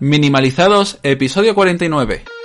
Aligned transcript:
Minimalizados, 0.00 0.98
episodio 1.02 1.54
49. 1.54 2.39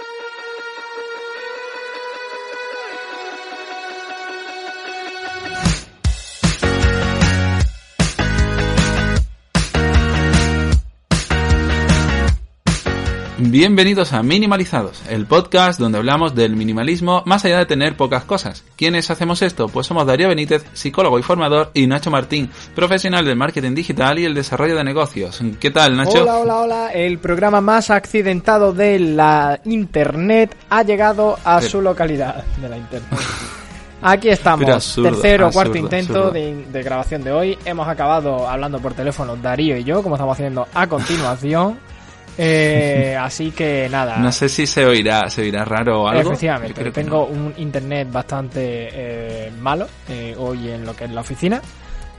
Bienvenidos 13.57 14.11
a 14.11 14.21
Minimalizados, 14.21 15.01
el 15.07 15.27
podcast 15.27 15.79
donde 15.79 15.97
hablamos 15.97 16.35
del 16.35 16.57
minimalismo 16.57 17.23
más 17.25 17.45
allá 17.45 17.59
de 17.59 17.65
tener 17.65 17.95
pocas 17.95 18.25
cosas. 18.25 18.65
¿Quiénes 18.75 19.09
hacemos 19.09 19.41
esto? 19.41 19.69
Pues 19.69 19.87
somos 19.87 20.05
Darío 20.05 20.27
Benítez, 20.27 20.65
psicólogo 20.73 21.17
y 21.19 21.23
formador, 21.23 21.71
y 21.73 21.87
Nacho 21.87 22.11
Martín, 22.11 22.49
profesional 22.75 23.23
del 23.23 23.37
marketing 23.37 23.73
digital 23.73 24.19
y 24.19 24.25
el 24.25 24.33
desarrollo 24.33 24.75
de 24.75 24.83
negocios. 24.83 25.41
¿Qué 25.57 25.71
tal, 25.71 25.95
Nacho? 25.95 26.23
Hola, 26.23 26.39
hola, 26.39 26.59
hola. 26.59 26.89
El 26.89 27.17
programa 27.19 27.61
más 27.61 27.91
accidentado 27.91 28.73
de 28.73 28.99
la 28.99 29.61
Internet 29.63 30.53
ha 30.69 30.84
llegado 30.84 31.40
a 31.45 31.62
su 31.62 31.81
localidad 31.81 32.43
de 32.57 32.67
la 32.67 32.75
Internet. 32.75 33.09
Aquí 34.01 34.27
estamos, 34.27 34.99
tercero 35.01 35.47
o 35.47 35.51
cuarto 35.51 35.77
intento 35.77 36.29
de, 36.29 36.65
de 36.65 36.84
grabación 36.84 37.23
de 37.23 37.31
hoy. 37.31 37.57
Hemos 37.63 37.87
acabado 37.87 38.49
hablando 38.49 38.79
por 38.79 38.93
teléfono 38.93 39.37
Darío 39.37 39.77
y 39.77 39.85
yo, 39.85 40.03
como 40.03 40.15
estamos 40.15 40.34
haciendo 40.34 40.67
a 40.73 40.87
continuación. 40.87 41.95
Eh, 42.37 43.17
así 43.19 43.51
que 43.51 43.87
nada. 43.89 44.17
No 44.17 44.31
sé 44.31 44.49
si 44.49 44.67
se 44.67 44.85
oirá, 44.85 45.29
se 45.29 45.41
oirá 45.41 45.63
raro 45.63 46.03
o 46.03 46.07
algo. 46.07 46.31
Efectivamente, 46.33 46.91
tengo 46.91 47.25
un 47.25 47.53
internet 47.57 48.11
bastante 48.11 48.89
eh, 48.91 49.51
malo 49.59 49.87
eh, 50.09 50.35
hoy 50.37 50.69
en 50.69 50.85
lo 50.85 50.95
que 50.95 51.05
es 51.05 51.11
la 51.11 51.21
oficina. 51.21 51.61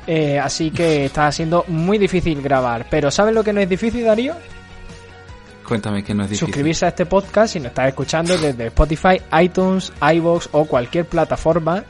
Eh, 0.07 0.39
así 0.39 0.71
que 0.71 1.07
está 1.07 1.31
siendo 1.33 1.65
muy 1.69 1.99
difícil 1.99 2.41
grabar. 2.41 2.87
Pero 2.89 3.11
¿sabes 3.11 3.35
lo 3.35 3.43
que 3.43 3.53
no 3.53 3.61
es 3.61 3.69
difícil, 3.69 4.05
Darío? 4.05 4.35
Cuéntame 5.67 6.05
que 6.05 6.15
no 6.15 6.23
es 6.23 6.31
difícil. 6.31 6.47
Suscribirse 6.47 6.87
a 6.87 6.89
este 6.89 7.07
podcast 7.07 7.53
si 7.53 7.59
nos 7.59 7.69
estás 7.69 7.89
escuchando 7.89 8.39
desde 8.39 8.69
Spotify, 8.69 9.21
iTunes, 9.43 9.93
iBox 10.01 10.49
o 10.53 10.65
cualquier 10.65 11.07
plataforma. 11.07 11.85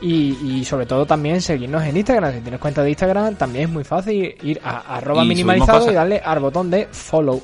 Y, 0.00 0.64
sobre 0.64 0.86
todo 0.86 1.06
también 1.06 1.42
seguirnos 1.42 1.82
en 1.82 1.96
Instagram. 1.96 2.32
Si 2.32 2.40
tienes 2.40 2.60
cuenta 2.60 2.82
de 2.84 2.90
Instagram, 2.90 3.34
también 3.34 3.64
es 3.64 3.70
muy 3.70 3.82
fácil 3.82 4.34
ir 4.42 4.60
a 4.62 4.96
arroba 4.96 5.24
minimalizado 5.24 5.90
y 5.90 5.94
darle 5.94 6.22
al 6.24 6.38
botón 6.38 6.70
de 6.70 6.86
follow 6.86 7.42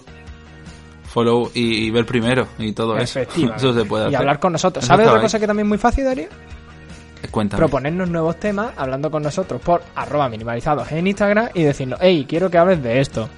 follow 1.15 1.49
y, 1.55 1.91
ver 1.91 2.05
primero 2.05 2.49
y 2.59 2.73
todo 2.73 2.99
eso. 2.99 3.21
Eso 3.21 3.73
se 3.73 3.85
puede 3.85 4.07
hacer. 4.07 4.13
Y 4.13 4.17
hablar 4.17 4.41
con 4.41 4.53
nosotros. 4.53 4.85
¿Sabes 4.85 5.07
otra 5.07 5.21
cosa 5.21 5.39
que 5.39 5.47
también 5.47 5.67
es 5.67 5.69
muy 5.69 5.79
fácil, 5.79 6.05
Darío? 6.05 6.27
Eh, 7.23 7.29
cuéntame. 7.31 7.61
Proponernos 7.61 8.11
nuevos 8.11 8.41
temas 8.41 8.73
hablando 8.77 9.13
con 9.13 9.23
nosotros 9.23 9.63
por 9.63 9.83
arroba 9.95 10.29
minimalizados 10.29 10.91
en 10.91 11.07
Instagram 11.07 11.51
y 11.55 11.63
decirnos, 11.63 12.01
hey, 12.03 12.27
quiero 12.29 12.51
que 12.51 12.59
hables 12.59 12.83
de 12.83 13.01
esto. 13.01 13.29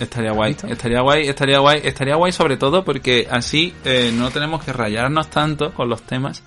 Estaría 0.00 0.32
guay, 0.32 0.56
estaría 0.68 1.00
guay, 1.00 1.28
estaría 1.28 1.58
guay, 1.60 1.80
estaría 1.84 2.16
guay 2.16 2.32
sobre 2.32 2.56
todo 2.56 2.84
porque 2.84 3.28
así 3.30 3.72
eh, 3.84 4.10
no 4.12 4.32
tenemos 4.32 4.64
que 4.64 4.72
rayarnos 4.72 5.28
tanto 5.28 5.72
con 5.74 5.88
los 5.88 6.02
temas, 6.02 6.42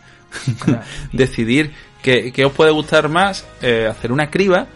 decidir 1.14 1.74
qué, 2.04 2.34
os 2.46 2.52
puede 2.52 2.72
gustar 2.72 3.08
más, 3.08 3.48
eh, 3.62 3.88
hacer 3.90 4.12
una 4.12 4.30
criba 4.30 4.68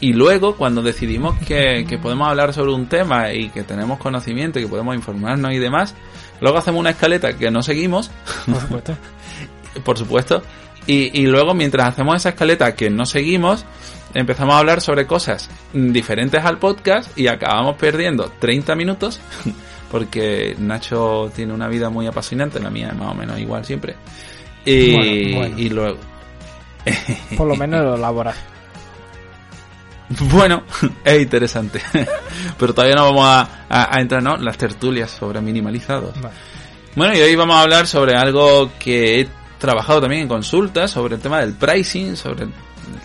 y 0.00 0.14
luego, 0.14 0.56
cuando 0.56 0.82
decidimos 0.82 1.38
que, 1.40 1.98
podemos 2.00 2.28
hablar 2.28 2.54
sobre 2.54 2.72
un 2.72 2.86
tema 2.86 3.32
y 3.34 3.50
que 3.50 3.62
tenemos 3.62 3.98
conocimiento 3.98 4.58
y 4.58 4.62
que 4.62 4.68
podemos 4.68 4.94
informarnos 4.94 5.52
y 5.52 5.58
demás, 5.58 5.94
luego 6.40 6.56
hacemos 6.56 6.80
una 6.80 6.90
escaleta 6.90 7.36
que 7.36 7.50
no 7.50 7.62
seguimos. 7.62 8.10
Por 8.46 8.60
supuesto. 8.60 8.96
por 9.84 9.98
supuesto. 9.98 10.42
Y, 10.86 11.26
luego, 11.26 11.54
mientras 11.54 11.86
hacemos 11.86 12.16
esa 12.16 12.30
escaleta 12.30 12.74
que 12.74 12.90
no 12.90 13.06
seguimos, 13.06 13.64
empezamos 14.14 14.54
a 14.54 14.58
hablar 14.58 14.80
sobre 14.80 15.06
cosas 15.06 15.48
diferentes 15.72 16.44
al 16.44 16.58
podcast 16.58 17.16
y 17.16 17.28
acabamos 17.28 17.76
perdiendo 17.76 18.32
30 18.40 18.74
minutos. 18.74 19.20
Porque 19.90 20.56
Nacho 20.58 21.30
tiene 21.34 21.52
una 21.52 21.68
vida 21.68 21.90
muy 21.90 22.06
apasionante, 22.06 22.58
la 22.58 22.70
mía 22.70 22.88
es 22.92 22.96
más 22.96 23.12
o 23.12 23.14
menos 23.14 23.38
igual 23.38 23.64
siempre. 23.64 23.96
Y, 24.64 24.94
y 24.94 25.68
luego. 25.68 25.98
Por 27.36 27.46
lo 27.46 27.56
menos 27.56 27.84
lo 27.84 27.96
laboral. 27.96 28.34
Bueno, 30.32 30.64
es 31.04 31.22
interesante. 31.22 31.80
Pero 32.58 32.74
todavía 32.74 32.96
no 32.96 33.04
vamos 33.04 33.48
a, 33.68 34.00
entrar, 34.00 34.22
¿no? 34.22 34.36
Las 34.36 34.58
tertulias 34.58 35.10
sobre 35.10 35.40
minimalizados. 35.40 36.14
Bueno, 36.96 37.16
y 37.16 37.20
hoy 37.20 37.34
vamos 37.36 37.56
a 37.56 37.62
hablar 37.62 37.86
sobre 37.86 38.16
algo 38.16 38.72
que 38.78 39.20
he 39.20 39.28
trabajado 39.58 40.00
también 40.00 40.22
en 40.22 40.28
consultas, 40.28 40.90
sobre 40.90 41.16
el 41.16 41.20
tema 41.20 41.40
del 41.40 41.54
pricing, 41.54 42.16
sobre 42.16 42.44
el 42.44 42.52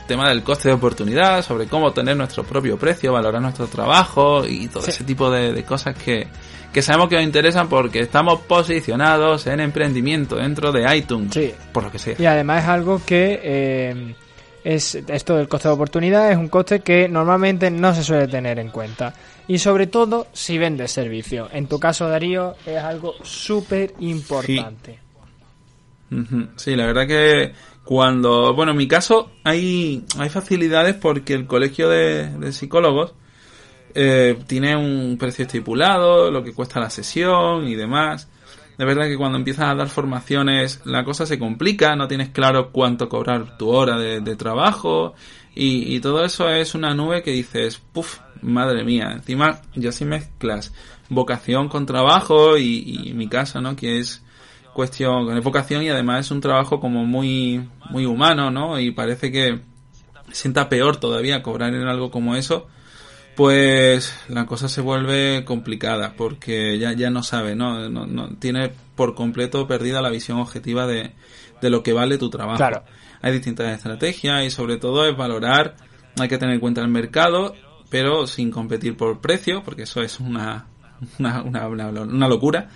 tema 0.07 0.29
del 0.29 0.41
coste 0.41 0.69
de 0.69 0.75
oportunidad, 0.75 1.43
sobre 1.43 1.67
cómo 1.67 1.91
tener 1.91 2.17
nuestro 2.17 2.43
propio 2.43 2.77
precio, 2.77 3.13
valorar 3.13 3.41
nuestro 3.41 3.67
trabajo 3.67 4.45
y 4.47 4.67
todo 4.67 4.87
ese 4.87 5.03
tipo 5.03 5.29
de, 5.29 5.63
cosas 5.63 5.95
que, 5.95 6.27
que 6.73 6.81
sabemos 6.81 7.09
que 7.09 7.17
os 7.17 7.23
interesan 7.23 7.69
porque 7.69 7.99
estamos 7.99 8.41
posicionados 8.41 9.45
en 9.45 9.59
emprendimiento 9.59 10.37
dentro 10.37 10.71
de 10.71 10.97
iTunes, 10.97 11.33
sí. 11.33 11.53
por 11.71 11.83
lo 11.83 11.91
que 11.91 11.99
sea. 11.99 12.15
Y 12.17 12.25
además 12.25 12.63
es 12.63 12.69
algo 12.69 13.01
que... 13.05 13.39
Eh 13.43 14.15
es 14.65 14.95
esto 14.95 15.37
del 15.37 15.47
coste 15.47 15.67
de 15.67 15.75
oportunidad 15.75 16.31
es 16.31 16.37
un 16.37 16.49
coste 16.49 16.79
que 16.79 17.07
normalmente 17.07 17.69
no 17.69 17.93
se 17.93 18.03
suele 18.03 18.27
tener 18.27 18.57
en 18.57 18.71
cuenta 18.71 19.13
y 19.47 19.59
sobre 19.59 19.85
todo 19.85 20.25
si 20.33 20.57
vendes 20.57 20.91
servicio. 20.91 21.47
En 21.53 21.67
tu 21.67 21.79
caso, 21.79 22.09
Darío, 22.09 22.55
es 22.65 22.79
algo 22.79 23.13
súper 23.23 23.93
importante. 23.99 24.99
Sí. 26.57 26.75
la 26.75 26.87
verdad 26.87 27.07
que 27.07 27.53
cuando, 27.83 28.55
bueno, 28.55 28.71
en 28.71 28.77
mi 28.77 28.87
caso 28.87 29.31
hay, 29.43 30.03
hay 30.17 30.29
facilidades 30.29 30.95
porque 30.95 31.35
el 31.35 31.45
colegio 31.45 31.87
de, 31.87 32.51
psicólogos 32.51 33.13
eh, 33.93 34.35
tiene 34.47 34.75
un 34.75 35.17
precio 35.19 35.45
estipulado, 35.45 36.31
lo 36.31 36.43
que 36.43 36.53
cuesta 36.53 36.79
la 36.79 36.89
sesión 36.89 37.67
y 37.67 37.75
demás. 37.75 38.29
De 38.77 38.85
verdad 38.85 39.05
que 39.05 39.17
cuando 39.17 39.37
empiezas 39.37 39.65
a 39.65 39.75
dar 39.75 39.87
formaciones 39.87 40.81
la 40.85 41.03
cosa 41.03 41.25
se 41.25 41.39
complica, 41.39 41.95
no 41.95 42.07
tienes 42.07 42.29
claro 42.29 42.71
cuánto 42.71 43.07
cobrar 43.09 43.57
tu 43.57 43.69
hora 43.69 43.97
de, 43.97 44.35
trabajo 44.35 45.13
y, 45.53 45.99
todo 46.01 46.25
eso 46.25 46.49
es 46.49 46.75
una 46.75 46.93
nube 46.93 47.23
que 47.23 47.31
dices, 47.31 47.81
puff, 47.93 48.19
madre 48.41 48.83
mía, 48.83 49.11
encima 49.13 49.61
ya 49.75 49.91
si 49.91 50.03
mezclas 50.03 50.73
vocación 51.07 51.69
con 51.69 51.85
trabajo 51.85 52.57
y, 52.57 53.13
mi 53.15 53.27
caso, 53.29 53.61
¿no? 53.61 53.75
Que 53.75 53.99
es 53.99 54.21
cuestión, 54.73 55.25
con 55.25 55.41
vocación 55.41 55.83
y 55.83 55.89
además 55.89 56.25
es 56.25 56.31
un 56.31 56.41
trabajo 56.41 56.81
como 56.81 57.05
muy, 57.05 57.65
muy 57.89 58.05
humano, 58.05 58.51
¿no? 58.51 58.77
Y 58.79 58.91
parece 58.91 59.31
que 59.31 59.61
sienta 60.31 60.67
peor 60.67 60.97
todavía 60.97 61.41
cobrar 61.41 61.73
en 61.73 61.87
algo 61.87 62.11
como 62.11 62.35
eso 62.35 62.67
pues 63.35 64.17
la 64.29 64.45
cosa 64.45 64.69
se 64.69 64.81
vuelve 64.81 65.43
complicada 65.45 66.13
porque 66.15 66.77
ya, 66.79 66.93
ya 66.93 67.09
no 67.09 67.23
sabe, 67.23 67.55
¿no? 67.55 67.89
No, 67.89 68.29
tiene 68.37 68.71
por 68.95 69.15
completo 69.15 69.67
perdida 69.67 70.01
la 70.01 70.09
visión 70.09 70.39
objetiva 70.39 70.87
de, 70.87 71.11
de 71.61 71.69
lo 71.69 71.83
que 71.83 71.93
vale 71.93 72.17
tu 72.17 72.29
trabajo. 72.29 72.57
Claro. 72.57 72.83
Hay 73.21 73.33
distintas 73.33 73.73
estrategias 73.73 74.45
y 74.45 74.49
sobre 74.49 74.77
todo 74.77 75.05
es 75.07 75.17
valorar, 75.17 75.75
hay 76.19 76.27
que 76.27 76.37
tener 76.37 76.55
en 76.55 76.61
cuenta 76.61 76.81
el 76.81 76.87
mercado, 76.87 77.55
pero 77.89 78.27
sin 78.27 78.51
competir 78.51 78.95
por 78.95 79.19
precio, 79.19 79.63
porque 79.63 79.83
eso 79.83 80.01
es 80.01 80.19
una, 80.19 80.67
una, 81.19 81.41
una, 81.43 81.87
una 81.89 82.27
locura. 82.27 82.69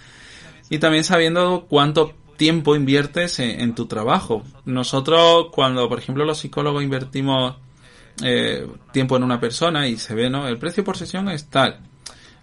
Y 0.70 0.80
también 0.80 1.04
sabiendo 1.04 1.66
cuánto 1.70 2.14
tiempo 2.38 2.76
inviertes 2.76 3.40
en 3.40 3.76
tu 3.76 3.86
trabajo. 3.86 4.44
Nosotros 4.66 5.48
cuando, 5.52 5.90
por 5.90 6.00
ejemplo, 6.00 6.26
los 6.26 6.40
psicólogos 6.40 6.84
invertimos 6.84 7.58
eh, 8.24 8.68
tiempo 8.92 9.18
en 9.18 9.24
una 9.24 9.40
persona 9.40 9.88
y 9.88 9.98
se 9.98 10.14
ve, 10.16 10.30
¿no? 10.30 10.48
El 10.48 10.58
precio 10.58 10.84
por 10.84 10.98
sesión 10.98 11.30
es 11.30 11.50
tal. 11.50 11.80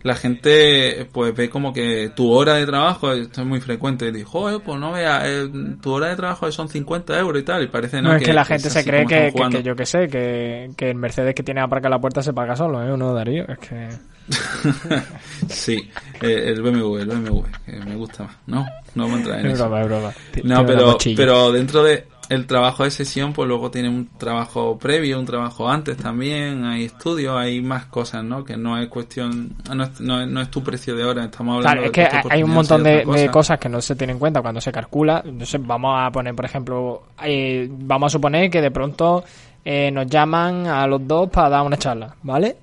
La 0.03 0.15
gente 0.15 1.09
pues 1.11 1.35
ve 1.35 1.51
como 1.51 1.73
que 1.73 2.13
tu 2.15 2.31
hora 2.31 2.55
de 2.55 2.67
trabajo, 2.67 3.13
esto 3.13 3.41
es 3.41 3.47
muy 3.47 3.61
frecuente, 3.61 4.13
dijo, 4.13 4.61
pues 4.61 4.79
no 4.79 4.93
vea, 4.93 5.23
eh, 5.25 5.49
tu 5.83 5.93
hora 5.93 6.09
de 6.09 6.17
trabajo 6.17 6.51
son 6.53 6.69
50 6.69 7.19
euros 7.19 7.43
y 7.43 7.45
tal, 7.45 7.65
y 7.65 7.67
parece 7.67 8.01
no, 8.01 8.15
es 8.15 8.23
que, 8.23 8.33
la 8.33 8.45
gente 8.45 8.71
se 8.71 8.85
cree 8.85 9.05
que, 9.05 9.33
yo 9.65 9.75
que 9.75 9.85
sé, 9.85 10.07
que, 10.07 10.71
que 10.77 10.91
el 10.91 10.97
Mercedes 10.97 11.35
que 11.35 11.43
tiene 11.43 11.61
aparcado 11.61 11.91
la 11.91 12.01
puerta 12.01 12.23
se 12.23 12.33
paga 12.33 12.55
solo, 12.55 12.83
¿eh? 12.83 12.97
¿No, 12.97 13.13
Darío? 13.15 13.47
Es 13.49 13.59
que... 13.59 13.89
sí, 15.49 15.91
eh, 16.21 16.53
el 16.53 16.63
BMW, 16.63 16.99
el 16.99 17.07
BMW, 17.07 17.43
que 17.65 17.73
me 17.73 17.97
gusta 17.97 18.25
más. 18.25 18.37
No, 18.47 18.67
no 18.95 19.05
vamos 19.05 19.19
a 19.19 19.23
entrar 19.23 19.41
en 19.41 19.47
eso. 19.47 19.69
Broma, 19.69 19.85
broma. 19.85 20.13
No, 20.45 20.67
pero, 20.67 20.99
pero 21.17 21.53
dentro 21.53 21.83
de 21.83 22.07
el 22.29 22.47
trabajo 22.47 22.85
de 22.85 22.91
sesión, 22.91 23.33
pues 23.33 23.49
luego 23.49 23.71
tiene 23.71 23.89
un 23.89 24.09
trabajo 24.19 24.79
previo, 24.79 25.19
un 25.19 25.27
trabajo 25.27 25.69
antes 25.69 25.97
también, 25.97 26.65
hay 26.65 26.85
estudios, 26.85 27.37
hay 27.37 27.61
más 27.61 27.87
cosas, 27.87 28.25
¿no? 28.25 28.45
Que 28.45 28.57
no 28.57 28.79
es 28.79 28.89
cuestión, 28.89 29.55
no 29.73 29.85
es, 29.85 30.01
no 30.01 30.41
es, 30.41 30.51
tu 30.51 30.63
precio 30.63 30.97
de 30.97 31.05
hora, 31.05 31.25
estamos 31.25 31.57
hablando 31.57 31.91
claro, 31.93 32.15
es 32.15 32.23
que 32.23 32.29
hay 32.31 32.43
un 32.43 32.51
montón 32.51 32.83
de, 32.83 33.29
cosas 33.31 33.59
que 33.59 33.69
no 33.69 33.81
se 33.81 33.95
tienen 33.95 34.17
en 34.17 34.21
cuenta 34.21 34.43
cuando 34.43 34.61
se 34.61 34.73
calcula. 34.73 35.23
Entonces, 35.25 35.61
vamos 35.65 35.95
a 35.99 36.11
poner, 36.11 36.35
por 36.35 36.45
ejemplo, 36.45 37.03
eh, 37.23 37.69
vamos 37.71 38.11
a 38.11 38.13
suponer 38.13 38.51
que 38.51 38.61
de 38.61 38.71
pronto 38.71 39.25
eh, 39.65 39.91
nos 39.91 40.07
llaman 40.07 40.67
a 40.67 40.87
los 40.87 41.07
dos 41.07 41.29
para 41.31 41.49
dar 41.49 41.63
una 41.63 41.77
charla, 41.77 42.15
¿vale? 42.23 42.57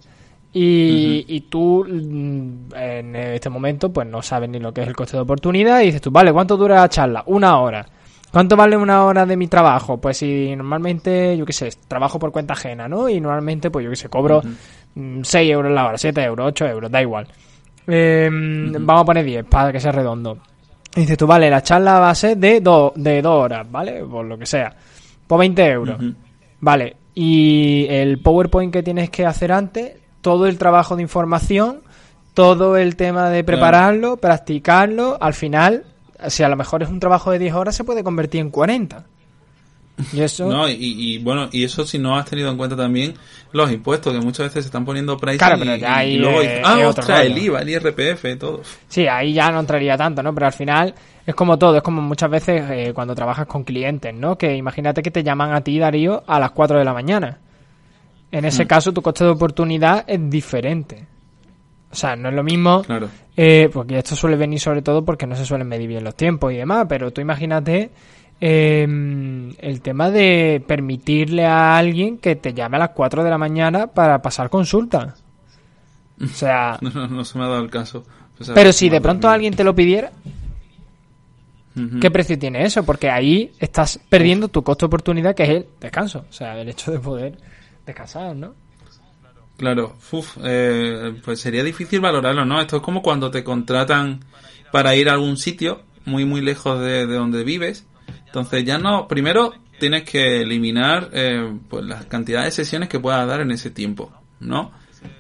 Y, 0.56 1.25
y, 1.27 1.42
tú 1.42 1.83
mm, 1.83 2.75
en 2.75 3.15
este 3.15 3.50
momento 3.50 3.92
pues 3.92 4.07
no 4.07 4.21
sabes 4.21 4.48
ni 4.50 4.60
lo 4.60 4.71
que 4.71 4.81
es 4.81 4.88
el 4.88 4.95
coste 4.95 5.18
de 5.18 5.24
oportunidad 5.24 5.81
y 5.81 5.86
dices 5.86 6.01
tú, 6.01 6.12
vale, 6.12 6.31
¿cuánto 6.31 6.56
dura 6.56 6.75
la 6.75 6.89
charla? 6.89 7.24
Una 7.25 7.60
hora. 7.60 7.86
¿Cuánto 8.33 8.57
vale 8.57 8.75
una 8.75 9.06
hora 9.06 9.27
de 9.27 9.38
mi 9.38 9.45
trabajo? 9.47 10.01
Pues 10.01 10.18
si 10.18 10.56
normalmente, 10.56 11.38
yo 11.38 11.45
qué 11.45 11.53
sé, 11.53 11.69
trabajo 11.88 12.18
por 12.18 12.31
cuenta 12.31 12.53
ajena, 12.53 12.88
¿no? 12.88 13.07
Y 13.07 13.21
normalmente, 13.21 13.69
pues 13.69 13.83
yo 13.83 13.91
qué 13.91 13.95
sé, 13.95 14.09
cobro 14.09 14.41
6 14.95 15.51
euros 15.51 15.71
la 15.71 15.85
hora, 15.85 16.00
7 16.00 16.24
euros, 16.24 16.47
8 16.47 16.65
euros, 16.65 16.91
da 16.91 17.00
igual. 17.00 17.27
Em, 17.85 18.74
vamos 18.83 19.03
a 19.03 19.06
poner 19.06 19.24
10 19.24 19.45
para 19.45 19.71
que 19.71 19.80
sea 19.80 19.91
redondo. 19.91 20.39
Y 20.95 21.01
dices 21.01 21.15
tú, 21.15 21.27
vale, 21.27 21.47
la 21.47 21.62
charla 21.62 22.00
va 22.00 22.09
a 22.09 22.15
ser 22.15 22.35
de 22.35 22.59
2 22.59 22.94
de 22.95 23.21
dos 23.21 23.44
horas, 23.44 23.71
¿vale? 23.71 24.03
Por 24.03 24.25
lo 24.25 24.36
que 24.36 24.47
sea. 24.47 24.75
Por 25.27 25.38
20 25.38 25.65
euros. 25.68 25.97
Vale. 26.59 26.95
Y 27.13 27.86
el 27.88 28.18
PowerPoint 28.18 28.74
que 28.74 28.81
tienes 28.81 29.12
que 29.12 29.27
hacer 29.27 29.51
antes, 29.51 29.94
todo 30.21 30.47
el 30.47 30.57
trabajo 30.57 30.95
de 30.95 31.03
información, 31.03 31.81
todo 32.33 32.77
el 32.77 32.95
tema 32.95 33.29
de 33.29 33.44
prepararlo, 33.44 34.18
practicarlo, 34.18 35.19
al 35.21 35.36
final 35.36 35.83
si 36.30 36.44
a 36.44 36.50
lo 36.50 36.56
mejor 36.56 36.84
es 36.84 36.90
un 36.90 37.00
trabajo 37.00 37.31
de 37.31 37.40
10 37.40 37.54
horas, 37.54 37.75
se 37.75 37.84
puede 37.84 38.04
convertir 38.04 38.42
en 38.42 38.50
40. 38.50 39.06
Y 40.12 40.22
eso... 40.22 40.50
No, 40.50 40.68
y, 40.68 41.20
bueno, 41.20 41.50
y 41.52 41.64
eso 41.64 41.86
si 41.86 42.00
no 42.00 42.18
has 42.18 42.25
tenido 42.25 42.50
en 42.50 42.58
cuenta 42.58 42.75
también 42.75 43.14
los 43.52 43.72
impuestos, 43.72 44.14
que 44.14 44.20
muchas 44.20 44.48
veces 44.48 44.64
se 44.64 44.68
están 44.68 44.86
poniendo 44.86 45.18
pricing 45.18 45.38
claro, 45.38 45.60
pero 45.60 45.75
ya 45.75 45.98
ahí 45.98 46.18
luego 46.18 46.40
ah, 46.64 47.22
el 47.22 47.38
IVA, 47.38 47.62
el 47.62 47.70
IRPF, 47.70 48.40
todo. 48.40 48.62
Sí, 48.88 49.08
ahí 49.08 49.34
ya 49.34 49.52
no 49.52 49.60
entraría 49.60 49.96
tanto, 49.96 50.24
¿no? 50.24 50.34
Pero 50.34 50.48
al 50.48 50.54
final 50.54 50.96
es 51.25 51.36
como 51.36 51.58
todo, 51.58 51.78
es 51.78 51.84
como 51.84 52.02
muchas 52.02 52.30
veces 52.30 52.64
eh, 52.72 52.92
cuando 52.94 53.14
trabajas 53.14 53.46
con 53.46 53.64
clientes, 53.64 54.14
¿no? 54.14 54.38
Que 54.38 54.56
imagínate 54.56 55.04
que 55.04 55.12
te 55.12 55.24
llaman 55.24 55.54
a 55.54 55.62
ti, 55.62 55.78
Darío, 55.78 56.24
a 56.25 56.40
las 56.40 56.52
4 56.52 56.80
de 56.80 56.86
la 56.86 56.94
mañana. 56.94 57.38
En 58.31 58.46
ese 58.46 58.66
mm. 58.66 58.68
caso, 58.68 58.94
tu 58.94 59.04
coste 59.04 59.24
de 59.24 59.30
oportunidad 59.30 60.06
es 60.08 60.28
diferente. 60.30 61.06
O 61.94 61.95
sea, 61.95 62.16
no 62.16 62.30
es 62.30 62.36
lo 62.36 62.44
mismo. 62.44 62.81
Claro. 62.81 63.07
Eh, 63.38 63.69
porque 63.72 64.00
esto 64.00 64.16
suele 64.16 64.36
venir 64.36 64.60
sobre 64.60 64.81
todo 64.81 65.06
porque 65.06 65.28
no 65.28 65.36
se 65.36 65.45
suelen 65.45 65.68
medir 65.68 65.88
bien 65.88 66.04
los 66.04 66.16
tiempos 66.16 66.51
y 66.51 66.57
demás. 66.57 66.88
Pero 66.90 67.13
tú 67.13 67.22
imagínate 67.22 67.92
em, 68.42 69.54
el 69.60 69.81
tema 69.81 70.10
de 70.10 70.63
permitirle 70.68 71.45
a 71.45 71.78
alguien 71.78 72.18
que 72.18 72.36
te 72.36 72.56
llame 72.56 72.78
a 72.78 72.80
las 72.80 72.90
4 72.90 73.24
de 73.24 73.30
la 73.30 73.38
mañana 73.38 73.86
para 73.86 74.24
pasar 74.24 74.50
consulta. 74.50 75.13
O 76.19 76.28
sea. 76.28 76.80
no, 76.81 77.24
se 77.24 77.38
me 77.38 77.44
ha 77.44 77.48
dado 77.48 77.62
el 77.62 77.69
caso. 77.69 78.04
pero 78.56 78.74
si 78.74 78.89
de 78.89 79.00
pronto 79.00 79.30
alguien 79.30 79.56
te 79.56 79.63
lo 79.63 79.75
pidiera. 79.75 80.12
¿Qué 82.01 82.12
precio 82.12 82.38
tiene 82.38 82.66
eso? 82.66 82.84
Porque 82.84 83.10
ahí 83.10 83.51
estás 83.57 84.00
perdiendo 84.10 84.48
tu 84.48 84.63
costo 84.63 84.86
de 84.86 84.88
oportunidad, 84.88 85.34
que 85.34 85.44
es 85.44 85.50
el 85.50 85.68
descanso. 85.80 86.25
O 86.30 86.34
sea, 86.34 86.60
el 86.60 86.69
hecho 86.69 86.92
de 86.92 87.00
poder 87.00 87.36
descansar, 87.84 88.36
¿no? 88.36 88.54
Claro, 89.57 89.95
eh, 90.44 91.15
pues 91.23 91.39
sería 91.39 91.63
difícil 91.63 92.00
valorarlo, 92.01 92.44
¿no? 92.45 92.59
Esto 92.59 92.77
es 92.77 92.81
como 92.81 93.01
cuando 93.01 93.29
te 93.29 93.44
contratan 93.44 94.25
para 94.71 94.95
ir 94.95 95.09
a 95.09 95.13
algún 95.13 95.38
sitio 95.38 95.83
muy, 96.05 96.25
muy 96.25 96.41
lejos 96.41 96.79
de, 96.81 97.05
donde 97.05 97.44
vives. 97.44 97.85
Entonces 98.25 98.65
ya 98.65 98.77
no, 98.77 99.07
primero 99.07 99.53
tienes 99.79 100.03
que 100.03 100.41
eliminar 100.41 101.09
eh, 101.13 101.53
pues 101.69 101.85
las 101.85 102.05
cantidades 102.05 102.55
de 102.55 102.63
sesiones 102.63 102.89
que 102.89 103.00
puedas 103.00 103.27
dar 103.27 103.41
en 103.41 103.51
ese 103.51 103.69
tiempo, 103.69 104.11
¿no? 104.39 104.71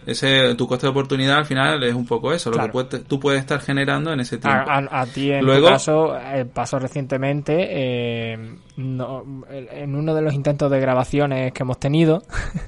Ese 0.05 0.55
tu 0.55 0.67
coste 0.67 0.85
de 0.87 0.91
oportunidad 0.91 1.37
al 1.37 1.45
final 1.45 1.81
es 1.83 1.93
un 1.93 2.05
poco 2.05 2.33
eso, 2.33 2.51
lo 2.51 2.87
que 2.87 2.99
tú 2.99 3.19
puedes 3.19 3.39
estar 3.39 3.59
generando 3.59 4.11
en 4.11 4.19
ese 4.19 4.37
tiempo. 4.37 4.63
A, 4.67 5.05
ti 5.05 5.31
en 5.31 5.45
Luego, 5.45 5.67
tu 5.67 5.73
caso 5.73 6.17
eh, 6.17 6.45
pasó 6.45 6.79
recientemente 6.79 7.55
eh, 7.69 8.33
en 8.77 9.95
uno 9.95 10.15
de 10.15 10.21
los 10.21 10.33
intentos 10.33 10.69
de 10.69 10.79
grabaciones 10.79 11.53
que 11.53 11.63
hemos 11.63 11.79
tenido 11.79 12.23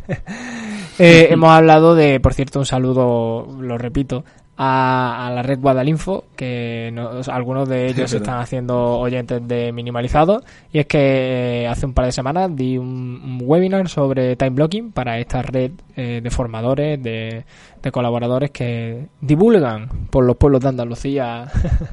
eh, 0.99 1.27
hemos 1.31 1.49
hablado 1.49 1.95
de, 1.95 2.19
por 2.19 2.33
cierto, 2.33 2.59
un 2.59 2.65
saludo, 2.65 3.47
lo 3.59 3.77
repito, 3.77 4.23
a, 4.57 5.31
la 5.33 5.41
red 5.41 5.59
Guadalinfo, 5.59 6.25
que 6.35 6.93
algunos 7.27 7.67
de 7.67 7.87
ellos 7.89 8.13
están 8.13 8.39
haciendo 8.39 8.99
oyentes 8.99 9.45
de 9.47 9.71
minimalizado. 9.71 10.43
Y 10.71 10.79
es 10.79 10.85
que 10.85 11.63
eh, 11.63 11.67
hace 11.67 11.85
un 11.85 11.93
par 11.93 12.05
de 12.05 12.11
semanas 12.11 12.55
di 12.55 12.77
un, 12.77 13.39
webinar 13.41 13.89
sobre 13.89 14.35
time 14.35 14.51
blocking 14.51 14.91
para 14.91 15.19
esta 15.19 15.41
red 15.41 15.71
eh, 15.95 16.21
de 16.23 16.29
formadores, 16.29 17.01
de, 17.01 17.43
colaboradores 17.91 18.49
que 18.49 19.07
divulgan 19.21 20.07
por 20.09 20.25
los 20.25 20.37
pueblos 20.37 20.61
de 20.61 20.69
Andalucía 20.69 21.45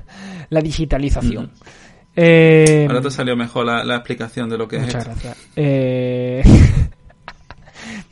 la 0.48 0.60
digitalización. 0.60 1.50
Eh, 2.16 2.86
Ahora 2.88 3.02
te 3.02 3.10
salió 3.10 3.36
mejor 3.36 3.66
la, 3.66 3.96
explicación 3.96 4.48
de 4.48 4.58
lo 4.58 4.68
que 4.68 4.76
es. 4.76 4.82
Muchas 4.82 5.04
gracias. 5.04 5.36
Eh... 5.56 6.42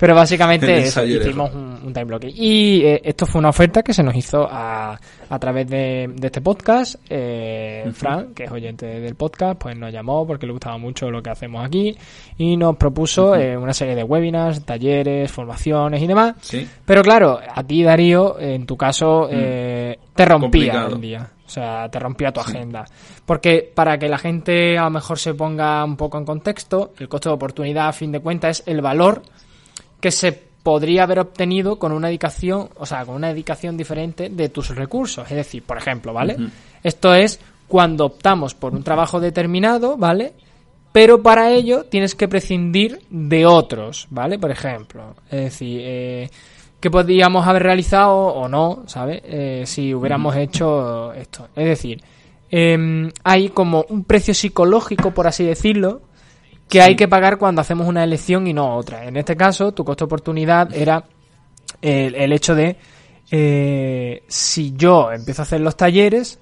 Pero 0.00 0.14
básicamente 0.14 0.80
hicimos 0.80 1.54
un, 1.54 1.69
time 1.92 2.04
blocking. 2.04 2.32
Y 2.34 2.82
eh, 2.82 3.00
esto 3.04 3.26
fue 3.26 3.38
una 3.38 3.48
oferta 3.48 3.82
que 3.82 3.92
se 3.92 4.02
nos 4.02 4.14
hizo 4.14 4.46
a, 4.50 4.98
a 5.28 5.38
través 5.38 5.68
de, 5.68 6.10
este 6.22 6.40
podcast. 6.40 6.96
Eh, 7.08 7.90
Fran, 7.92 8.34
que 8.34 8.44
es 8.44 8.50
oyente 8.50 8.86
del 8.86 9.14
podcast, 9.14 9.60
pues 9.60 9.76
nos 9.76 9.92
llamó 9.92 10.26
porque 10.26 10.46
le 10.46 10.52
gustaba 10.52 10.78
mucho 10.78 11.10
lo 11.10 11.22
que 11.22 11.30
hacemos 11.30 11.64
aquí 11.64 11.96
y 12.38 12.56
nos 12.56 12.76
propuso 12.76 13.34
eh, 13.34 13.56
una 13.56 13.72
serie 13.72 13.94
de 13.94 14.04
webinars, 14.04 14.64
talleres, 14.64 15.30
formaciones 15.30 16.02
y 16.02 16.06
demás. 16.06 16.36
Pero 16.84 17.02
claro, 17.02 17.40
a 17.46 17.62
ti, 17.64 17.82
Darío, 17.82 18.38
en 18.38 18.66
tu 18.66 18.76
caso, 18.76 19.28
mm. 19.30 19.34
te 20.14 20.24
rompía 20.24 20.86
el 20.86 21.00
día. 21.00 21.30
O 21.50 21.52
sea, 21.52 21.88
te 21.88 21.98
rompía 21.98 22.30
tu 22.30 22.38
agenda. 22.38 22.84
Porque 23.26 23.72
para 23.74 23.98
que 23.98 24.08
la 24.08 24.18
gente 24.18 24.78
a 24.78 24.84
lo 24.84 24.90
mejor 24.90 25.18
se 25.18 25.34
ponga 25.34 25.84
un 25.84 25.96
poco 25.96 26.16
en 26.16 26.24
contexto, 26.24 26.92
el 26.96 27.08
costo 27.08 27.30
de 27.30 27.34
oportunidad, 27.34 27.88
a 27.88 27.92
fin 27.92 28.12
de 28.12 28.20
cuentas, 28.20 28.60
es 28.60 28.68
el 28.68 28.80
valor 28.80 29.22
que 30.00 30.12
se 30.12 30.49
podría 30.62 31.04
haber 31.04 31.20
obtenido 31.20 31.78
con 31.78 31.92
una 31.92 32.08
dedicación, 32.08 32.68
o 32.76 32.86
sea, 32.86 33.04
con 33.04 33.14
una 33.14 33.28
dedicación 33.28 33.76
diferente 33.76 34.28
de 34.28 34.48
tus 34.48 34.74
recursos. 34.74 35.30
Es 35.30 35.36
decir, 35.36 35.62
por 35.62 35.78
ejemplo, 35.78 36.12
¿vale? 36.12 36.36
Esto 36.82 37.14
es 37.14 37.40
cuando 37.68 38.06
optamos 38.06 38.54
por 38.54 38.74
un 38.74 38.82
trabajo 38.82 39.20
determinado, 39.20 39.96
¿vale? 39.96 40.34
Pero 40.92 41.22
para 41.22 41.50
ello 41.50 41.84
tienes 41.84 42.14
que 42.14 42.28
prescindir 42.28 43.00
de 43.10 43.46
otros, 43.46 44.08
¿vale? 44.10 44.38
Por 44.38 44.50
ejemplo, 44.50 45.14
es 45.30 45.40
decir, 45.40 45.80
eh, 45.82 46.30
que 46.80 46.90
podríamos 46.90 47.46
haber 47.46 47.62
realizado 47.62 48.16
o 48.16 48.48
no, 48.48 48.82
¿sabes? 48.86 49.22
Eh, 49.24 49.62
si 49.66 49.94
hubiéramos 49.94 50.34
hecho 50.36 51.12
esto. 51.12 51.48
Es 51.54 51.66
decir, 51.66 52.02
em, 52.50 53.10
hay 53.22 53.50
como 53.50 53.84
un 53.88 54.04
precio 54.04 54.34
psicológico, 54.34 55.12
por 55.12 55.28
así 55.28 55.44
decirlo, 55.44 56.00
que 56.70 56.80
hay 56.80 56.94
que 56.94 57.08
pagar 57.08 57.36
cuando 57.36 57.60
hacemos 57.60 57.86
una 57.88 58.04
elección 58.04 58.46
y 58.46 58.54
no 58.54 58.76
otra. 58.76 59.04
En 59.04 59.16
este 59.16 59.36
caso, 59.36 59.72
tu 59.72 59.84
costo 59.84 60.04
de 60.04 60.06
oportunidad 60.06 60.72
era 60.72 61.04
el, 61.82 62.32
hecho 62.32 62.54
de 62.54 62.76
eh, 63.30 64.22
si 64.28 64.74
yo 64.76 65.10
empiezo 65.10 65.42
a 65.42 65.44
hacer 65.44 65.60
los 65.60 65.76
talleres, 65.76 66.38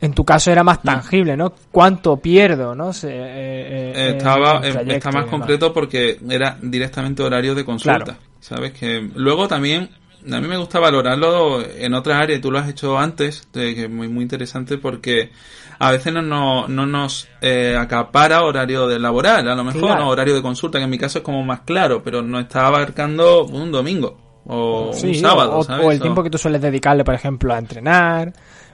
en 0.00 0.12
tu 0.12 0.22
caso 0.22 0.52
era 0.52 0.62
más 0.62 0.82
tangible, 0.82 1.34
¿no? 1.34 1.54
¿Cuánto 1.72 2.18
pierdo, 2.18 2.74
no? 2.74 2.92
Se, 2.92 3.08
eh, 3.08 3.92
eh, 3.94 4.14
Estaba, 4.18 4.60
está 4.60 5.10
más 5.10 5.26
concreto 5.26 5.72
porque 5.72 6.18
era 6.28 6.58
directamente 6.60 7.22
horario 7.22 7.54
de 7.54 7.64
consulta. 7.64 8.18
¿Sabes? 8.40 8.72
Que 8.72 9.08
luego 9.14 9.48
también 9.48 9.88
a 10.30 10.40
mí 10.40 10.48
me 10.48 10.56
gusta 10.56 10.80
valorarlo 10.80 11.62
en 11.62 11.94
otras 11.94 12.20
áreas, 12.20 12.40
tú 12.40 12.50
lo 12.50 12.58
has 12.58 12.68
hecho 12.68 12.98
antes, 12.98 13.46
que 13.52 13.84
es 13.84 13.90
muy, 13.90 14.08
muy 14.08 14.22
interesante 14.22 14.78
porque 14.78 15.30
a 15.78 15.90
veces 15.90 16.12
no, 16.12 16.22
no, 16.22 16.68
no 16.68 16.86
nos 16.86 17.28
eh, 17.40 17.76
acapara 17.78 18.42
horario 18.42 18.86
de 18.86 18.98
laboral, 18.98 19.48
a 19.48 19.54
lo 19.54 19.64
mejor, 19.64 19.98
no, 19.98 20.08
horario 20.08 20.34
de 20.34 20.42
consulta, 20.42 20.78
que 20.78 20.84
en 20.84 20.90
mi 20.90 20.98
caso 20.98 21.18
es 21.18 21.24
como 21.24 21.42
más 21.44 21.60
claro, 21.60 22.02
pero 22.02 22.22
no 22.22 22.38
está 22.40 22.66
abarcando 22.66 23.44
un 23.44 23.70
domingo 23.70 24.42
o 24.46 24.90
un 24.90 25.14
sábado, 25.14 25.58
o, 25.58 25.64
¿sabes? 25.64 25.86
o 25.86 25.90
el 25.90 26.00
tiempo 26.00 26.22
que 26.22 26.30
tú 26.30 26.38
sueles 26.38 26.60
dedicarle, 26.60 27.04
por 27.04 27.14
ejemplo, 27.14 27.52
a 27.54 27.58
entrenar 27.58 28.32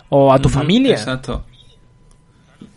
o 0.08 0.32
a 0.32 0.38
tu 0.38 0.48
familia. 0.48 0.94
Exacto. 0.94 1.44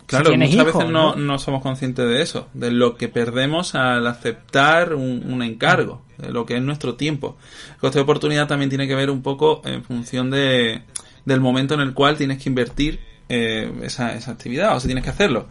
Claro, 0.06 0.36
muchas 0.36 0.66
veces 0.66 0.88
no, 0.88 1.16
¿no? 1.16 1.38
somos 1.38 1.62
conscientes 1.62 2.06
de 2.06 2.20
eso, 2.20 2.48
de 2.52 2.70
lo 2.70 2.96
que 2.96 3.08
perdemos 3.08 3.74
al 3.74 4.06
aceptar 4.06 4.94
un, 4.94 5.42
encargo, 5.42 6.02
de 6.18 6.30
lo 6.30 6.44
que 6.44 6.56
es 6.56 6.62
nuestro 6.62 6.94
tiempo. 6.94 7.36
El 7.74 7.76
coste 7.78 7.98
de 7.98 8.02
oportunidad 8.02 8.46
también 8.46 8.68
tiene 8.68 8.86
que 8.86 8.94
ver 8.94 9.10
un 9.10 9.22
poco 9.22 9.62
en 9.64 9.82
función 9.82 10.30
de, 10.30 10.82
del 11.24 11.40
momento 11.40 11.74
en 11.74 11.80
el 11.80 11.94
cual 11.94 12.16
tienes 12.16 12.42
que 12.42 12.50
invertir 12.50 13.00
eh, 13.28 13.72
esa, 13.82 14.14
esa 14.14 14.32
actividad, 14.32 14.76
o 14.76 14.80
sea, 14.80 14.88
tienes 14.88 15.04
que 15.04 15.10
hacerlo. 15.10 15.46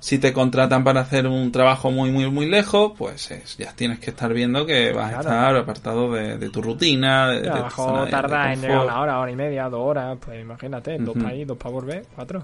Si 0.00 0.18
te 0.18 0.34
contratan 0.34 0.84
para 0.84 1.00
hacer 1.00 1.26
un 1.26 1.50
trabajo 1.50 1.90
muy, 1.90 2.10
muy, 2.10 2.30
muy 2.30 2.44
lejos, 2.44 2.92
pues 2.98 3.56
ya 3.56 3.72
tienes 3.72 4.00
que 4.00 4.10
estar 4.10 4.34
viendo 4.34 4.66
que 4.66 4.92
vas 4.92 5.14
a 5.14 5.20
estar 5.20 5.56
apartado 5.56 6.12
de, 6.12 6.50
tu 6.50 6.60
rutina. 6.60 7.30
De, 7.30 7.40
trabajo 7.40 8.06
tarda 8.10 8.52
en 8.52 8.60
llegar 8.60 8.84
una 8.84 9.00
hora, 9.00 9.18
hora 9.18 9.30
y 9.30 9.36
media, 9.36 9.70
dos 9.70 9.80
horas, 9.80 10.18
pues 10.22 10.42
imagínate, 10.42 10.98
dos 10.98 11.14
para 11.16 11.34
ir, 11.34 11.46
dos 11.46 11.56
para 11.56 11.70
volver, 11.70 12.06
cuatro. 12.14 12.42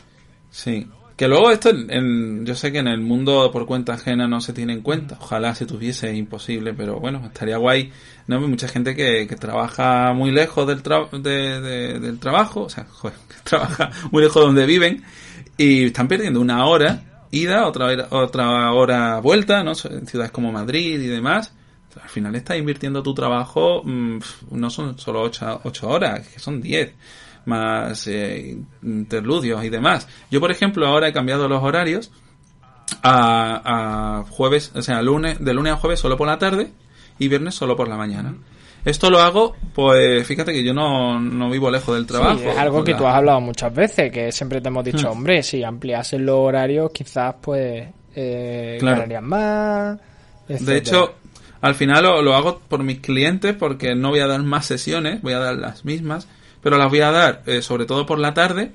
Sí, 0.50 0.88
Que 1.20 1.28
luego 1.28 1.50
esto, 1.50 1.68
en, 1.68 2.46
yo 2.46 2.54
sé 2.54 2.72
que 2.72 2.78
en 2.78 2.88
el 2.88 3.02
mundo 3.02 3.50
por 3.52 3.66
cuenta 3.66 3.92
ajena 3.92 4.26
no 4.26 4.40
se 4.40 4.54
tiene 4.54 4.72
en 4.72 4.80
cuenta. 4.80 5.18
Ojalá 5.20 5.54
se 5.54 5.66
tuviese, 5.66 6.16
imposible, 6.16 6.72
pero 6.72 6.98
bueno, 6.98 7.20
estaría 7.26 7.58
guay. 7.58 7.92
¿no? 8.26 8.38
Hay 8.38 8.46
mucha 8.46 8.68
gente 8.68 8.96
que, 8.96 9.26
que 9.26 9.36
trabaja 9.36 10.14
muy 10.14 10.30
lejos 10.30 10.66
del, 10.66 10.82
del 11.22 12.18
trabajo, 12.18 12.62
o 12.62 12.68
sea, 12.70 12.86
joder, 12.88 13.18
que 13.28 13.34
trabaja 13.44 13.90
muy 14.10 14.22
lejos 14.22 14.36
de 14.40 14.46
donde 14.46 14.64
viven 14.64 15.04
y 15.58 15.84
están 15.84 16.08
perdiendo 16.08 16.40
una 16.40 16.64
hora 16.64 17.26
ida, 17.30 17.66
otra, 17.66 18.08
otra 18.12 18.72
hora 18.72 19.20
vuelta, 19.20 19.62
¿no? 19.62 19.72
En 19.72 20.06
ciudades 20.06 20.32
como 20.32 20.50
Madrid 20.50 20.98
y 20.98 21.06
demás. 21.06 21.52
Al 22.02 22.08
final 22.08 22.34
estás 22.34 22.56
invirtiendo 22.56 23.02
tu 23.02 23.12
trabajo, 23.12 23.82
mm, 23.84 24.20
no 24.52 24.70
son 24.70 24.98
solo 24.98 25.20
ocho, 25.20 25.60
ocho 25.64 25.86
horas, 25.86 26.26
que 26.28 26.38
son 26.38 26.62
diez 26.62 26.94
más 27.44 28.06
eh, 28.06 28.58
interludios 28.82 29.64
y 29.64 29.68
demás. 29.68 30.08
Yo, 30.30 30.40
por 30.40 30.50
ejemplo, 30.50 30.86
ahora 30.86 31.08
he 31.08 31.12
cambiado 31.12 31.48
los 31.48 31.62
horarios 31.62 32.10
a, 33.02 34.20
a 34.20 34.24
jueves, 34.24 34.72
o 34.74 34.82
sea, 34.82 35.02
lunes, 35.02 35.42
de 35.42 35.54
lunes 35.54 35.72
a 35.72 35.76
jueves 35.76 36.00
solo 36.00 36.16
por 36.16 36.26
la 36.26 36.38
tarde 36.38 36.70
y 37.18 37.28
viernes 37.28 37.54
solo 37.54 37.76
por 37.76 37.88
la 37.88 37.96
mañana. 37.96 38.34
Esto 38.84 39.10
lo 39.10 39.20
hago, 39.20 39.54
pues 39.74 40.26
fíjate 40.26 40.52
que 40.52 40.64
yo 40.64 40.72
no, 40.72 41.20
no 41.20 41.50
vivo 41.50 41.70
lejos 41.70 41.94
del 41.94 42.06
trabajo. 42.06 42.40
es 42.40 42.56
algo 42.56 42.82
que 42.82 42.94
tú 42.94 43.06
has 43.06 43.16
hablado 43.16 43.40
muchas 43.40 43.74
veces, 43.74 44.10
que 44.10 44.32
siempre 44.32 44.60
te 44.60 44.68
hemos 44.68 44.84
dicho, 44.84 45.08
hmm. 45.08 45.12
hombre, 45.12 45.42
si 45.42 45.62
ampliases 45.62 46.20
los 46.20 46.38
horarios, 46.38 46.90
quizás 46.90 47.34
pues 47.42 47.88
eh, 48.14 48.78
ganarías 48.80 49.22
más. 49.22 49.98
De 50.48 50.76
hecho, 50.78 51.14
al 51.60 51.74
final 51.74 52.04
lo, 52.04 52.22
lo, 52.22 52.34
hago 52.34 52.60
por 52.68 52.82
mis 52.82 53.00
clientes 53.00 53.54
porque 53.54 53.94
no 53.94 54.08
voy 54.08 54.20
a 54.20 54.26
dar 54.26 54.42
más 54.42 54.64
sesiones, 54.64 55.20
voy 55.20 55.34
a 55.34 55.38
dar 55.38 55.56
las 55.56 55.84
mismas 55.84 56.26
pero 56.62 56.78
las 56.78 56.90
voy 56.90 57.00
a 57.00 57.10
dar 57.10 57.42
eh, 57.46 57.62
sobre 57.62 57.86
todo 57.86 58.06
por 58.06 58.18
la 58.18 58.34
tarde 58.34 58.72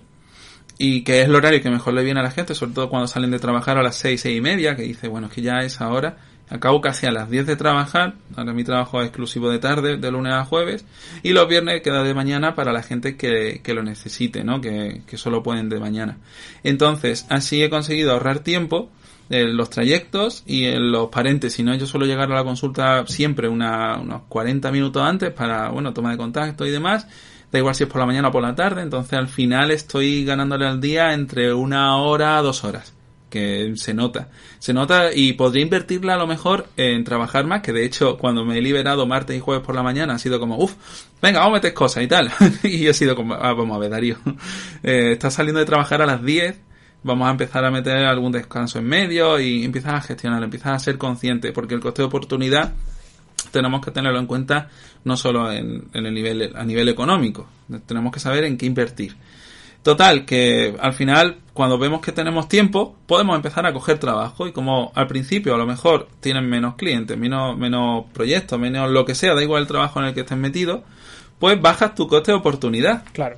y 0.77 1.03
que 1.03 1.21
es 1.21 1.27
el 1.27 1.35
horario 1.35 1.61
que 1.61 1.69
mejor 1.69 1.93
le 1.93 2.03
viene 2.03 2.19
a 2.19 2.23
la 2.23 2.31
gente, 2.31 2.55
sobre 2.55 2.73
todo 2.73 2.89
cuando 2.89 3.07
salen 3.07 3.31
de 3.31 3.39
trabajar 3.39 3.77
a 3.77 3.83
las 3.83 3.95
seis, 3.95 4.21
seis 4.21 4.37
y 4.37 4.41
media, 4.41 4.75
que 4.75 4.83
dice, 4.83 5.07
bueno, 5.07 5.27
es 5.27 5.33
que 5.33 5.41
ya 5.41 5.59
es 5.59 5.79
ahora, 5.79 6.17
acabo 6.49 6.81
casi 6.81 7.05
a 7.07 7.11
las 7.11 7.29
10 7.29 7.45
de 7.45 7.55
trabajar, 7.55 8.15
ahora 8.35 8.53
mi 8.53 8.63
trabajo 8.63 9.01
es 9.01 9.07
exclusivo 9.07 9.49
de 9.49 9.59
tarde, 9.59 9.97
de 9.97 10.11
lunes 10.11 10.33
a 10.33 10.43
jueves, 10.43 10.85
y 11.23 11.31
los 11.31 11.47
viernes 11.47 11.81
queda 11.81 12.03
de 12.03 12.13
mañana 12.13 12.55
para 12.55 12.73
la 12.73 12.83
gente 12.83 13.15
que, 13.15 13.61
que 13.63 13.73
lo 13.73 13.83
necesite, 13.83 14.43
¿no? 14.43 14.59
Que, 14.59 15.01
que 15.07 15.17
solo 15.17 15.43
pueden 15.43 15.69
de 15.69 15.79
mañana. 15.79 16.17
Entonces, 16.63 17.25
así 17.29 17.63
he 17.63 17.69
conseguido 17.69 18.11
ahorrar 18.11 18.39
tiempo, 18.39 18.89
en 19.29 19.57
los 19.57 19.71
trayectos 19.71 20.43
y 20.45 20.65
en 20.65 20.91
los 20.91 21.09
paréntesis, 21.09 21.65
¿no? 21.65 21.73
Yo 21.73 21.87
suelo 21.87 22.05
llegar 22.05 22.31
a 22.31 22.35
la 22.35 22.43
consulta 22.43 23.05
siempre 23.07 23.49
una, 23.49 23.97
unos 23.97 24.23
40 24.29 24.71
minutos 24.71 25.01
antes 25.01 25.31
para, 25.31 25.69
bueno, 25.69 25.93
toma 25.93 26.11
de 26.11 26.17
contacto 26.17 26.65
y 26.65 26.69
demás, 26.69 27.07
da 27.55 27.59
igual 27.59 27.75
si 27.75 27.83
es 27.83 27.89
por 27.89 27.99
la 27.99 28.05
mañana 28.05 28.27
o 28.27 28.31
por 28.31 28.43
la 28.43 28.53
tarde, 28.53 28.81
entonces 28.81 29.13
al 29.13 29.27
final 29.27 29.71
estoy 29.71 30.25
ganándole 30.25 30.67
al 30.67 30.81
día 30.81 31.13
entre 31.13 31.53
una 31.53 31.97
hora 31.97 32.37
a 32.37 32.41
dos 32.41 32.63
horas, 32.63 32.93
que 33.29 33.73
se 33.77 33.93
nota, 33.93 34.29
se 34.59 34.73
nota 34.73 35.13
y 35.13 35.33
podría 35.33 35.63
invertirla 35.63 36.15
a 36.15 36.17
lo 36.17 36.27
mejor 36.27 36.67
en 36.75 37.03
trabajar 37.05 37.45
más, 37.45 37.61
que 37.61 37.71
de 37.71 37.85
hecho 37.85 38.17
cuando 38.17 38.43
me 38.43 38.57
he 38.57 38.61
liberado 38.61 39.05
martes 39.05 39.37
y 39.37 39.39
jueves 39.39 39.65
por 39.65 39.73
la 39.73 39.83
mañana 39.83 40.15
ha 40.15 40.19
sido 40.19 40.39
como, 40.39 40.57
uff, 40.57 40.73
venga, 41.21 41.39
vamos 41.39 41.53
a 41.53 41.57
meter 41.59 41.73
cosas 41.73 42.03
y 42.03 42.07
tal, 42.07 42.29
y 42.63 42.87
he 42.87 42.93
sido 42.93 43.15
como, 43.15 43.33
ah, 43.33 43.53
vamos 43.53 43.75
a 43.77 43.79
ver 43.79 43.89
Darío, 43.89 44.17
eh, 44.83 45.13
estás 45.13 45.33
saliendo 45.33 45.59
de 45.59 45.65
trabajar 45.65 46.01
a 46.01 46.05
las 46.05 46.21
10, 46.21 46.59
vamos 47.03 47.27
a 47.27 47.31
empezar 47.31 47.63
a 47.63 47.71
meter 47.71 48.05
algún 48.05 48.33
descanso 48.33 48.79
en 48.79 48.85
medio 48.85 49.39
y 49.39 49.63
empiezas 49.63 49.93
a 49.93 50.01
gestionar, 50.01 50.43
empiezas 50.43 50.73
a 50.73 50.79
ser 50.79 50.97
consciente, 50.97 51.53
porque 51.53 51.73
el 51.73 51.79
coste 51.79 52.01
de 52.01 52.07
oportunidad 52.07 52.73
tenemos 53.51 53.83
que 53.83 53.91
tenerlo 53.91 54.19
en 54.19 54.25
cuenta 54.25 54.69
no 55.05 55.15
solo 55.15 55.51
en, 55.51 55.87
el 55.93 56.13
nivel, 56.13 56.51
a 56.55 56.65
nivel 56.65 56.89
económico, 56.89 57.47
tenemos 57.85 58.11
que 58.11 58.19
saber 58.19 58.43
en 58.43 58.57
qué 58.57 58.65
invertir. 58.65 59.15
Total, 59.83 60.25
que 60.25 60.75
al 60.79 60.93
final, 60.93 61.37
cuando 61.53 61.77
vemos 61.77 62.01
que 62.01 62.11
tenemos 62.11 62.49
tiempo, 62.49 62.95
podemos 63.05 63.35
empezar 63.35 63.67
a 63.67 63.71
coger 63.71 63.99
trabajo 63.99 64.47
y 64.47 64.51
como 64.51 64.91
al 64.95 65.05
principio 65.05 65.53
a 65.53 65.59
lo 65.59 65.67
mejor 65.67 66.07
tienen 66.21 66.49
menos 66.49 66.73
clientes, 66.73 67.15
menos, 67.15 67.55
menos 67.55 68.05
proyectos, 68.11 68.59
menos 68.59 68.89
lo 68.89 69.05
que 69.05 69.13
sea, 69.13 69.35
da 69.35 69.43
igual 69.43 69.61
el 69.61 69.67
trabajo 69.67 69.99
en 69.99 70.07
el 70.07 70.15
que 70.15 70.21
estés 70.21 70.39
metido, 70.39 70.83
pues 71.37 71.61
bajas 71.61 71.93
tu 71.93 72.07
coste 72.07 72.31
de 72.31 72.39
oportunidad. 72.39 73.03
Claro. 73.13 73.35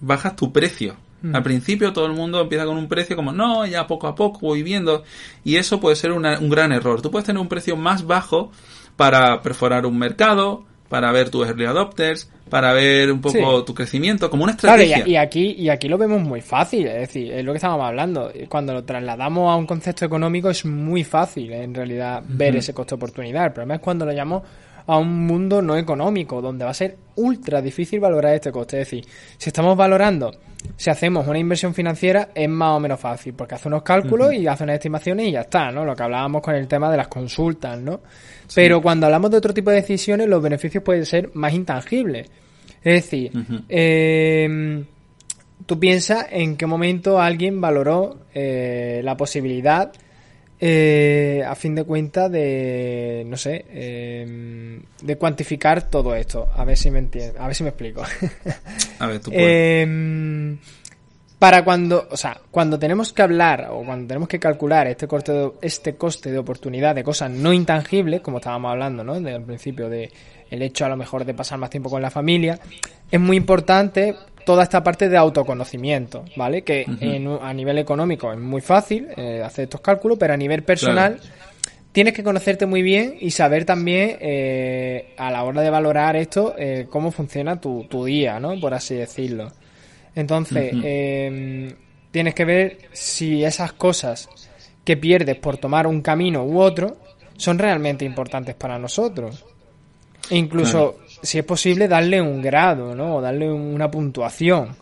Bajas 0.00 0.36
tu 0.36 0.52
precio. 0.52 0.96
Mm. 1.22 1.34
Al 1.34 1.42
principio 1.42 1.94
todo 1.94 2.04
el 2.04 2.12
mundo 2.12 2.42
empieza 2.42 2.66
con 2.66 2.76
un 2.76 2.88
precio 2.88 3.16
como, 3.16 3.32
no, 3.32 3.64
ya 3.64 3.86
poco 3.86 4.06
a 4.06 4.14
poco 4.14 4.40
voy 4.40 4.62
viendo. 4.62 5.02
Y 5.44 5.56
eso 5.56 5.80
puede 5.80 5.96
ser 5.96 6.12
un 6.12 6.50
gran 6.50 6.72
error. 6.72 7.00
Tú 7.00 7.10
puedes 7.10 7.24
tener 7.24 7.40
un 7.40 7.48
precio 7.48 7.74
más 7.74 8.06
bajo 8.06 8.52
para 8.96 9.40
perforar 9.40 9.86
un 9.86 9.98
mercado, 9.98 10.64
para 10.88 11.10
ver 11.12 11.30
tus 11.30 11.46
early 11.46 11.64
adopters, 11.64 12.30
para 12.48 12.72
ver 12.72 13.10
un 13.10 13.20
poco 13.20 13.64
tu 13.64 13.74
crecimiento, 13.74 14.30
como 14.30 14.44
una 14.44 14.52
estrategia. 14.52 15.06
y, 15.06 15.16
aquí, 15.16 15.54
y 15.58 15.68
aquí 15.68 15.88
lo 15.88 15.98
vemos 15.98 16.22
muy 16.22 16.40
fácil, 16.40 16.86
es 16.86 17.00
decir, 17.00 17.32
es 17.32 17.44
lo 17.44 17.52
que 17.52 17.56
estábamos 17.56 17.86
hablando. 17.86 18.32
Cuando 18.48 18.72
lo 18.72 18.84
trasladamos 18.84 19.50
a 19.50 19.56
un 19.56 19.66
concepto 19.66 20.04
económico 20.04 20.50
es 20.50 20.64
muy 20.64 21.04
fácil, 21.04 21.52
en 21.52 21.74
realidad, 21.74 22.22
ver 22.26 22.56
ese 22.56 22.72
costo 22.72 22.94
oportunidad. 22.94 23.46
El 23.46 23.52
problema 23.52 23.74
es 23.74 23.80
cuando 23.80 24.06
lo 24.06 24.12
llamamos 24.12 24.42
a 24.86 24.98
un 24.98 25.26
mundo 25.26 25.60
no 25.60 25.76
económico, 25.76 26.40
donde 26.40 26.64
va 26.64 26.70
a 26.70 26.74
ser 26.74 26.96
ultra 27.16 27.60
difícil 27.60 28.00
valorar 28.00 28.34
este 28.34 28.52
coste. 28.52 28.80
Es 28.80 28.90
decir, 28.90 29.04
si 29.36 29.50
estamos 29.50 29.76
valorando, 29.76 30.32
si 30.76 30.90
hacemos 30.90 31.26
una 31.26 31.38
inversión 31.38 31.74
financiera, 31.74 32.28
es 32.34 32.48
más 32.48 32.76
o 32.76 32.80
menos 32.80 33.00
fácil, 33.00 33.34
porque 33.34 33.56
hace 33.56 33.68
unos 33.68 33.82
cálculos 33.82 34.32
y 34.32 34.46
hace 34.46 34.64
unas 34.64 34.74
estimaciones 34.74 35.26
y 35.26 35.32
ya 35.32 35.42
está, 35.42 35.70
¿no? 35.70 35.84
Lo 35.84 35.96
que 35.96 36.02
hablábamos 36.02 36.42
con 36.42 36.54
el 36.54 36.68
tema 36.68 36.90
de 36.90 36.96
las 36.96 37.08
consultas, 37.08 37.78
¿no? 37.80 38.00
Pero 38.54 38.80
cuando 38.80 39.06
hablamos 39.06 39.30
de 39.30 39.36
otro 39.36 39.54
tipo 39.54 39.70
de 39.70 39.76
decisiones, 39.76 40.28
los 40.28 40.42
beneficios 40.42 40.82
pueden 40.82 41.06
ser 41.06 41.30
más 41.34 41.52
intangibles. 41.52 42.28
Es 42.82 43.02
decir, 43.02 43.32
em, 43.68 44.84
tú 45.66 45.80
piensas 45.80 46.26
en 46.30 46.56
qué 46.56 46.66
momento 46.66 47.20
alguien 47.20 47.60
valoró 47.60 48.20
eh, 48.32 49.00
la 49.02 49.16
posibilidad 49.16 49.92
eh, 50.58 51.42
a 51.46 51.54
fin 51.54 51.74
de 51.74 51.84
cuentas 51.84 52.30
de 52.30 53.24
no 53.26 53.36
sé 53.36 53.66
em, 53.68 54.80
de 55.02 55.16
cuantificar 55.16 55.90
todo 55.90 56.14
esto 56.14 56.48
a 56.54 56.64
ver 56.64 56.78
si 56.78 56.90
me 56.90 57.00
entiendo 57.00 57.38
a 57.38 57.46
ver 57.46 57.54
si 57.54 57.62
me 57.62 57.68
explico 57.70 58.02
a 58.98 59.06
ver 59.06 59.20
tú 59.20 59.30
puedes. 59.32 60.58
Para 61.38 61.64
cuando 61.64 62.08
o 62.10 62.16
sea 62.16 62.40
cuando 62.50 62.78
tenemos 62.78 63.12
que 63.12 63.22
hablar 63.22 63.68
o 63.70 63.84
cuando 63.84 64.08
tenemos 64.08 64.28
que 64.28 64.38
calcular 64.38 64.86
este 64.86 65.06
coste 65.06 65.32
de, 65.32 65.52
este 65.60 65.96
coste 65.96 66.30
de 66.30 66.38
oportunidad 66.38 66.94
de 66.94 67.04
cosas 67.04 67.30
no 67.30 67.52
intangibles 67.52 68.22
como 68.22 68.38
estábamos 68.38 68.70
hablando 68.70 69.04
no 69.04 69.20
del 69.20 69.42
principio 69.42 69.90
de 69.90 70.10
el 70.50 70.62
hecho 70.62 70.86
a 70.86 70.88
lo 70.88 70.96
mejor 70.96 71.26
de 71.26 71.34
pasar 71.34 71.58
más 71.58 71.68
tiempo 71.68 71.90
con 71.90 72.00
la 72.00 72.10
familia 72.10 72.58
es 73.10 73.20
muy 73.20 73.36
importante 73.36 74.14
toda 74.46 74.62
esta 74.62 74.82
parte 74.82 75.08
de 75.08 75.16
autoconocimiento, 75.16 76.24
¿vale? 76.36 76.62
Que 76.62 76.86
a 77.42 77.52
nivel 77.52 77.78
económico 77.78 78.32
es 78.32 78.38
muy 78.38 78.60
fácil 78.60 79.08
eh, 79.16 79.42
hacer 79.44 79.64
estos 79.64 79.80
cálculos, 79.80 80.16
pero 80.18 80.34
a 80.34 80.36
nivel 80.36 80.62
personal 80.62 81.18
tienes 81.90 82.14
que 82.14 82.22
conocerte 82.22 82.64
muy 82.64 82.80
bien 82.80 83.16
y 83.20 83.32
saber 83.32 83.64
también 83.64 84.16
eh, 84.20 85.14
a 85.16 85.32
la 85.32 85.42
hora 85.42 85.62
de 85.62 85.70
valorar 85.70 86.14
esto 86.14 86.54
eh, 86.56 86.86
cómo 86.88 87.10
funciona 87.10 87.60
tu, 87.60 87.86
tu, 87.90 88.04
día, 88.04 88.38
¿no? 88.38 88.58
Por 88.60 88.72
así 88.72 88.94
decirlo. 88.94 89.50
Entonces, 90.16 90.72
em, 90.82 91.72
tienes 92.10 92.34
que 92.34 92.44
ver 92.44 92.78
si 92.92 93.44
esas 93.44 93.72
cosas 93.74 94.28
que 94.82 94.96
pierdes 94.96 95.36
por 95.36 95.58
tomar 95.58 95.86
un 95.86 96.00
camino 96.00 96.42
u 96.42 96.58
otro 96.58 96.96
son 97.36 97.58
realmente 97.58 98.04
importantes 98.04 98.54
para 98.54 98.78
nosotros. 98.78 99.44
E 100.30 100.36
incluso 100.36 100.98
si 101.22 101.38
es 101.38 101.44
posible, 101.44 101.86
darle 101.86 102.20
un 102.20 102.40
grado, 102.40 102.94
¿no? 102.94 103.16
O 103.16 103.20
darle 103.20 103.52
una 103.52 103.90
puntuación. 103.90 104.74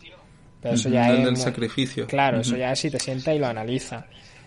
Pero 0.62 0.75
eso 0.76 0.88
ya 0.88 1.12
es. 1.12 1.26
el 1.26 1.37
sacrificio. 1.37 2.07
Claro, 2.07 2.41
eso 2.41 2.57
ya 2.57 2.73
es 2.73 2.79
si 2.79 2.91
te 2.91 2.99
sientas 2.99 3.35
y 3.35 3.38
lo 3.38 3.47
analizas. 3.47 4.05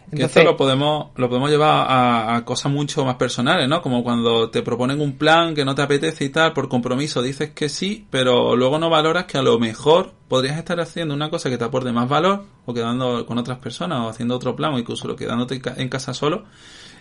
Entonces, 0.10 0.38
esto 0.38 0.52
lo 0.52 0.56
podemos, 0.56 1.08
lo 1.18 1.28
podemos 1.28 1.50
llevar 1.50 1.86
a, 1.90 2.46
cosas 2.46 2.72
mucho 2.72 3.04
más 3.04 3.16
personales, 3.16 3.68
¿no? 3.68 3.82
Como 3.82 4.04
cuando 4.04 4.50
te 4.50 4.62
proponen 4.62 5.02
un 5.02 5.18
plan 5.18 5.54
que 5.54 5.66
no 5.66 5.76
te 5.76 5.82
apetece 5.82 6.24
y 6.24 6.30
tal, 6.30 6.54
por 6.54 6.70
compromiso 6.70 7.22
dices 7.22 7.52
que 7.52 7.68
sí, 7.68 8.08
pero 8.10 8.56
luego 8.56 8.80
no 8.80 8.90
valoras 8.90 9.26
que 9.26 9.38
a 9.38 9.42
lo 9.42 9.60
mejor 9.60 10.14
podrías 10.30 10.58
estar 10.58 10.80
haciendo 10.80 11.14
una 11.14 11.30
cosa 11.30 11.50
que 11.50 11.58
te 11.58 11.66
aporte 11.66 11.92
más 11.92 12.08
valor, 12.08 12.46
o 12.66 12.74
quedando 12.74 13.26
con 13.26 13.38
otras 13.38 13.60
personas, 13.60 14.00
o 14.00 14.08
haciendo 14.08 14.36
otro 14.36 14.56
plan, 14.56 14.74
o 14.74 14.80
incluso 14.80 15.14
quedándote 15.14 15.62
en 15.76 15.90
casa 15.90 16.14
solo, 16.14 16.46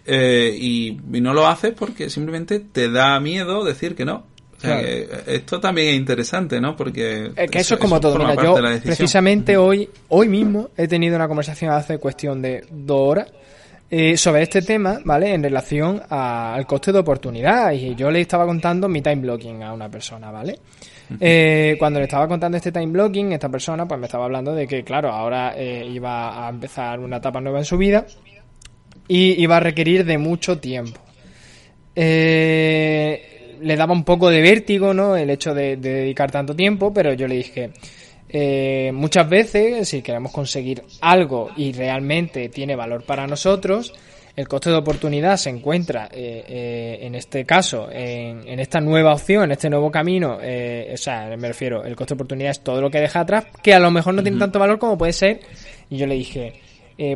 eh, 0.04 0.56
y, 0.58 0.98
y 1.12 1.20
no 1.20 1.32
lo 1.32 1.46
haces 1.46 1.74
porque 1.74 2.10
simplemente 2.10 2.58
te 2.58 2.90
da 2.90 3.20
miedo 3.20 3.62
decir 3.62 3.94
que 3.94 4.04
no. 4.04 4.24
Esto 4.62 5.60
también 5.60 5.88
es 5.88 5.94
interesante, 5.96 6.60
¿no? 6.60 6.74
Porque... 6.76 7.30
Es 7.36 7.50
que 7.50 7.58
eso, 7.58 7.74
es 7.74 7.80
como 7.80 8.00
todo. 8.00 8.18
Mira, 8.18 8.34
yo 8.42 8.56
precisamente 8.82 9.56
hoy, 9.56 9.88
hoy 10.08 10.28
mismo 10.28 10.70
he 10.76 10.88
tenido 10.88 11.16
una 11.16 11.28
conversación 11.28 11.72
hace 11.72 11.98
cuestión 11.98 12.42
de 12.42 12.64
dos 12.70 13.10
horas 13.10 13.28
eh, 13.90 14.16
sobre 14.16 14.42
este 14.42 14.62
tema, 14.62 14.98
¿vale? 15.04 15.32
En 15.32 15.42
relación 15.42 16.02
al 16.08 16.66
coste 16.66 16.92
de 16.92 16.98
oportunidad. 16.98 17.72
Y 17.72 17.94
yo 17.94 18.10
le 18.10 18.20
estaba 18.20 18.44
contando 18.46 18.88
mi 18.88 19.02
time 19.02 19.16
blocking 19.16 19.62
a 19.62 19.72
una 19.72 19.88
persona, 19.88 20.30
¿vale? 20.30 20.58
Eh, 21.20 21.76
cuando 21.78 22.00
le 22.00 22.06
estaba 22.06 22.26
contando 22.26 22.56
este 22.56 22.72
time 22.72 22.86
blocking, 22.88 23.32
esta 23.32 23.48
persona 23.48 23.86
pues 23.86 24.00
me 24.00 24.06
estaba 24.06 24.24
hablando 24.24 24.52
de 24.54 24.66
que, 24.66 24.82
claro, 24.82 25.10
ahora 25.10 25.54
eh, 25.56 25.88
iba 25.88 26.46
a 26.46 26.48
empezar 26.48 26.98
una 26.98 27.18
etapa 27.18 27.40
nueva 27.40 27.58
en 27.58 27.64
su 27.64 27.78
vida 27.78 28.06
y 29.06 29.40
iba 29.40 29.58
a 29.58 29.60
requerir 29.60 30.04
de 30.04 30.18
mucho 30.18 30.58
tiempo. 30.58 31.00
Eh, 31.94 33.35
le 33.60 33.76
daba 33.76 33.92
un 33.92 34.04
poco 34.04 34.30
de 34.30 34.40
vértigo, 34.40 34.94
¿no? 34.94 35.16
El 35.16 35.30
hecho 35.30 35.54
de, 35.54 35.76
dedicar 35.76 36.30
tanto 36.30 36.54
tiempo, 36.54 36.92
pero 36.92 37.12
yo 37.12 37.26
le 37.26 37.36
dije, 37.36 37.70
Eh, 38.28 38.90
muchas 38.92 39.28
veces, 39.28 39.88
si 39.88 40.02
queremos 40.02 40.32
conseguir 40.32 40.82
algo 41.00 41.50
y 41.56 41.72
realmente 41.72 42.48
tiene 42.48 42.74
valor 42.74 43.04
para 43.04 43.24
nosotros, 43.24 43.92
el 44.36 44.48
coste 44.48 44.68
de 44.68 44.76
oportunidad 44.76 45.38
se 45.38 45.48
encuentra, 45.48 46.10
eh, 46.12 46.44
eh, 46.46 46.98
en 47.00 47.14
este 47.14 47.46
caso, 47.46 47.88
en, 47.90 48.60
esta 48.60 48.80
nueva 48.80 49.14
opción, 49.14 49.44
en 49.44 49.52
este 49.52 49.70
nuevo 49.70 49.90
camino. 49.90 50.38
Eh, 50.42 50.90
o 50.92 50.96
sea, 50.98 51.34
me 51.38 51.48
refiero, 51.48 51.84
el 51.84 51.96
coste 51.96 52.12
de 52.12 52.16
oportunidad 52.16 52.50
es 52.50 52.60
todo 52.60 52.82
lo 52.82 52.90
que 52.90 53.00
deja 53.00 53.20
atrás, 53.20 53.46
que 53.62 53.72
a 53.72 53.80
lo 53.80 53.90
mejor 53.90 54.12
no 54.12 54.22
tiene 54.22 54.38
tanto 54.38 54.58
valor 54.58 54.78
como 54.78 54.98
puede 54.98 55.14
ser. 55.14 55.40
Y 55.88 55.96
yo 55.96 56.06
le 56.06 56.16
dije, 56.16 56.60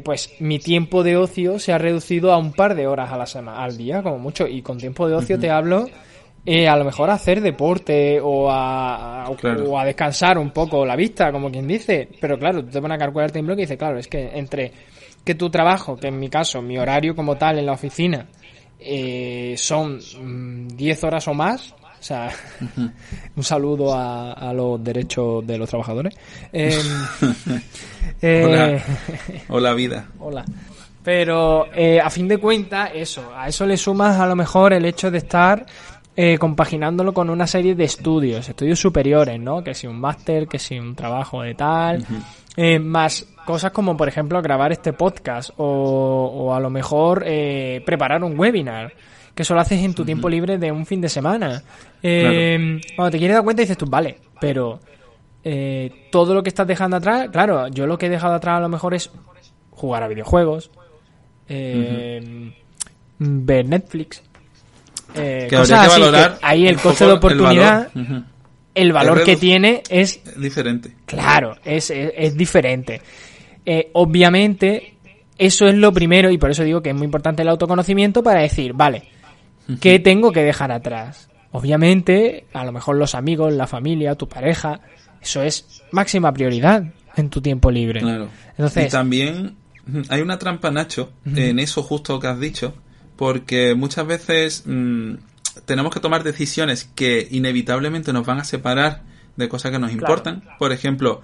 pues 0.03 0.31
mi 0.39 0.59
tiempo 0.59 1.03
de 1.03 1.19
ocio 1.19 1.59
se 1.59 1.75
ha 1.75 1.79
reducido 1.79 2.33
a 2.33 2.39
un 2.39 2.55
par 2.55 2.75
de 2.75 2.87
horas 2.87 3.13
a 3.13 3.19
la 3.19 3.27
semana, 3.27 3.65
al 3.65 3.77
día, 3.77 4.03
como 4.03 4.19
mucho. 4.19 4.47
Y 4.47 4.63
con 4.63 4.79
tiempo 4.79 5.07
de 5.07 5.15
ocio 5.15 5.39
te 5.39 5.51
hablo. 5.51 5.91
A 6.69 6.77
lo 6.77 6.85
mejor 6.85 7.11
a 7.11 7.15
hacer 7.15 7.41
deporte 7.41 8.21
o 8.21 8.51
a, 8.51 9.29
o 9.29 9.79
a 9.79 9.85
descansar 9.85 10.39
un 10.39 10.51
poco 10.51 10.85
la 10.85 10.97
vista, 10.97 11.31
como 11.31 11.51
quien 11.51 11.67
dice. 11.67 12.09
Pero 12.21 12.39
claro, 12.39 12.65
tú 12.65 12.71
te 12.71 12.81
pones 12.81 12.97
a 12.97 12.99
calcular 12.99 13.31
el 13.35 13.43
bloque 13.43 13.63
y 13.63 13.65
dices, 13.65 13.79
claro, 13.79 13.99
es 13.99 14.09
que 14.09 14.31
entre 14.35 14.73
que 15.25 15.35
tu 15.35 15.51
trabajo, 15.51 15.97
que 15.97 16.09
en 16.09 16.19
mi 16.19 16.29
caso, 16.29 16.63
mi 16.63 16.79
horario 16.79 17.15
como 17.15 17.37
tal 17.37 17.59
en 17.59 17.67
la 17.67 17.73
oficina, 17.73 18.27
eh, 18.79 19.55
son 19.57 19.99
10 19.99 21.03
mm, 21.03 21.07
horas 21.07 21.29
o 21.29 21.35
más, 21.35 21.73
o 21.73 22.03
sea, 22.03 22.31
un 23.37 23.45
saludo 23.45 23.95
a, 23.95 24.53
los 24.55 24.83
derechos 24.83 25.47
de 25.47 25.59
los 25.59 25.69
trabajadores. 25.69 26.17
Em, 26.51 26.81
eh, 28.23 28.83
hola. 29.49 29.75
vida. 29.75 30.09
Hola. 30.19 30.45
Pero 31.03 31.67
eh, 31.75 32.01
a 32.01 32.09
fin 32.11 32.27
de 32.27 32.39
cuentas, 32.39 32.91
eso, 32.95 33.33
a 33.35 33.49
eso 33.49 33.67
le 33.67 33.77
sumas 33.77 34.19
a 34.19 34.27
lo 34.27 34.37
mejor 34.37 34.73
el 34.73 34.85
hecho 34.85 35.11
de 35.11 35.19
estar 35.19 35.67
compaginándolo 36.39 37.15
con 37.15 37.31
una 37.31 37.47
serie 37.47 37.75
de 37.75 37.85
estudios, 37.85 38.49
estudios 38.49 38.79
superiores, 38.79 39.41
¿no? 39.41 39.65
Que 39.65 39.75
si 39.75 39.87
un 39.87 39.99
máster, 39.99 40.49
que 40.49 40.59
si 40.59 40.79
un 40.79 40.95
trabajo 40.95 41.43
de 41.43 41.55
tal, 41.55 42.05
más 42.83 43.27
cosas 43.51 43.73
como, 43.73 43.97
por 43.97 44.09
ejemplo, 44.09 44.41
grabar 44.43 44.71
este 44.73 44.93
podcast 44.93 45.51
o, 45.57 46.53
a 46.55 46.61
lo 46.61 46.71
mejor 46.71 47.25
eh, 47.27 47.83
preparar 47.85 48.23
un 48.23 48.39
webinar, 48.39 48.93
que 49.35 49.43
eso 49.43 49.55
lo 49.55 49.61
haces 49.61 49.83
en 49.83 49.95
tu 49.95 50.05
tiempo 50.05 50.29
libre 50.29 50.59
de 50.59 50.71
un 50.71 50.87
fin 50.87 51.01
de 51.01 51.09
semana. 51.09 51.63
Eh, 52.03 52.81
Cuando 52.95 53.11
te 53.11 53.19
quieres 53.19 53.37
dar 53.37 53.45
cuenta 53.45 53.63
dices 53.63 53.79
tú, 53.79 53.87
vale, 53.87 54.19
pero 54.41 54.81
eh, 55.43 56.09
todo 56.11 56.35
lo 56.35 56.43
que 56.43 56.49
estás 56.49 56.67
dejando 56.67 56.97
atrás, 56.97 57.29
claro, 57.31 57.69
yo 57.69 57.87
lo 57.87 57.99
que 57.99 58.07
he 58.07 58.11
dejado 58.11 58.35
atrás 58.35 58.59
a 58.59 58.61
lo 58.61 58.69
mejor 58.69 58.95
es 58.95 59.11
jugar 59.71 60.03
a 60.03 60.09
videojuegos, 60.09 60.71
eh, 61.49 62.53
ver 63.19 63.67
Netflix. 63.67 64.23
Que 65.15 65.49
cosas 65.51 65.89
así, 65.89 66.03
que 66.03 66.31
ahí 66.43 66.67
el 66.67 66.79
coste 66.79 67.07
de 67.07 67.13
oportunidad 67.13 67.89
el 68.75 68.93
valor 68.93 69.25
que 69.25 69.37
tiene 69.37 69.83
es 69.89 70.21
diferente. 70.37 70.95
Claro, 71.07 71.57
es, 71.65 71.91
es 71.91 72.37
diferente. 72.37 73.03
Eh, 73.67 73.91
obviamente, 73.93 74.95
eso 75.39 75.67
es 75.67 75.75
lo 75.75 75.93
primero 75.93 76.31
y 76.31 76.39
por 76.39 76.51
eso 76.51 76.65
digo 76.65 76.83
que 76.83 76.91
es 76.91 76.97
muy 76.97 77.05
importante 77.05 77.43
el 77.43 77.49
autoconocimiento 77.49 78.23
para 78.23 78.41
decir, 78.41 78.73
vale, 78.73 79.09
¿qué 79.81 79.99
tengo 79.99 80.33
que 80.33 80.43
dejar 80.43 80.73
atrás? 80.73 81.29
Obviamente, 81.53 82.45
a 82.53 82.65
lo 82.65 82.73
mejor 82.73 82.97
los 82.97 83.15
amigos, 83.15 83.53
la 83.53 83.67
familia, 83.67 84.15
tu 84.15 84.29
pareja, 84.29 84.81
eso 85.21 85.43
es 85.43 85.83
máxima 85.91 86.33
prioridad 86.33 86.85
en 87.17 87.29
tu 87.29 87.41
tiempo 87.41 87.71
libre. 87.71 88.01
Claro. 88.01 88.29
Entonces, 88.51 88.87
y 88.87 88.91
también 88.91 89.57
hay 90.09 90.21
una 90.21 90.39
trampa, 90.39 90.71
Nacho, 90.71 91.13
en 91.25 91.59
eso 91.59 91.83
justo 91.83 92.21
que 92.21 92.29
has 92.29 92.39
dicho, 92.39 92.75
porque 93.21 93.75
muchas 93.75 94.07
veces 94.07 94.63
mm, 94.65 95.17
tenemos 95.67 95.93
que 95.93 96.01
tomar 96.01 96.25
decisiones 96.25 96.89
que 96.95 97.29
inevitablemente 97.31 98.15
nos 98.15 98.25
van 98.25 98.41
a 98.41 98.45
separar 98.45 99.03
de 99.37 99.47
cosas 99.47 99.73
que 99.73 99.79
nos 99.79 99.93
importan. 99.93 100.43
Por 100.59 100.73
ejemplo, 100.73 101.21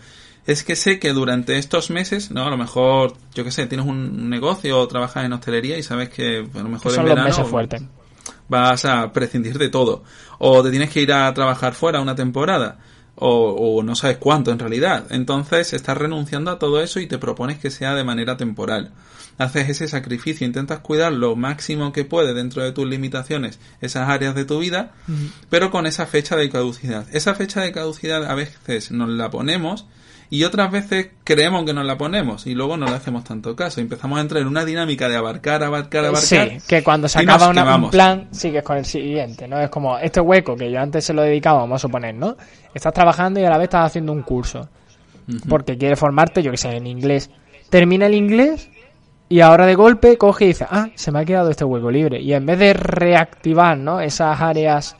es 0.46 0.62
que 0.62 0.76
sé 0.76 0.98
que 0.98 1.14
durante 1.14 1.56
estos 1.56 1.88
meses, 1.88 2.30
¿no? 2.30 2.46
A 2.46 2.50
lo 2.50 2.58
mejor, 2.58 3.14
yo 3.34 3.44
qué 3.44 3.50
sé, 3.50 3.66
tienes 3.66 3.86
un 3.86 4.28
negocio 4.28 4.78
o 4.78 4.86
trabajas 4.86 5.24
en 5.24 5.32
hostelería 5.32 5.78
y 5.78 5.82
sabes 5.82 6.10
que 6.10 6.46
a 6.54 6.58
lo 6.58 6.68
mejor 6.68 6.94
en 6.98 7.04
verano 7.06 7.34
vas 8.50 8.84
a 8.84 9.10
prescindir 9.10 9.56
de 9.56 9.70
todo. 9.70 10.04
O 10.38 10.62
te 10.62 10.68
tienes 10.68 10.90
que 10.90 11.00
ir 11.00 11.14
a 11.14 11.32
trabajar 11.32 11.72
fuera 11.72 12.02
una 12.02 12.14
temporada. 12.14 12.76
O, 13.16 13.76
o, 13.78 13.82
no 13.82 13.96
sabes 13.96 14.18
cuánto 14.18 14.52
en 14.52 14.58
realidad. 14.58 15.06
Entonces 15.10 15.72
estás 15.72 15.96
renunciando 15.96 16.50
a 16.50 16.58
todo 16.58 16.82
eso 16.82 17.00
y 17.00 17.06
te 17.06 17.18
propones 17.18 17.58
que 17.58 17.70
sea 17.70 17.94
de 17.94 18.04
manera 18.04 18.36
temporal. 18.36 18.92
Haces 19.38 19.68
ese 19.68 19.88
sacrificio, 19.88 20.46
intentas 20.46 20.80
cuidar 20.80 21.12
lo 21.12 21.34
máximo 21.36 21.92
que 21.92 22.04
puedes 22.04 22.34
dentro 22.34 22.62
de 22.62 22.72
tus 22.72 22.86
limitaciones 22.86 23.58
esas 23.80 24.08
áreas 24.08 24.34
de 24.34 24.44
tu 24.44 24.58
vida, 24.60 24.92
pero 25.50 25.70
con 25.70 25.86
esa 25.86 26.06
fecha 26.06 26.36
de 26.36 26.48
caducidad. 26.48 27.06
Esa 27.12 27.34
fecha 27.34 27.60
de 27.60 27.72
caducidad 27.72 28.24
a 28.24 28.34
veces 28.34 28.90
nos 28.90 29.10
la 29.10 29.30
ponemos 29.30 29.86
y 30.28 30.44
otras 30.44 30.70
veces 30.72 31.10
creemos 31.22 31.64
que 31.64 31.72
nos 31.72 31.84
la 31.84 31.96
ponemos 31.96 32.46
y 32.46 32.54
luego 32.54 32.76
no 32.76 32.86
le 32.86 32.92
hacemos 32.92 33.24
tanto 33.24 33.54
caso. 33.54 33.80
Empezamos 33.80 34.18
a 34.18 34.22
entrar 34.22 34.42
en 34.42 34.48
una 34.48 34.64
dinámica 34.64 35.08
de 35.08 35.16
abarcar, 35.16 35.62
abarcar, 35.62 36.04
abarcar. 36.04 36.50
Sí, 36.50 36.58
que 36.66 36.82
cuando 36.82 37.08
se 37.08 37.20
acaba 37.20 37.48
un 37.76 37.90
plan 37.90 38.28
sigues 38.32 38.62
con 38.62 38.76
el 38.76 38.84
siguiente, 38.84 39.46
¿no? 39.46 39.60
Es 39.60 39.70
como 39.70 39.98
este 39.98 40.20
hueco 40.20 40.56
que 40.56 40.70
yo 40.70 40.80
antes 40.80 41.04
se 41.04 41.12
lo 41.12 41.22
dedicaba, 41.22 41.60
vamos 41.60 41.76
a 41.76 41.86
suponer, 41.86 42.14
¿no? 42.14 42.36
Estás 42.74 42.92
trabajando 42.92 43.40
y 43.40 43.44
a 43.44 43.50
la 43.50 43.58
vez 43.58 43.66
estás 43.66 43.86
haciendo 43.86 44.12
un 44.12 44.22
curso. 44.22 44.68
Porque 45.48 45.76
quieres 45.76 45.98
formarte, 45.98 46.42
yo 46.42 46.52
que 46.52 46.56
sé, 46.56 46.76
en 46.76 46.86
inglés. 46.86 47.30
Termina 47.68 48.06
el 48.06 48.14
inglés 48.14 48.70
y 49.28 49.40
ahora 49.40 49.66
de 49.66 49.74
golpe 49.74 50.16
coge 50.16 50.44
y 50.44 50.48
dice, 50.48 50.66
ah, 50.70 50.88
se 50.94 51.10
me 51.10 51.20
ha 51.20 51.24
quedado 51.24 51.50
este 51.50 51.64
hueco 51.64 51.90
libre. 51.90 52.20
Y 52.20 52.32
en 52.32 52.46
vez 52.46 52.58
de 52.58 52.72
reactivar, 52.74 53.76
¿no? 53.76 54.00
Esas 54.00 54.40
áreas 54.40 54.96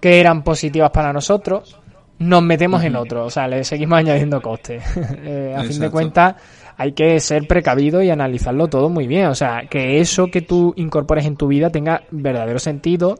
que 0.00 0.20
eran 0.20 0.42
positivas 0.42 0.90
para 0.90 1.12
nosotros, 1.12 1.78
nos 2.18 2.42
metemos 2.42 2.82
en 2.84 2.96
otro, 2.96 3.26
o 3.26 3.30
sea, 3.30 3.48
le 3.48 3.64
seguimos 3.64 3.98
añadiendo 3.98 4.40
costes. 4.40 4.82
Eh, 5.28 5.54
a 5.56 5.62
fin 5.64 5.80
de 5.80 5.90
cuentas, 5.90 6.36
hay 6.76 6.92
que 6.92 7.18
ser 7.20 7.48
precavido 7.48 8.02
y 8.02 8.10
analizarlo 8.10 8.68
todo 8.68 8.88
muy 8.88 9.06
bien, 9.06 9.26
o 9.26 9.34
sea, 9.34 9.62
que 9.68 10.00
eso 10.00 10.28
que 10.28 10.42
tú 10.42 10.72
incorpores 10.76 11.26
en 11.26 11.36
tu 11.36 11.48
vida 11.48 11.70
tenga 11.70 12.02
verdadero 12.10 12.58
sentido 12.58 13.18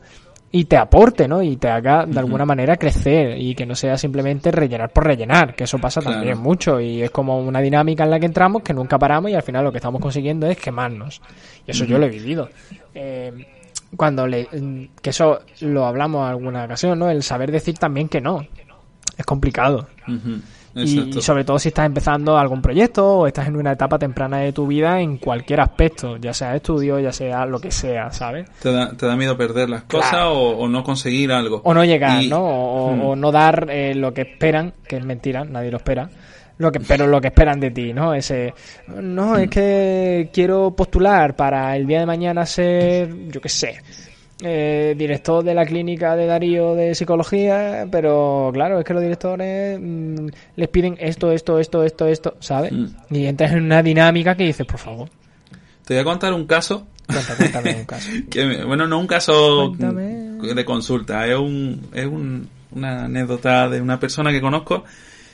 y 0.53 0.67
te 0.67 0.77
aporte, 0.77 1.27
¿no? 1.27 1.43
Y 1.43 1.57
te 1.57 1.69
haga 1.69 2.07
de 2.07 2.19
alguna 2.19 2.45
manera 2.45 2.77
crecer 2.77 3.37
y 3.39 3.55
que 3.55 3.67
no 3.67 3.75
sea 3.75 3.99
simplemente 3.99 4.51
rellenar 4.51 4.91
por 4.91 5.05
rellenar, 5.05 5.55
que 5.55 5.65
eso 5.65 5.79
pasa 5.79 6.01
también 6.01 6.39
mucho 6.39 6.81
y 6.81 7.03
es 7.03 7.11
como 7.11 7.41
una 7.41 7.61
dinámica 7.61 8.05
en 8.05 8.11
la 8.11 8.21
que 8.21 8.27
entramos 8.27 8.63
que 8.63 8.73
nunca 8.73 8.99
paramos 8.99 9.31
y 9.31 9.35
al 9.35 9.43
final 9.43 9.65
lo 9.65 9.73
que 9.73 9.79
estamos 9.79 10.01
consiguiendo 10.01 10.47
es 10.47 10.57
quemarnos. 10.57 11.21
Y 11.67 11.73
eso 11.73 11.85
yo 11.85 11.99
lo 11.99 12.07
he 12.07 12.11
vivido. 12.11 12.49
Eh, 12.95 13.33
cuando 13.97 14.27
le, 14.27 14.49
que 15.03 15.11
eso 15.11 15.41
lo 15.61 15.87
hablamos 15.87 16.23
en 16.23 16.31
alguna 16.31 16.65
ocasión, 16.65 16.99
¿no? 16.99 17.11
El 17.11 17.23
saber 17.23 17.51
decir 17.51 17.77
también 17.79 18.09
que 18.09 18.21
no, 18.21 18.47
es 19.17 19.25
complicado. 19.25 19.89
y, 20.75 21.21
sobre 21.23 21.45
todo 21.45 21.59
si 21.59 21.69
estás 21.69 21.87
empezando 21.87 22.37
algún 22.37 22.61
proyecto 22.61 23.19
o 23.19 23.27
estás 23.27 23.49
en 23.49 23.57
una 23.57 23.73
etapa 23.73 23.99
temprana 23.99 24.39
de 24.39 24.53
tu 24.53 24.67
vida 24.67 25.01
en 25.01 25.17
cualquier 25.19 25.61
aspecto, 25.61 26.17
ya 26.19 26.35
sea 26.35 26.55
estudio, 26.55 26.99
ya 26.99 27.13
sea 27.13 27.47
lo 27.47 27.59
que 27.59 27.71
sea, 27.71 28.13
¿sabes? 28.13 28.49
¿Te 28.61 28.71
da, 28.71 28.93
te 28.93 29.07
da 29.07 29.17
miedo 29.17 29.37
perder 29.37 29.71
las 29.71 29.85
cosas 29.85 30.27
o, 30.27 30.69
no 30.69 30.85
conseguir 30.85 31.33
algo? 31.33 31.63
O 31.65 31.73
no 31.73 31.85
llegar, 31.85 32.23
¿no? 32.25 32.45
O, 32.45 33.17
no 33.17 33.33
dar 33.33 33.69
eh, 33.71 33.95
lo 33.95 34.13
que 34.13 34.23
esperan, 34.23 34.75
que 34.87 34.97
es 34.97 35.05
mentira, 35.05 35.45
nadie 35.45 35.71
lo 35.71 35.79
espera. 35.79 36.09
Lo 36.59 36.73
que, 36.73 36.81
pero 36.81 37.07
lo 37.07 37.21
que 37.21 37.29
esperan 37.29 37.61
de 37.61 37.71
ti, 37.71 37.93
¿no? 37.93 38.15
Ese, 38.15 38.55
no, 38.89 39.37
es 39.37 39.51
que 39.51 40.31
quiero 40.33 40.75
postular 40.75 41.37
para 41.37 41.77
el 41.77 41.87
día 41.87 42.01
de 42.01 42.07
mañana 42.07 42.47
ser, 42.47 43.29
yo 43.29 43.43
qué 43.43 43.51
sé, 43.51 43.79
eh, 44.43 44.95
director 44.97 45.43
de 45.43 45.55
la 45.55 45.65
clínica 45.65 46.15
de 46.15 46.27
Darío 46.27 46.75
de 46.75 46.95
psicología, 46.95 47.87
pero 47.91 48.51
claro, 48.53 48.79
es 48.79 48.85
que 48.85 48.93
los 48.93 49.03
directores 49.03 49.79
mm, 49.81 50.29
les 50.57 50.69
piden 50.69 50.97
esto, 51.01 51.33
esto, 51.33 51.59
esto, 51.59 51.83
esto, 51.83 52.07
esto, 52.07 52.37
¿sabes? 52.41 52.73
Mm. 52.73 52.87
Y 53.11 53.27
entras 53.27 53.53
en 53.53 53.65
una 53.65 53.83
dinámica 53.83 54.35
que 54.35 54.45
dices, 54.45 54.67
por 54.67 54.79
favor. 54.79 55.09
Te 55.85 55.95
voy 55.95 56.01
a 56.01 56.05
contar 56.05 56.33
un 56.35 56.47
caso. 56.47 56.87
Cuéntame, 57.07 57.77
un 57.77 57.85
caso. 57.85 58.11
bueno, 58.67 58.87
no 58.87 58.99
un 58.99 59.07
caso 59.07 59.71
de 59.71 60.65
consulta, 60.65 61.27
es, 61.27 61.37
un, 61.37 61.89
es 61.95 62.07
un, 62.07 62.49
una 62.73 63.05
anécdota 63.05 63.69
de 63.69 63.81
una 63.81 63.99
persona 63.99 64.33
que 64.33 64.41
conozco 64.41 64.85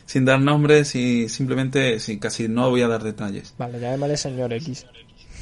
sin 0.05 0.25
dar 0.25 0.41
nombres 0.41 0.95
y 0.95 1.29
simplemente, 1.29 1.99
sí, 1.99 2.19
casi 2.19 2.49
no 2.49 2.71
voy 2.71 2.83
a 2.83 2.89
dar 2.89 3.03
detalles. 3.03 3.55
Vale, 3.59 3.81
llámale 3.81 4.17
señor 4.17 4.53
X. 4.53 4.87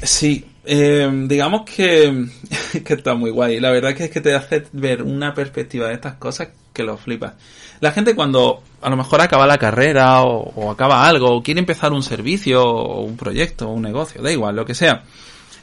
Sí, 0.03 0.46
eh, 0.64 1.11
digamos 1.27 1.62
que, 1.62 2.27
que 2.85 2.94
está 2.94 3.14
muy 3.14 3.31
guay. 3.31 3.61
La 3.61 3.70
verdad 3.70 3.94
que 3.94 4.05
es 4.05 4.11
que 4.11 4.20
te 4.20 4.35
hace 4.35 4.64
ver 4.73 5.03
una 5.03 5.35
perspectiva 5.35 5.88
de 5.88 5.94
estas 5.94 6.14
cosas 6.14 6.49
que 6.73 6.83
lo 6.83 6.96
flipas. 6.96 7.35
La 7.81 7.92
gente 7.92 8.14
cuando 8.14 8.62
a 8.83 8.90
lo 8.90 8.96
mejor 8.96 9.20
acaba 9.20 9.46
la 9.46 9.59
carrera 9.59 10.23
o, 10.23 10.70
acaba 10.70 11.07
algo 11.07 11.37
o 11.37 11.42
quiere 11.42 11.61
empezar 11.61 11.92
un 11.92 12.03
servicio 12.03 12.62
o 12.62 13.03
un 13.03 13.16
proyecto 13.16 13.68
o 13.68 13.73
un 13.73 13.83
negocio, 13.83 14.23
da 14.23 14.31
igual, 14.31 14.57
lo 14.57 14.64
que 14.64 14.75
sea, 14.75 15.05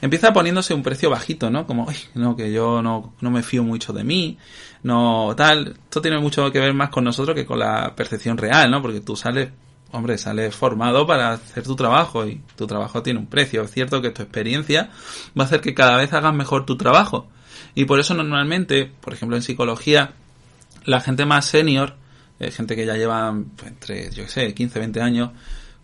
empieza 0.02 0.34
poniéndose 0.34 0.74
un 0.74 0.84
precio 0.84 1.10
bajito, 1.10 1.50
¿no? 1.50 1.66
Como, 1.66 1.88
no, 2.16 2.36
que 2.36 2.52
yo 2.52 2.82
no, 2.82 3.14
no 3.22 3.32
me 3.32 3.44
fío 3.44 3.64
mucho 3.64 3.94
de 3.94 4.04
mí, 4.04 4.38
no 4.84 5.34
tal. 5.36 5.76
Esto 5.84 6.02
tiene 6.02 6.20
mucho 6.20 6.52
que 6.52 6.60
ver 6.60 6.74
más 6.74 6.90
con 6.90 7.04
nosotros 7.04 7.36
que 7.36 7.46
con 7.46 7.60
la 7.60 7.94
percepción 7.96 8.38
real, 8.38 8.70
¿no? 8.70 8.82
Porque 8.82 9.02
tú 9.02 9.16
sales 9.16 9.50
hombre, 9.92 10.18
sales 10.18 10.56
formado 10.56 11.08
para 11.08 11.34
hacer 11.34 11.64
tu 11.64 11.76
trabajo 11.76 12.26
y 12.26 12.42
tu 12.56 12.68
trabajo 12.68 13.04
tiene 13.04 13.20
un 13.20 13.28
precio. 13.28 13.64
Es 13.64 13.72
cierto 13.72 14.02
que 14.02 14.12
tu 14.12 14.22
experiencia 14.22 14.90
va 15.38 15.44
a 15.44 15.46
hacer 15.46 15.62
que 15.62 15.74
cada 15.74 15.98
vez 15.98 16.14
hagas 16.14 16.34
mejor 16.34 16.66
tu 16.66 16.78
trabajo. 16.78 17.28
Y 17.76 17.86
por 17.86 18.00
eso 18.00 18.14
normalmente, 18.14 18.92
por 19.02 19.14
ejemplo 19.14 19.36
en 19.36 19.44
psicología, 19.44 20.12
la 20.86 21.02
gente 21.02 21.26
más 21.26 21.46
senior 21.46 21.96
eh, 22.40 22.52
gente 22.52 22.76
que 22.76 22.86
ya 22.86 22.96
lleva 22.96 23.36
pues, 23.56 23.72
entre, 23.72 24.12
yo 24.12 24.24
qué 24.24 24.30
sé, 24.30 24.54
15, 24.54 24.80
20 24.80 25.02
años, 25.02 25.32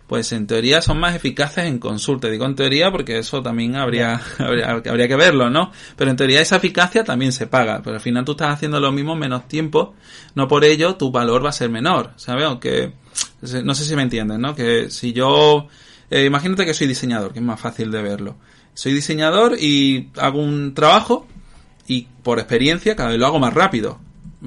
pues 0.05 0.31
en 0.33 0.45
teoría 0.45 0.81
son 0.81 0.99
más 0.99 1.15
eficaces 1.15 1.65
en 1.65 1.79
consulta. 1.79 2.29
Digo 2.29 2.45
en 2.45 2.55
teoría 2.55 2.91
porque 2.91 3.17
eso 3.17 3.41
también 3.41 3.75
habría, 3.77 4.21
habría, 4.37 5.07
que 5.07 5.15
verlo, 5.15 5.49
¿no? 5.49 5.71
Pero 5.95 6.11
en 6.11 6.17
teoría 6.17 6.41
esa 6.41 6.57
eficacia 6.57 7.03
también 7.03 7.31
se 7.31 7.47
paga. 7.47 7.81
Pero 7.83 7.95
al 7.95 8.01
final 8.01 8.23
tú 8.23 8.33
estás 8.33 8.53
haciendo 8.53 8.79
lo 8.79 8.91
mismo 8.91 9.15
menos 9.15 9.47
tiempo, 9.47 9.95
no 10.35 10.47
por 10.47 10.63
ello 10.63 10.95
tu 10.95 11.11
valor 11.11 11.43
va 11.43 11.49
a 11.49 11.53
ser 11.53 11.69
menor, 11.69 12.11
¿sabes? 12.17 12.45
Aunque, 12.45 12.93
no 13.63 13.75
sé 13.75 13.85
si 13.85 13.95
me 13.95 14.03
entienden, 14.03 14.41
¿no? 14.41 14.55
Que 14.55 14.89
si 14.89 15.13
yo, 15.13 15.67
eh, 16.09 16.25
imagínate 16.25 16.65
que 16.65 16.73
soy 16.73 16.87
diseñador, 16.87 17.33
que 17.33 17.39
es 17.39 17.45
más 17.45 17.59
fácil 17.59 17.91
de 17.91 18.01
verlo. 18.01 18.35
Soy 18.73 18.93
diseñador 18.93 19.57
y 19.59 20.09
hago 20.17 20.41
un 20.41 20.73
trabajo 20.73 21.27
y 21.87 22.07
por 22.23 22.39
experiencia 22.39 22.95
cada 22.95 23.09
vez 23.09 23.19
lo 23.19 23.27
hago 23.27 23.39
más 23.39 23.53
rápido. 23.53 23.99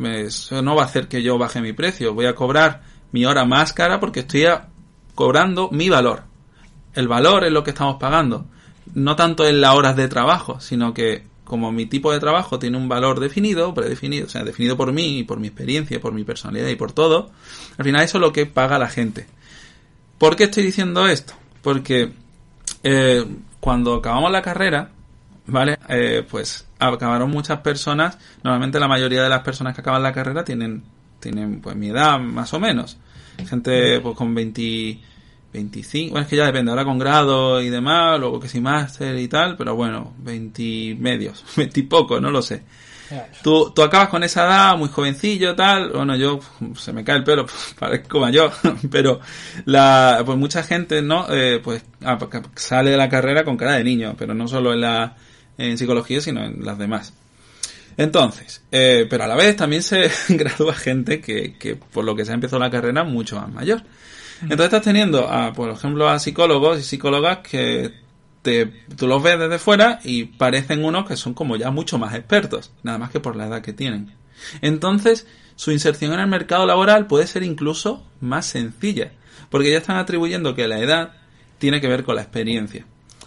Eso 0.03 0.63
no 0.63 0.75
va 0.75 0.83
a 0.83 0.87
hacer 0.87 1.09
que 1.09 1.23
yo 1.23 1.39
baje 1.39 1.61
mi 1.61 1.73
precio. 1.73 2.15
Voy 2.15 2.27
a 2.27 2.35
cobrar 2.35 2.83
mi 3.13 3.25
hora 3.25 3.45
más 3.45 3.73
cara 3.73 4.01
porque 4.01 4.21
estoy 4.21 4.47
cobrando 5.15 5.71
mi 5.71 5.89
valor. 5.89 6.25
El 6.95 7.09
valor 7.09 7.45
es 7.45 7.53
lo 7.53 7.63
que 7.63 7.71
estamos 7.71 7.97
pagando. 7.99 8.47
No 8.95 9.17
tanto 9.17 9.47
en 9.47 9.61
las 9.61 9.75
horas 9.75 9.97
de 9.97 10.09
trabajo, 10.09 10.61
sino 10.61 10.95
que 10.95 11.25
como 11.47 11.73
mi 11.73 11.87
tipo 11.87 12.13
de 12.13 12.21
trabajo 12.21 12.59
tiene 12.59 12.77
un 12.77 12.89
valor 12.89 13.21
definido, 13.21 13.73
predefinido, 13.73 14.27
o 14.27 14.29
sea, 14.29 14.45
definido 14.45 14.77
por 14.77 14.93
mí, 14.93 15.21
y 15.21 15.25
por 15.25 15.39
mi 15.39 15.47
experiencia, 15.47 16.01
por 16.01 16.13
mi 16.13 16.25
personalidad 16.25 16.69
y 16.69 16.77
por 16.77 16.93
todo, 16.93 17.31
al 17.79 17.85
final 17.85 18.03
eso 18.03 18.19
es 18.19 18.21
lo 18.21 18.33
que 18.33 18.45
paga 18.45 18.79
la 18.79 18.89
gente. 18.89 19.27
¿Por 20.19 20.35
qué 20.37 20.45
estoy 20.45 20.65
diciendo 20.65 21.07
esto? 21.07 21.35
Porque 21.63 22.13
eh, 22.83 23.25
cuando 23.61 23.95
acabamos 23.95 24.33
la 24.33 24.43
carrera, 24.43 24.91
¿vale? 25.47 25.79
Eh, 25.89 26.27
pues 26.29 26.67
acabaron 26.79 27.31
muchas 27.31 27.61
personas, 27.61 28.19
normalmente 28.43 28.81
la 28.81 28.89
mayoría 28.89 29.23
de 29.23 29.29
las 29.29 29.43
personas 29.43 29.75
que 29.75 29.83
acaban 29.83 30.03
la 30.03 30.13
carrera 30.13 30.45
tienen, 30.45 30.83
tienen 31.21 31.61
pues 31.61 31.77
mi 31.77 31.91
edad 31.91 32.19
más 32.19 32.53
o 32.55 32.61
menos. 32.61 32.99
Gente 33.49 34.01
pues 34.01 34.17
con 34.17 34.35
20, 34.35 34.99
25, 35.53 36.11
bueno 36.11 36.25
es 36.25 36.29
que 36.29 36.37
ya 36.37 36.47
depende, 36.47 36.71
ahora 36.71 36.85
con 36.85 36.99
grado 36.99 37.61
y 37.61 37.71
demás, 37.71 38.19
luego 38.21 38.41
que 38.41 38.49
si 38.49 38.61
máster 38.61 39.19
y 39.19 39.29
tal, 39.29 39.57
pero 39.57 39.75
bueno, 39.75 40.15
20 40.19 40.97
medios, 40.99 41.45
20 41.57 41.81
y 41.81 41.83
poco, 41.85 42.21
no 42.21 42.31
lo 42.31 42.43
sé. 42.43 42.63
Tú, 43.43 43.71
tú 43.71 43.83
acabas 43.83 44.09
con 44.09 44.25
esa 44.25 44.45
edad, 44.47 44.77
muy 44.77 44.89
jovencillo, 44.89 45.55
tal. 45.55 45.91
Bueno, 45.91 46.17
yo, 46.17 46.41
se 46.77 46.93
me 46.93 47.05
cae 47.05 47.17
el 47.17 47.25
pelo, 47.25 47.47
parezco 47.79 48.19
mayor, 48.19 48.53
pero 48.91 49.21
la, 49.65 50.23
pues 50.25 50.37
mucha 50.37 50.63
gente, 50.63 51.03
¿no? 51.03 51.27
Eh, 51.31 51.61
pues 51.63 51.83
ah, 52.05 52.19
sale 52.57 52.91
de 52.91 52.97
la 52.97 53.09
carrera 53.09 53.45
con 53.45 53.57
cara 53.57 53.75
de 53.75 53.85
niño, 53.85 54.15
pero 54.19 54.35
no 54.35 54.49
solo 54.49 54.73
en 54.73 54.81
la, 54.81 55.17
en 55.59 55.79
psicología, 55.79 56.21
sino 56.21 56.45
en 56.45 56.65
las 56.65 56.79
demás. 56.79 57.13
Entonces, 57.97 58.63
eh, 58.73 59.07
pero 59.09 59.25
a 59.25 59.27
la 59.27 59.37
vez 59.37 59.57
también 59.57 59.83
se 59.83 60.11
gradúa 60.29 60.75
gente 60.75 61.21
que, 61.21 61.55
que 61.59 61.77
por 61.77 62.05
lo 62.05 62.15
que 62.15 62.25
se 62.25 62.33
ha 62.33 62.35
empezado 62.35 62.61
la 62.61 62.71
carrera 62.71 63.05
mucho 63.05 63.37
más 63.41 63.51
mayor. 63.53 63.83
Entonces 64.43 64.67
estás 64.67 64.83
teniendo, 64.83 65.29
a, 65.29 65.53
por 65.53 65.71
ejemplo, 65.71 66.09
a 66.09 66.19
psicólogos 66.19 66.79
y 66.79 66.83
psicólogas 66.83 67.39
que 67.39 67.93
te, 68.43 68.67
tú 68.97 69.07
los 69.07 69.23
ves 69.23 69.39
desde 69.39 69.59
fuera 69.59 69.99
y 70.05 70.25
parecen 70.25 70.85
unos 70.85 71.07
que 71.07 71.17
son 71.17 71.35
como 71.35 71.57
ya 71.57 71.71
mucho 71.71 71.99
más 71.99 72.15
expertos, 72.15 72.73
nada 72.83 72.99
más 72.99 73.11
que 73.11 73.21
por 73.21 73.37
la 73.37 73.47
edad 73.47 73.63
que 73.63 73.73
tienen. 73.73 74.13
Entonces, 74.61 75.27
su 75.57 75.73
inserción 75.73 76.13
en 76.13 76.21
el 76.21 76.27
mercado 76.27 76.67
laboral 76.67 77.07
puede 77.07 77.27
ser 77.27 77.43
incluso 77.43 78.05
más 78.21 78.47
sencilla, 78.47 79.13
porque 79.51 79.71
ya 79.71 79.79
están 79.79 79.97
atribuyendo 79.97 80.55
que 80.55 80.69
la 80.69 80.79
edad 80.79 81.15
tiene 81.59 81.81
que 81.81 81.89
ver 81.89 82.05
con 82.05 82.17
la 82.17 82.23
experiencia. 82.23 82.85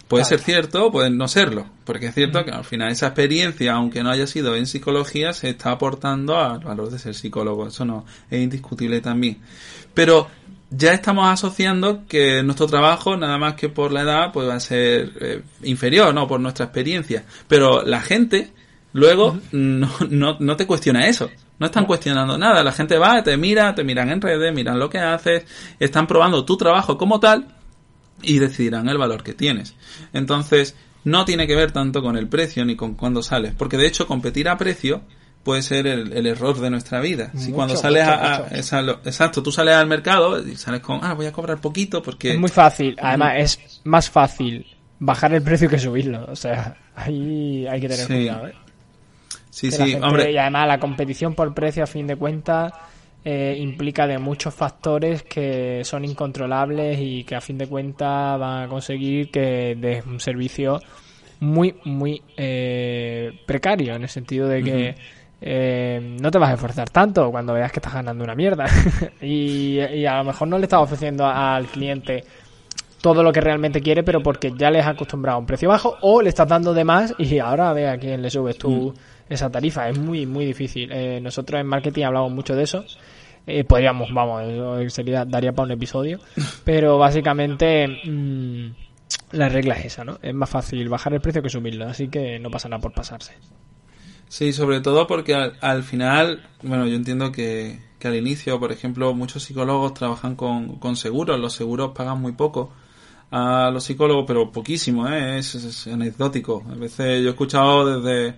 Puede 0.10 0.26
ser 0.26 0.39
cierto, 0.39 0.91
puede 0.91 1.12
no 1.12 1.28
serlo, 1.28 1.67
porque 1.86 2.08
es 2.08 2.15
cierto 2.15 2.43
que 2.43 2.50
al 2.50 2.65
final 2.65 2.91
esa 2.91 3.08
experiencia, 3.08 3.74
aunque 3.74 4.02
no 4.02 4.10
haya 4.10 4.26
sido 4.26 4.56
en 4.56 4.65
psicología, 4.65 5.34
se 5.34 5.52
está 5.52 5.69
aportando 5.69 6.39
al 6.39 6.62
valor 6.62 6.89
de 6.89 6.98
ser 6.98 7.13
psicólogo. 7.13 7.67
Eso 7.67 7.86
no 7.86 8.06
es 8.32 8.41
indiscutible 8.41 9.02
también. 9.02 9.38
Pero 9.93 10.28
ya 10.71 10.93
estamos 10.93 11.27
asociando 11.27 12.05
que 12.08 12.43
nuestro 12.43 12.67
trabajo, 12.67 13.17
nada 13.17 13.38
más 13.38 13.55
que 13.55 13.69
por 13.69 13.91
la 13.91 14.01
edad, 14.01 14.32
pues 14.32 14.47
va 14.47 14.55
a 14.55 14.60
ser 14.60 15.12
eh, 15.19 15.41
inferior, 15.63 16.13
¿no? 16.13 16.27
Por 16.27 16.39
nuestra 16.39 16.65
experiencia. 16.65 17.25
Pero 17.47 17.84
la 17.84 18.01
gente 18.01 18.51
luego 18.93 19.39
no, 19.51 19.89
no, 20.10 20.38
no 20.39 20.55
te 20.55 20.67
cuestiona 20.67 21.08
eso. 21.08 21.29
No 21.58 21.65
están 21.65 21.86
cuestionando 21.86 22.38
nada. 22.38 22.63
La 22.63 22.71
gente 22.71 22.97
va, 22.97 23.21
te 23.23 23.36
mira, 23.36 23.75
te 23.75 23.84
miran 23.84 24.10
en 24.10 24.21
redes, 24.21 24.53
miran 24.53 24.79
lo 24.79 24.89
que 24.89 24.99
haces, 24.99 25.45
están 25.79 26.08
probando 26.08 26.45
tu 26.45 26.55
trabajo 26.55 26.97
como 26.97 27.19
tal 27.19 27.47
y 28.21 28.39
decidirán 28.39 28.88
el 28.89 28.97
valor 28.97 29.23
que 29.23 29.34
tienes. 29.34 29.75
Entonces, 30.13 30.75
no 31.03 31.25
tiene 31.25 31.47
que 31.47 31.55
ver 31.55 31.71
tanto 31.71 32.01
con 32.01 32.17
el 32.17 32.27
precio 32.27 32.63
ni 32.65 32.75
con 32.75 32.93
cuándo 32.93 33.23
sales, 33.23 33.53
porque 33.58 33.77
de 33.77 33.88
hecho 33.88 34.08
competir 34.08 34.49
a 34.49 34.58
precio 34.58 35.01
puede 35.43 35.62
ser 35.62 35.88
el, 35.88 36.25
error 36.25 36.60
de 36.60 36.69
nuestra 36.69 36.99
vida. 36.99 37.32
Si 37.36 37.52
cuando 37.52 37.75
sales 37.75 38.04
a, 38.04 38.47
exacto, 38.52 39.41
tú 39.41 39.52
sales 39.52 39.75
al 39.75 39.88
mercado 39.88 40.45
y 40.45 40.56
sales 40.56 40.82
con, 40.82 40.99
ah, 41.04 41.13
voy 41.13 41.25
a 41.25 41.32
cobrar 41.32 41.60
poquito 41.60 42.02
porque... 42.02 42.34
Es 42.34 42.39
muy 42.39 42.49
fácil, 42.49 42.95
además 43.02 43.34
es 43.38 43.82
más 43.84 44.10
fácil 44.10 44.65
bajar 44.99 45.34
el 45.34 45.41
precio 45.41 45.69
que 45.69 45.80
subirlo, 45.80 46.25
o 46.30 46.36
sea, 46.36 46.75
ahí 46.95 47.65
hay 47.67 47.80
que 47.80 47.88
tener 47.88 48.08
cuidado. 48.08 48.47
¿eh? 48.47 48.54
Sí, 49.49 49.71
sí, 49.71 49.95
hombre. 49.95 50.32
Y 50.32 50.38
además 50.38 50.67
la 50.67 50.80
competición 50.80 51.34
por 51.36 51.54
precio 51.54 51.84
a 51.84 51.88
fin 51.88 52.08
de 52.08 52.15
cuentas 52.15 52.71
eh, 53.25 53.58
implica 53.60 54.08
de 54.08 54.17
muchos 54.17 54.54
factores 54.54 55.23
que 55.23 55.82
son 55.84 56.06
incontrolables 56.06 56.99
y 57.02 57.23
que 57.23 57.36
a 57.36 57.41
fin 57.41 57.58
de 57.58 57.67
cuentas 57.67 58.39
van 58.39 58.63
a 58.63 58.67
conseguir 58.67 59.32
que 59.32 59.75
des 59.78 60.06
un 60.06 60.19
servicio 60.19 60.80
muy, 61.41 61.75
muy 61.84 62.21
eh, 62.38 63.41
precario 63.45 63.95
en 63.95 64.04
el 64.04 64.10
sentido 64.10 64.47
de 64.47 64.63
que 64.63 64.95
eh, 65.41 66.17
no 66.19 66.32
te 66.32 66.38
vas 66.38 66.52
a 66.52 66.54
esforzar 66.54 66.89
tanto 66.89 67.32
cuando 67.32 67.54
veas 67.54 67.71
que 67.71 67.80
estás 67.80 67.93
ganando 67.93 68.23
una 68.23 68.36
mierda 68.36 68.65
y, 69.21 69.80
a 70.06 70.17
lo 70.17 70.23
mejor 70.25 70.47
no 70.47 70.58
le 70.58 70.65
estás 70.65 70.82
ofreciendo 70.82 71.25
al 71.25 71.65
cliente 71.67 72.23
todo 73.02 73.23
lo 73.23 73.32
que 73.32 73.39
realmente 73.39 73.82
quiere, 73.82 74.04
pero 74.04 74.21
porque 74.21 74.54
ya 74.58 74.69
les 74.69 74.86
has 74.86 74.95
acostumbrado 74.95 75.38
a 75.38 75.39
un 75.39 75.45
precio 75.45 75.69
bajo 75.69 75.95
o 76.02 76.21
le 76.21 76.30
estás 76.30 76.47
dando 76.47 76.73
de 76.73 76.84
más 76.84 77.15
y 77.17 77.39
ahora 77.39 77.71
ve 77.73 77.88
a 77.88 77.97
quién 77.97 78.21
le 78.21 78.30
subes 78.30 78.58
tú. 78.58 78.93
Mm 78.95 79.19
esa 79.30 79.49
tarifa. 79.49 79.88
Es 79.89 79.97
muy, 79.97 80.25
muy 80.25 80.45
difícil. 80.45 80.91
Eh, 80.91 81.19
nosotros 81.21 81.62
en 81.62 81.67
marketing 81.67 82.04
hablamos 82.04 82.32
mucho 82.32 82.56
de 82.56 82.63
eso. 82.63 82.84
Eh, 83.47 83.63
podríamos, 83.63 84.13
vamos, 84.13 84.43
eso 84.43 84.89
sería, 84.89 85.25
daría 85.25 85.54
para 85.54 85.67
un 85.67 85.71
episodio. 85.71 86.19
Pero 86.65 86.97
básicamente 86.97 87.88
mm, 87.88 88.71
la 89.32 89.49
regla 89.49 89.75
es 89.75 89.86
esa, 89.86 90.04
¿no? 90.04 90.19
Es 90.21 90.34
más 90.34 90.49
fácil 90.49 90.89
bajar 90.89 91.13
el 91.13 91.21
precio 91.21 91.41
que 91.41 91.49
subirlo, 91.49 91.88
así 91.88 92.10
que 92.10 92.39
no 92.39 92.49
pasa 92.49 92.67
nada 92.69 92.82
por 92.82 92.93
pasarse. 92.93 93.34
Sí, 94.30 94.54
sobre 94.54 94.80
todo 94.80 95.08
porque 95.08 95.34
al, 95.34 95.84
final, 95.84 96.48
bueno, 96.63 96.88
yo 96.88 96.96
entiendo 96.96 97.32
que, 97.32 97.82
que, 98.00 98.08
al 98.08 98.15
inicio, 98.15 98.60
por 98.60 98.72
ejemplo, 98.72 99.13
muchos 99.13 99.44
psicólogos 99.44 99.94
trabajan 99.94 100.36
con, 100.36 100.78
con 100.78 100.96
seguros, 100.96 101.39
los 101.39 101.54
seguros 101.54 101.92
pagan 101.94 102.22
muy 102.22 102.32
poco 102.32 102.72
a 103.32 103.70
los 103.72 103.84
psicólogos, 103.84 104.26
pero 104.28 104.52
poquísimo, 104.52 105.08
¿eh? 105.10 105.39
es, 105.39 105.56
es 105.56 105.88
anecdótico. 105.88 106.63
A 106.72 106.76
veces 106.76 107.22
yo 107.22 107.28
he 107.28 107.32
escuchado 107.32 108.00
desde 108.00 108.36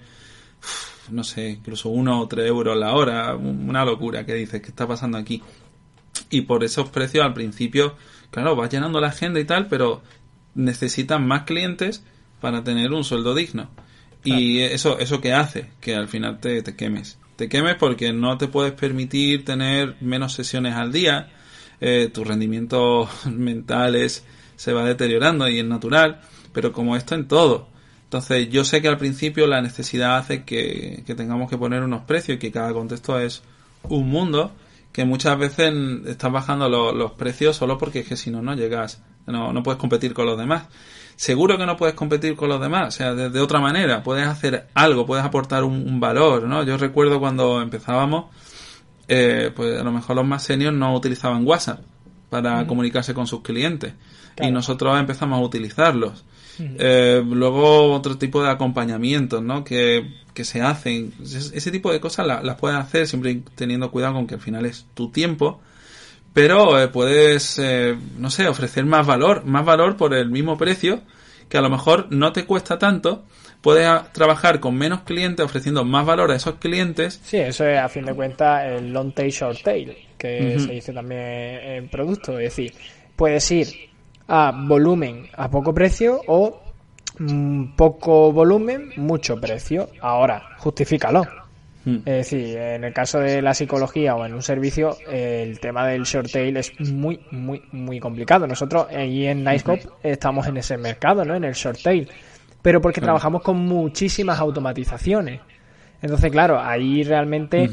no 1.09 1.23
sé, 1.23 1.49
incluso 1.49 1.89
uno 1.89 2.21
o 2.21 2.27
tres 2.27 2.47
euros 2.47 2.77
la 2.77 2.93
hora, 2.93 3.35
una 3.35 3.85
locura 3.85 4.25
que 4.25 4.33
dices, 4.33 4.61
¿qué 4.61 4.69
está 4.69 4.87
pasando 4.87 5.17
aquí? 5.17 5.41
Y 6.29 6.41
por 6.41 6.63
esos 6.63 6.89
precios 6.89 7.25
al 7.25 7.33
principio, 7.33 7.95
claro, 8.29 8.55
vas 8.55 8.69
llenando 8.69 8.99
la 8.99 9.07
agenda 9.07 9.39
y 9.39 9.45
tal, 9.45 9.67
pero 9.67 10.01
necesitan 10.55 11.27
más 11.27 11.43
clientes 11.43 12.03
para 12.39 12.63
tener 12.63 12.91
un 12.91 13.03
sueldo 13.03 13.35
digno. 13.35 13.69
Y 14.23 14.59
eso, 14.59 14.99
eso 14.99 15.19
que 15.19 15.33
hace, 15.33 15.71
que 15.79 15.95
al 15.95 16.07
final 16.07 16.39
te, 16.39 16.61
te 16.61 16.75
quemes. 16.75 17.17
Te 17.35 17.49
quemes 17.49 17.75
porque 17.75 18.13
no 18.13 18.37
te 18.37 18.47
puedes 18.47 18.73
permitir 18.73 19.45
tener 19.45 19.95
menos 19.99 20.33
sesiones 20.33 20.75
al 20.75 20.91
día, 20.91 21.29
eh, 21.79 22.09
tu 22.13 22.23
rendimiento 22.23 23.09
mental 23.31 23.97
se 24.55 24.73
va 24.73 24.85
deteriorando 24.85 25.49
y 25.49 25.59
es 25.59 25.65
natural, 25.65 26.21
pero 26.53 26.71
como 26.71 26.95
esto 26.95 27.15
en 27.15 27.27
todo, 27.27 27.71
entonces, 28.11 28.49
yo 28.49 28.65
sé 28.65 28.81
que 28.81 28.89
al 28.89 28.97
principio 28.97 29.47
la 29.47 29.61
necesidad 29.61 30.17
hace 30.17 30.43
que, 30.43 31.01
tengamos 31.15 31.49
que 31.49 31.57
poner 31.57 31.81
unos 31.81 32.01
precios 32.01 32.35
y 32.35 32.39
que 32.39 32.51
cada 32.51 32.73
contexto 32.73 33.17
es 33.17 33.41
un 33.83 34.09
mundo, 34.09 34.51
que 34.91 35.05
muchas 35.05 35.39
veces 35.39 35.73
estás 36.05 36.29
bajando 36.29 36.67
los 36.67 37.13
precios 37.13 37.55
solo 37.55 37.77
porque 37.77 37.99
es 37.99 38.09
que 38.09 38.17
si 38.17 38.29
no, 38.29 38.41
no 38.41 38.53
llegas, 38.53 39.01
no, 39.27 39.53
no 39.53 39.63
puedes 39.63 39.79
competir 39.79 40.13
con 40.13 40.25
los 40.25 40.37
demás. 40.37 40.63
Seguro 41.21 41.55
que 41.55 41.67
no 41.67 41.77
puedes 41.77 41.93
competir 41.93 42.35
con 42.35 42.49
los 42.49 42.59
demás, 42.59 42.87
o 42.87 42.91
sea, 42.97 43.13
de, 43.13 43.39
otra 43.39 43.59
manera, 43.59 44.01
puedes 44.01 44.25
hacer 44.25 44.69
algo, 44.73 45.05
puedes 45.05 45.23
aportar 45.23 45.63
un, 45.63 45.99
valor, 45.99 46.47
¿no? 46.47 46.63
Yo 46.63 46.77
recuerdo 46.77 47.19
cuando 47.19 47.61
empezábamos, 47.61 48.31
eh, 49.07 49.51
pues 49.55 49.79
a 49.79 49.83
lo 49.83 49.91
mejor 49.91 50.15
los 50.15 50.25
más 50.25 50.41
seniors 50.41 50.75
no 50.75 50.95
utilizaban 50.95 51.45
WhatsApp 51.45 51.81
para 52.31 52.65
comunicarse 52.65 53.13
con 53.13 53.27
sus 53.27 53.41
clientes 53.41 53.93
y 54.41 54.49
nosotros 54.49 54.99
empezamos 54.99 55.39
a 55.39 55.43
utilizarlos. 55.43 56.25
Eh, 56.57 57.23
luego 57.23 57.93
otro 57.93 58.17
tipo 58.17 58.41
de 58.41 58.49
acompañamientos, 58.49 59.43
¿no? 59.43 59.63
Que, 59.63 60.03
se 60.33 60.63
hacen. 60.63 61.13
Ese 61.21 61.69
tipo 61.69 61.91
de 61.91 61.99
cosas 61.99 62.25
las 62.25 62.55
puedes 62.55 62.79
hacer 62.79 63.05
siempre 63.05 63.43
teniendo 63.53 63.91
cuidado 63.91 64.15
con 64.15 64.25
que 64.25 64.33
al 64.33 64.41
final 64.41 64.65
es 64.65 64.87
tu 64.95 65.11
tiempo. 65.11 65.61
Pero 66.33 66.81
eh, 66.81 66.87
puedes, 66.87 67.59
eh, 67.59 67.97
no 68.17 68.29
sé, 68.29 68.47
ofrecer 68.47 68.85
más 68.85 69.05
valor, 69.05 69.43
más 69.45 69.65
valor 69.65 69.97
por 69.97 70.13
el 70.13 70.29
mismo 70.29 70.57
precio, 70.57 71.01
que 71.49 71.57
a 71.57 71.61
lo 71.61 71.69
mejor 71.69 72.07
no 72.09 72.31
te 72.31 72.45
cuesta 72.45 72.79
tanto. 72.79 73.23
Puedes 73.61 74.11
trabajar 74.13 74.59
con 74.59 74.75
menos 74.75 75.01
clientes 75.01 75.45
ofreciendo 75.45 75.83
más 75.85 76.05
valor 76.05 76.31
a 76.31 76.35
esos 76.35 76.55
clientes. 76.55 77.19
Sí, 77.23 77.37
eso 77.37 77.65
es 77.65 77.77
a 77.77 77.89
fin 77.89 78.05
de 78.05 78.13
cuentas 78.13 78.65
el 78.65 78.91
long 78.91 79.13
tail, 79.13 79.31
short 79.31 79.61
tail 79.61 79.95
que 80.21 80.59
se 80.59 80.71
dice 80.71 80.93
también 80.93 81.21
en 81.21 81.89
producto. 81.89 82.33
Es 82.37 82.55
decir, 82.55 82.73
puedes 83.15 83.49
ir 83.51 83.67
a 84.27 84.51
volumen 84.55 85.27
a 85.35 85.49
poco 85.49 85.73
precio 85.73 86.21
o 86.27 86.61
mm, 87.17 87.75
poco 87.75 88.31
volumen, 88.31 88.91
mucho 88.97 89.41
precio. 89.41 89.89
Ahora, 89.99 90.57
justifícalo. 90.59 91.40
Hmm. 91.83 91.97
Es 92.05 92.29
decir, 92.29 92.57
en 92.57 92.83
el 92.83 92.93
caso 92.93 93.19
de 93.19 93.41
la 93.41 93.53
psicología 93.53 94.15
o 94.15 94.25
en 94.25 94.33
un 94.33 94.41
servicio, 94.41 94.97
el 95.09 95.59
tema 95.59 95.87
del 95.87 96.03
short 96.03 96.31
tail 96.31 96.57
es 96.57 96.79
muy, 96.79 97.19
muy, 97.31 97.61
muy 97.71 97.99
complicado. 97.99 98.45
Nosotros 98.45 98.87
ahí 98.89 99.25
en 99.25 99.43
Nicecop 99.43 99.79
estamos 100.03 100.47
en 100.47 100.57
ese 100.57 100.77
mercado, 100.77 101.25
¿no? 101.25 101.35
En 101.35 101.43
el 101.43 101.53
short 101.53 101.81
tail. 101.81 102.07
Pero 102.61 102.81
porque 102.81 103.01
trabajamos 103.01 103.41
con 103.41 103.57
muchísimas 103.57 104.39
automatizaciones. 104.39 105.41
Entonces, 106.01 106.31
claro, 106.31 106.59
ahí 106.59 107.03
realmente 107.03 107.69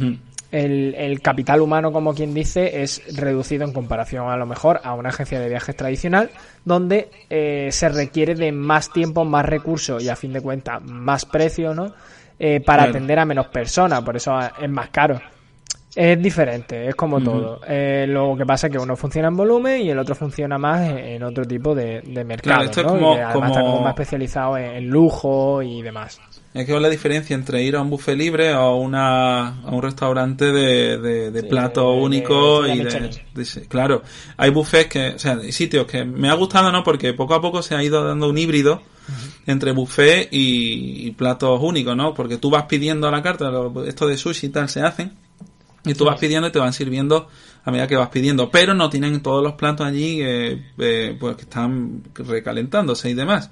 el, 0.50 1.20
capital 1.20 1.60
humano, 1.60 1.92
como 1.92 2.14
quien 2.14 2.32
dice, 2.32 2.82
es 2.82 3.02
reducido 3.14 3.64
en 3.64 3.72
comparación 3.72 4.30
a 4.30 4.36
lo 4.36 4.46
mejor 4.46 4.80
a 4.82 4.94
una 4.94 5.10
agencia 5.10 5.40
de 5.40 5.48
viajes 5.48 5.76
tradicional, 5.76 6.30
donde 6.64 7.10
eh, 7.28 7.68
se 7.70 7.88
requiere 7.88 8.34
de 8.34 8.52
más 8.52 8.90
tiempo, 8.90 9.24
más 9.24 9.44
recursos 9.44 10.02
y 10.02 10.08
a 10.08 10.16
fin 10.16 10.32
de 10.32 10.40
cuentas 10.40 10.82
más 10.82 11.26
precio, 11.26 11.74
¿no? 11.74 11.92
Eh, 12.40 12.60
para 12.60 12.84
atender 12.84 13.18
a 13.18 13.24
menos 13.24 13.48
personas, 13.48 14.02
por 14.02 14.16
eso 14.16 14.38
es 14.60 14.70
más 14.70 14.90
caro. 14.90 15.20
Es 15.94 16.22
diferente, 16.22 16.88
es 16.88 16.94
como 16.94 17.20
todo. 17.20 17.60
Eh, 17.66 18.06
lo 18.08 18.36
que 18.36 18.46
pasa 18.46 18.68
es 18.68 18.72
que 18.72 18.78
uno 18.78 18.94
funciona 18.94 19.28
en 19.28 19.36
volumen 19.36 19.80
y 19.80 19.90
el 19.90 19.98
otro 19.98 20.14
funciona 20.14 20.56
más 20.56 20.88
en, 20.88 21.22
otro 21.24 21.44
tipo 21.44 21.74
de, 21.74 22.02
mercado. 22.24 22.70
Claro, 22.70 22.88
como, 22.88 23.14
está 23.14 23.32
como 23.32 23.80
más 23.80 23.90
especializado 23.90 24.56
en 24.58 24.86
lujo 24.88 25.60
y 25.60 25.82
demás. 25.82 26.20
Es 26.54 26.66
que 26.66 26.76
es 26.76 26.80
la 26.80 26.88
diferencia 26.88 27.34
entre 27.34 27.62
ir 27.64 27.74
a 27.74 27.82
un 27.82 27.90
buffet 27.90 28.16
libre 28.16 28.54
o 28.54 28.76
una, 28.76 29.60
a 29.60 29.70
un 29.70 29.82
restaurante 29.82 30.52
de, 30.52 31.30
de, 31.32 31.42
plato 31.42 31.92
único 31.94 32.64
y 32.66 32.78
de, 32.78 33.66
Claro, 33.68 34.02
hay 34.36 34.50
buffets 34.50 34.88
que, 34.88 35.08
o 35.10 35.18
sea, 35.18 35.40
sitios 35.50 35.86
que 35.86 36.04
me 36.04 36.28
ha 36.28 36.34
gustado, 36.34 36.70
¿no? 36.70 36.84
Porque 36.84 37.12
poco 37.12 37.34
a 37.34 37.40
poco 37.40 37.62
se 37.62 37.74
ha 37.74 37.82
ido 37.82 38.04
dando 38.04 38.28
un 38.28 38.38
híbrido 38.38 38.82
entre 39.46 39.72
buffet 39.72 40.28
y, 40.30 41.10
platos 41.12 41.60
únicos, 41.62 41.96
¿no? 41.96 42.14
Porque 42.14 42.36
tú 42.36 42.50
vas 42.50 42.64
pidiendo 42.64 43.08
a 43.08 43.10
la 43.10 43.22
carta, 43.22 43.50
esto 43.86 44.06
de 44.06 44.16
sushi 44.16 44.48
y 44.48 44.50
tal 44.50 44.68
se 44.68 44.82
hacen, 44.82 45.12
y 45.84 45.94
tú 45.94 46.04
vas 46.04 46.18
pidiendo 46.18 46.48
y 46.48 46.52
te 46.52 46.58
van 46.58 46.72
sirviendo 46.72 47.28
a 47.64 47.70
medida 47.70 47.86
que 47.86 47.96
vas 47.96 48.08
pidiendo, 48.08 48.50
pero 48.50 48.74
no 48.74 48.88
tienen 48.88 49.20
todos 49.20 49.42
los 49.42 49.54
platos 49.54 49.86
allí 49.86 50.20
eh, 50.22 50.72
eh, 50.78 51.16
pues 51.18 51.36
que 51.36 51.42
están 51.42 52.02
recalentándose 52.14 53.10
y 53.10 53.14
demás. 53.14 53.50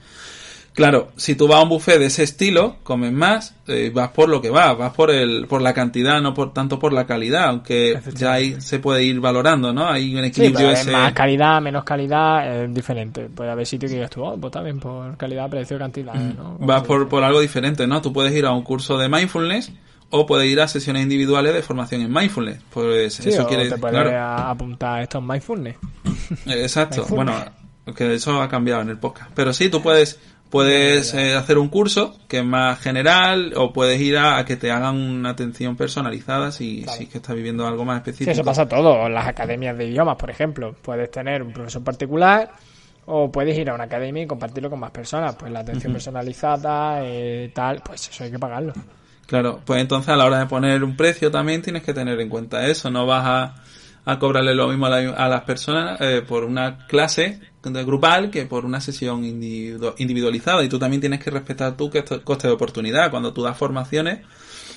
Claro, 0.77 1.09
si 1.17 1.35
tú 1.37 1.49
vas 1.49 1.61
a 1.61 1.63
un 1.63 1.71
buffet 1.71 1.99
de 1.99 2.05
ese 2.05 2.23
estilo, 2.23 2.77
comes 2.83 3.11
más, 3.11 3.55
eh, 3.67 3.91
vas 3.95 4.11
por 4.11 4.29
lo 4.29 4.43
que 4.43 4.51
vas, 4.51 4.77
vas 4.77 4.93
por 4.93 5.11
el, 5.11 5.47
por 5.47 5.63
la 5.63 5.73
cantidad, 5.73 6.21
no 6.21 6.35
por 6.35 6.53
tanto 6.53 6.79
por 6.79 6.93
la 6.93 7.07
calidad, 7.07 7.49
aunque 7.49 7.99
ya 8.15 8.35
ahí 8.35 8.61
se 8.61 8.79
puede 8.79 9.03
ir 9.03 9.19
valorando, 9.19 9.73
¿no? 9.73 9.89
Hay 9.89 10.15
un 10.15 10.23
equilibrio 10.23 10.71
ese. 10.71 10.91
Más 10.91 11.15
calidad, 11.15 11.63
menos 11.63 11.83
calidad, 11.83 12.65
es 12.65 12.75
diferente. 12.75 13.31
Puede 13.31 13.51
haber 13.51 13.67
sitios 13.67 13.91
que 13.91 13.97
digas 13.97 14.11
tú, 14.11 14.23
oh, 14.23 14.37
pues 14.39 14.53
también 14.53 14.79
por 14.79 15.17
calidad, 15.17 15.49
precio, 15.49 15.79
cantidad, 15.79 16.13
¿no? 16.13 16.59
Vas 16.61 16.83
por, 16.83 17.09
por 17.09 17.25
algo 17.25 17.41
diferente, 17.41 17.87
¿no? 17.87 18.03
Tú 18.03 18.13
puedes 18.13 18.35
ir 18.35 18.45
a 18.45 18.53
un 18.53 18.63
curso 18.63 18.99
de 18.99 19.09
mindfulness 19.09 19.73
o 20.11 20.27
puedes 20.27 20.47
ir 20.47 20.61
a 20.61 20.69
sesiones 20.69 21.05
individuales 21.05 21.55
de 21.55 21.63
formación 21.63 22.03
en 22.03 22.13
mindfulness. 22.13 22.61
Pues 22.69 23.19
eso 23.21 23.47
quiere 23.47 23.71
te 23.71 23.79
puedes 23.79 24.13
apuntar 24.15 24.99
a 24.99 25.03
estos 25.05 25.23
mindfulness. 25.23 25.77
Exacto. 26.45 27.07
Bueno, 27.09 27.33
que 27.95 28.15
eso 28.15 28.43
ha 28.43 28.49
cambiado 28.51 28.83
en 28.83 28.91
el 28.91 28.99
podcast. 28.99 29.31
Pero 29.35 29.53
sí, 29.53 29.69
tú 29.69 29.81
puedes 29.81 30.19
Puedes 30.57 31.13
eh, 31.13 31.35
hacer 31.35 31.59
un 31.59 31.69
curso 31.69 32.17
que 32.29 32.39
es 32.39 32.45
más 32.45 32.81
general 32.81 33.53
o 33.57 33.75
puedes 33.75 34.01
ir 34.01 34.17
a, 34.17 34.43
que 34.47 34.57
te 34.57 34.71
hagan 34.71 34.97
una 34.97 35.29
atención 35.29 35.77
personalizada 35.77 36.51
si, 36.51 36.83
si 36.97 37.09
que 37.09 37.19
estás 37.19 37.37
viviendo 37.37 37.67
algo 37.67 37.85
más 37.85 37.99
específico. 37.99 38.31
eso 38.31 38.43
pasa 38.43 38.67
todo. 38.67 39.07
En 39.07 39.13
las 39.13 39.27
academias 39.27 39.77
de 39.77 39.89
idiomas, 39.89 40.17
por 40.17 40.31
ejemplo, 40.31 40.75
puedes 40.81 41.11
tener 41.11 41.43
un 41.43 41.53
profesor 41.53 41.85
particular 41.85 42.53
o 43.05 43.31
puedes 43.31 43.59
ir 43.59 43.69
a 43.69 43.75
una 43.75 43.85
academia 43.85 44.23
y 44.23 44.27
compartirlo 44.27 44.71
con 44.71 44.81
más 44.81 44.93
personas. 44.93 45.37
Pues 45.37 45.53
la 45.53 45.61
atención 45.61 45.93
personalizada, 45.93 47.01
eh, 47.03 47.51
tal, 47.55 47.83
pues 47.85 48.09
eso 48.09 48.25
hay 48.25 48.31
que 48.31 48.39
pagarlo. 48.39 48.73
Claro, 49.27 49.61
pues 49.63 49.83
entonces 49.83 50.09
a 50.09 50.17
la 50.17 50.25
hora 50.25 50.39
de 50.39 50.47
poner 50.47 50.83
un 50.83 50.97
precio 50.97 51.31
también 51.31 51.61
tienes 51.61 51.83
que 51.83 51.93
tener 51.93 52.19
en 52.19 52.31
cuenta 52.31 52.67
eso. 52.67 52.91
No 52.91 53.05
vas 53.05 53.27
a, 53.27 53.55
a 54.07 54.19
cobrarle 54.19 54.55
lo 54.55 54.69
mismo 54.69 54.87
a, 54.87 55.29
las 55.29 55.43
personas 55.43 56.01
eh, 56.01 56.23
por 56.27 56.45
una 56.45 56.87
clase 56.87 57.41
grupal 57.63 58.31
que 58.31 58.47
por 58.47 58.65
una 58.65 58.81
sesión 58.81 59.25
individualizada. 59.25 60.63
Y 60.63 60.69
tú 60.69 60.79
también 60.79 61.01
tienes 61.01 61.23
que 61.23 61.31
respetar 61.31 61.77
tu 61.77 61.91
coste 62.25 62.47
de 62.47 62.55
oportunidad. 62.55 63.11
Cuando 63.11 63.33
tú 63.33 63.43
das 63.43 63.59
formaciones 63.59 64.21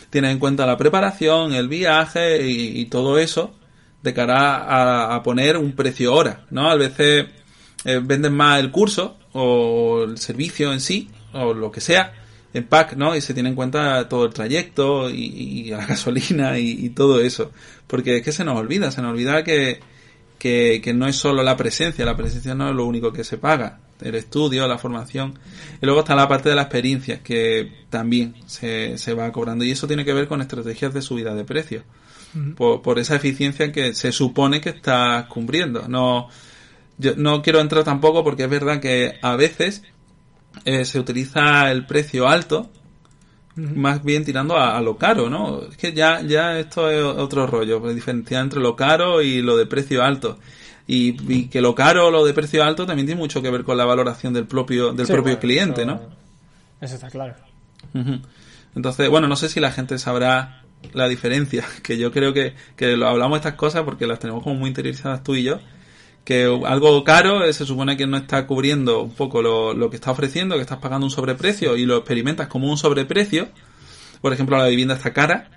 tienes 0.10 0.32
en 0.32 0.40
cuenta 0.40 0.66
la 0.66 0.78
preparación 0.78 1.54
el 1.54 1.68
viaje 1.68 2.48
y, 2.48 2.86
todo 2.86 3.20
eso 3.20 3.54
de 4.02 4.14
cara 4.14 5.14
a, 5.14 5.24
poner 5.24 5.58
un 5.58 5.74
precio 5.74 6.14
hora 6.16 6.46
no 6.50 6.70
a 6.70 6.76
veces 6.76 7.28
eh, 7.86 8.02
venden 8.04 8.34
más 8.34 8.60
el 8.60 8.72
curso 8.72 9.18
o 9.34 10.06
el 10.08 10.18
servicio 10.18 10.74
en 10.74 10.80
sí 10.80 11.10
o 11.34 11.54
lo 11.54 11.72
que 11.72 11.82
sea 11.82 12.14
en 12.54 12.64
pack, 12.66 12.96
¿no? 12.96 13.16
Y 13.16 13.22
se 13.22 13.34
tiene 13.34 13.50
en 13.50 13.56
cuenta 13.56 14.08
todo 14.10 14.26
el 14.26 14.34
trayecto 14.34 15.10
y, 15.10 15.70
la 15.70 15.86
gasolina 15.88 16.58
y, 16.58 16.90
todo 16.90 17.20
eso. 17.20 17.52
Porque 17.88 18.18
es 18.18 18.24
que 18.24 18.32
se 18.32 18.44
nos 18.44 18.58
olvida, 18.58 18.92
se 18.92 19.02
nos 19.02 19.12
olvida 19.12 19.44
que, 19.44 19.80
que, 20.38 20.82
que, 20.84 20.94
no 20.94 21.08
es 21.08 21.16
solo 21.16 21.44
la 21.44 21.58
presencia, 21.58 22.06
la 22.06 22.18
presencia 22.18 22.56
no 22.56 22.70
es 22.70 22.76
lo 22.76 22.86
único 22.86 23.14
que 23.14 23.24
se 23.24 23.38
paga, 23.38 23.80
el 24.02 24.16
estudio, 24.16 24.68
la 24.68 24.78
formación. 24.78 25.38
Y 25.82 25.86
luego 25.86 26.02
está 26.02 26.16
la 26.16 26.28
parte 26.28 26.50
de 26.50 26.56
la 26.56 26.64
experiencia, 26.64 27.22
que 27.22 27.72
también 27.90 28.36
se, 28.48 28.98
se 28.98 29.14
va 29.14 29.32
cobrando. 29.32 29.64
Y 29.64 29.72
eso 29.72 29.88
tiene 29.88 30.06
que 30.06 30.14
ver 30.14 30.28
con 30.28 30.42
estrategias 30.42 30.94
de 30.94 31.02
subida 31.02 31.36
de 31.36 31.44
precios. 31.44 31.84
por, 32.56 32.82
por, 32.82 33.00
esa 33.00 33.16
eficiencia 33.16 33.72
que 33.72 33.94
se 33.94 34.12
supone 34.12 34.62
que 34.62 34.70
estás 34.70 35.26
cumpliendo. 35.26 35.88
No, 35.88 36.30
yo 37.00 37.16
no 37.16 37.42
quiero 37.42 37.60
entrar 37.62 37.84
tampoco 37.84 38.24
porque 38.24 38.44
es 38.44 38.50
verdad 38.50 38.80
que 38.80 39.18
a 39.22 39.36
veces 39.36 39.84
eh, 40.66 40.86
se 40.86 41.00
utiliza 41.00 41.72
el 41.72 41.86
precio 41.86 42.28
alto 42.28 42.70
más 43.60 44.04
bien 44.04 44.24
tirando 44.24 44.58
a, 44.58 44.80
lo 44.82 44.98
caro, 44.98 45.30
¿no? 45.30 45.64
Es 45.64 45.78
que 45.78 45.94
ya, 45.94 46.22
ya 46.22 46.58
esto 46.60 46.90
es 46.90 47.04
otro 47.04 47.46
rollo, 47.48 47.82
pues 47.82 47.96
diferenciar 47.96 48.44
entre 48.44 48.62
lo 48.62 48.76
caro 48.76 49.22
y 49.22 49.42
lo 49.42 49.58
de 49.58 49.66
precio 49.66 50.04
alto. 50.04 50.40
Y, 50.88 51.50
que 51.50 51.62
lo 51.62 51.76
caro 51.76 52.08
o 52.08 52.12
lo 52.12 52.26
de 52.26 52.34
precio 52.34 52.64
alto 52.64 52.86
también 52.86 53.06
tiene 53.06 53.20
mucho 53.20 53.42
que 53.42 53.52
ver 53.52 53.64
con 53.64 53.78
la 53.78 53.86
valoración 53.86 54.34
del 54.34 54.48
propio, 54.48 54.92
del 54.92 55.06
propio 55.06 55.38
cliente, 55.38 55.86
¿no? 55.86 56.02
Eso 56.82 56.96
está 56.96 57.10
claro. 57.10 57.36
Entonces, 58.76 59.10
bueno, 59.10 59.28
no 59.28 59.36
sé 59.36 59.50
si 59.50 59.60
la 59.60 59.72
gente 59.72 60.00
sabrá 60.00 60.64
la 60.94 61.08
diferencia, 61.08 61.64
que 61.84 61.98
yo 61.98 62.12
creo 62.12 62.34
que, 62.34 62.56
que 62.76 62.98
lo 62.98 63.08
hablamos 63.08 63.38
estas 63.38 63.54
cosas 63.54 63.84
porque 63.84 64.08
las 64.08 64.20
tenemos 64.20 64.44
como 64.44 64.56
muy 64.56 64.70
interiorizadas 64.70 65.24
tú 65.24 65.36
y 65.36 65.44
yo, 65.44 65.60
que 66.30 66.44
algo 66.44 67.04
caro 67.04 67.44
eh, 67.44 67.52
se 67.54 67.66
supone 67.66 67.98
que 67.98 68.06
no 68.06 68.16
está 68.16 68.46
cubriendo 68.46 69.02
un 69.02 69.16
poco 69.16 69.42
lo, 69.42 69.74
lo, 69.74 69.90
que 69.90 69.96
está 69.96 70.12
ofreciendo, 70.12 70.58
que 70.58 70.62
estás 70.62 70.78
pagando 70.78 71.08
un 71.08 71.10
sobreprecio 71.10 71.76
y 71.76 71.88
lo 71.88 71.98
experimentas 71.98 72.48
como 72.48 72.70
un 72.70 72.78
sobreprecio. 72.78 73.48
Por 74.22 74.32
ejemplo, 74.32 74.56
la 74.56 74.68
vivienda 74.68 74.94
está 74.94 75.12
cara, 75.12 75.50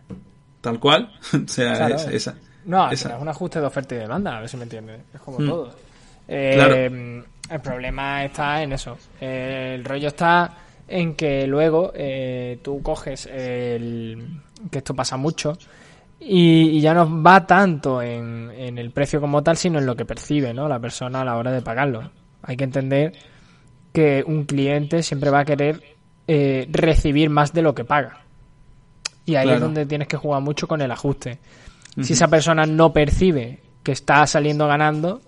tal 0.62 0.80
cual. 0.80 1.12
o 1.34 1.46
sea, 1.46 1.88
es, 1.88 2.06
esa. 2.06 2.36
No, 2.64 2.90
es 2.90 3.04
un 3.04 3.28
ajuste 3.28 3.60
de 3.60 3.66
oferta 3.66 3.96
y 3.96 3.98
demanda, 3.98 4.38
a 4.38 4.40
ver 4.40 4.48
si 4.48 4.56
me 4.56 4.62
entiendes. 4.62 5.02
Es 5.12 5.20
como 5.20 5.40
mm. 5.40 5.46
todo. 5.46 5.74
Eh, 6.26 7.22
el 7.50 7.60
problema 7.60 8.24
está 8.24 8.62
en 8.62 8.72
eso. 8.72 8.96
el 9.20 9.84
rollo 9.84 10.08
está 10.08 10.56
en 10.88 11.16
que 11.16 11.46
luego 11.46 11.92
eh, 11.94 12.60
tú 12.62 12.80
coges 12.82 13.26
el. 13.26 14.40
que 14.70 14.78
esto 14.78 14.94
pasa 14.94 15.18
mucho 15.18 15.52
y, 16.24 16.80
ya 16.80 16.94
no 16.94 17.22
va 17.22 17.46
tanto 17.46 18.00
en, 18.00 18.50
en, 18.56 18.78
el 18.78 18.90
precio 18.90 19.20
como 19.20 19.42
tal, 19.42 19.56
sino 19.56 19.78
en 19.78 19.86
lo 19.86 19.96
que 19.96 20.04
percibe 20.04 20.54
¿no? 20.54 20.68
la 20.68 20.78
persona 20.78 21.22
a 21.22 21.24
la 21.24 21.36
hora 21.36 21.50
de 21.50 21.62
pagarlo. 21.62 22.10
Hay 22.42 22.56
que 22.56 22.64
entender 22.64 23.12
que 23.92 24.24
un 24.26 24.44
cliente 24.44 25.02
siempre 25.02 25.30
va 25.30 25.40
a 25.40 25.44
querer 25.44 25.82
eh, 26.26 26.66
recibir 26.70 27.30
más 27.30 27.52
de 27.52 27.62
lo 27.62 27.74
que 27.74 27.84
paga. 27.84 28.20
Y 29.24 29.36
ahí 29.36 29.50
es 29.50 29.60
donde 29.60 29.86
tienes 29.86 30.08
que 30.08 30.16
jugar 30.16 30.42
mucho 30.42 30.66
con 30.66 30.80
el 30.80 30.90
ajuste. 30.90 31.38
Si 32.00 32.14
esa 32.14 32.28
persona 32.28 32.64
no 32.64 32.92
percibe 32.92 33.60
que 33.82 33.92
está 33.92 34.26
saliendo 34.26 34.66
ganando, 34.66 35.20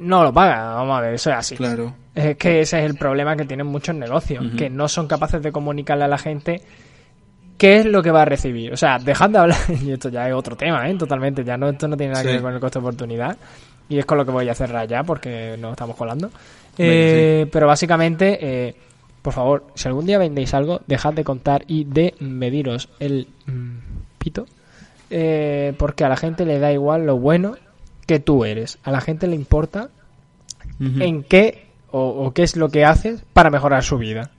no 0.00 0.22
lo 0.22 0.32
paga. 0.32 0.74
Vamos 0.74 0.98
a 0.98 1.00
ver, 1.00 1.14
eso 1.14 1.30
es 1.30 1.36
así. 1.36 1.56
Claro. 1.56 1.94
Es 2.14 2.36
que 2.36 2.60
ese 2.60 2.78
es 2.78 2.84
el 2.84 2.96
problema 2.96 3.34
que 3.34 3.44
tienen 3.44 3.66
muchos 3.66 3.94
negocios, 3.94 4.44
que 4.56 4.68
no 4.68 4.88
son 4.88 5.08
capaces 5.08 5.42
de 5.42 5.50
comunicarle 5.52 6.04
a 6.04 6.08
la 6.08 6.18
gente 6.18 6.62
qué 7.60 7.80
es 7.80 7.84
lo 7.84 8.02
que 8.02 8.10
va 8.10 8.22
a 8.22 8.24
recibir. 8.24 8.72
O 8.72 8.76
sea, 8.78 8.98
dejad 8.98 9.28
de 9.28 9.38
hablar, 9.38 9.58
y 9.84 9.92
esto 9.92 10.08
ya 10.08 10.26
es 10.26 10.34
otro 10.34 10.56
tema, 10.56 10.88
¿eh? 10.88 10.94
Totalmente, 10.94 11.44
ya 11.44 11.58
no, 11.58 11.68
esto 11.68 11.86
no 11.86 11.96
tiene 11.96 12.14
nada 12.14 12.24
que 12.24 12.32
ver 12.32 12.40
con 12.40 12.54
el 12.54 12.58
coste 12.58 12.78
de 12.78 12.86
oportunidad. 12.86 13.36
Y 13.90 13.98
es 13.98 14.06
con 14.06 14.16
lo 14.16 14.24
que 14.24 14.30
voy 14.30 14.48
a 14.48 14.54
cerrar 14.54 14.88
ya, 14.88 15.02
porque 15.02 15.56
nos 15.58 15.72
estamos 15.72 15.94
colando. 15.94 16.30
Eh, 16.78 17.46
pero 17.52 17.66
básicamente, 17.66 18.38
eh, 18.40 18.74
por 19.20 19.34
favor, 19.34 19.66
si 19.74 19.88
algún 19.88 20.06
día 20.06 20.16
vendéis 20.16 20.54
algo, 20.54 20.80
dejad 20.86 21.12
de 21.12 21.22
contar 21.22 21.64
y 21.66 21.84
de 21.84 22.14
mediros 22.20 22.88
el 22.98 23.28
mm, 23.44 23.76
pito. 24.16 24.46
Eh, 25.10 25.74
porque 25.76 26.04
a 26.04 26.08
la 26.08 26.16
gente 26.16 26.46
le 26.46 26.60
da 26.60 26.72
igual 26.72 27.04
lo 27.04 27.18
bueno 27.18 27.56
que 28.06 28.20
tú 28.20 28.46
eres. 28.46 28.78
A 28.84 28.90
la 28.90 29.02
gente 29.02 29.26
le 29.26 29.34
importa 29.34 29.90
en 30.80 31.24
qué 31.24 31.66
o 31.90 32.32
qué 32.32 32.42
es 32.42 32.56
lo 32.56 32.70
que 32.70 32.86
haces 32.86 33.22
para 33.34 33.50
mejorar 33.50 33.82
su 33.82 33.98
vida. 33.98 34.30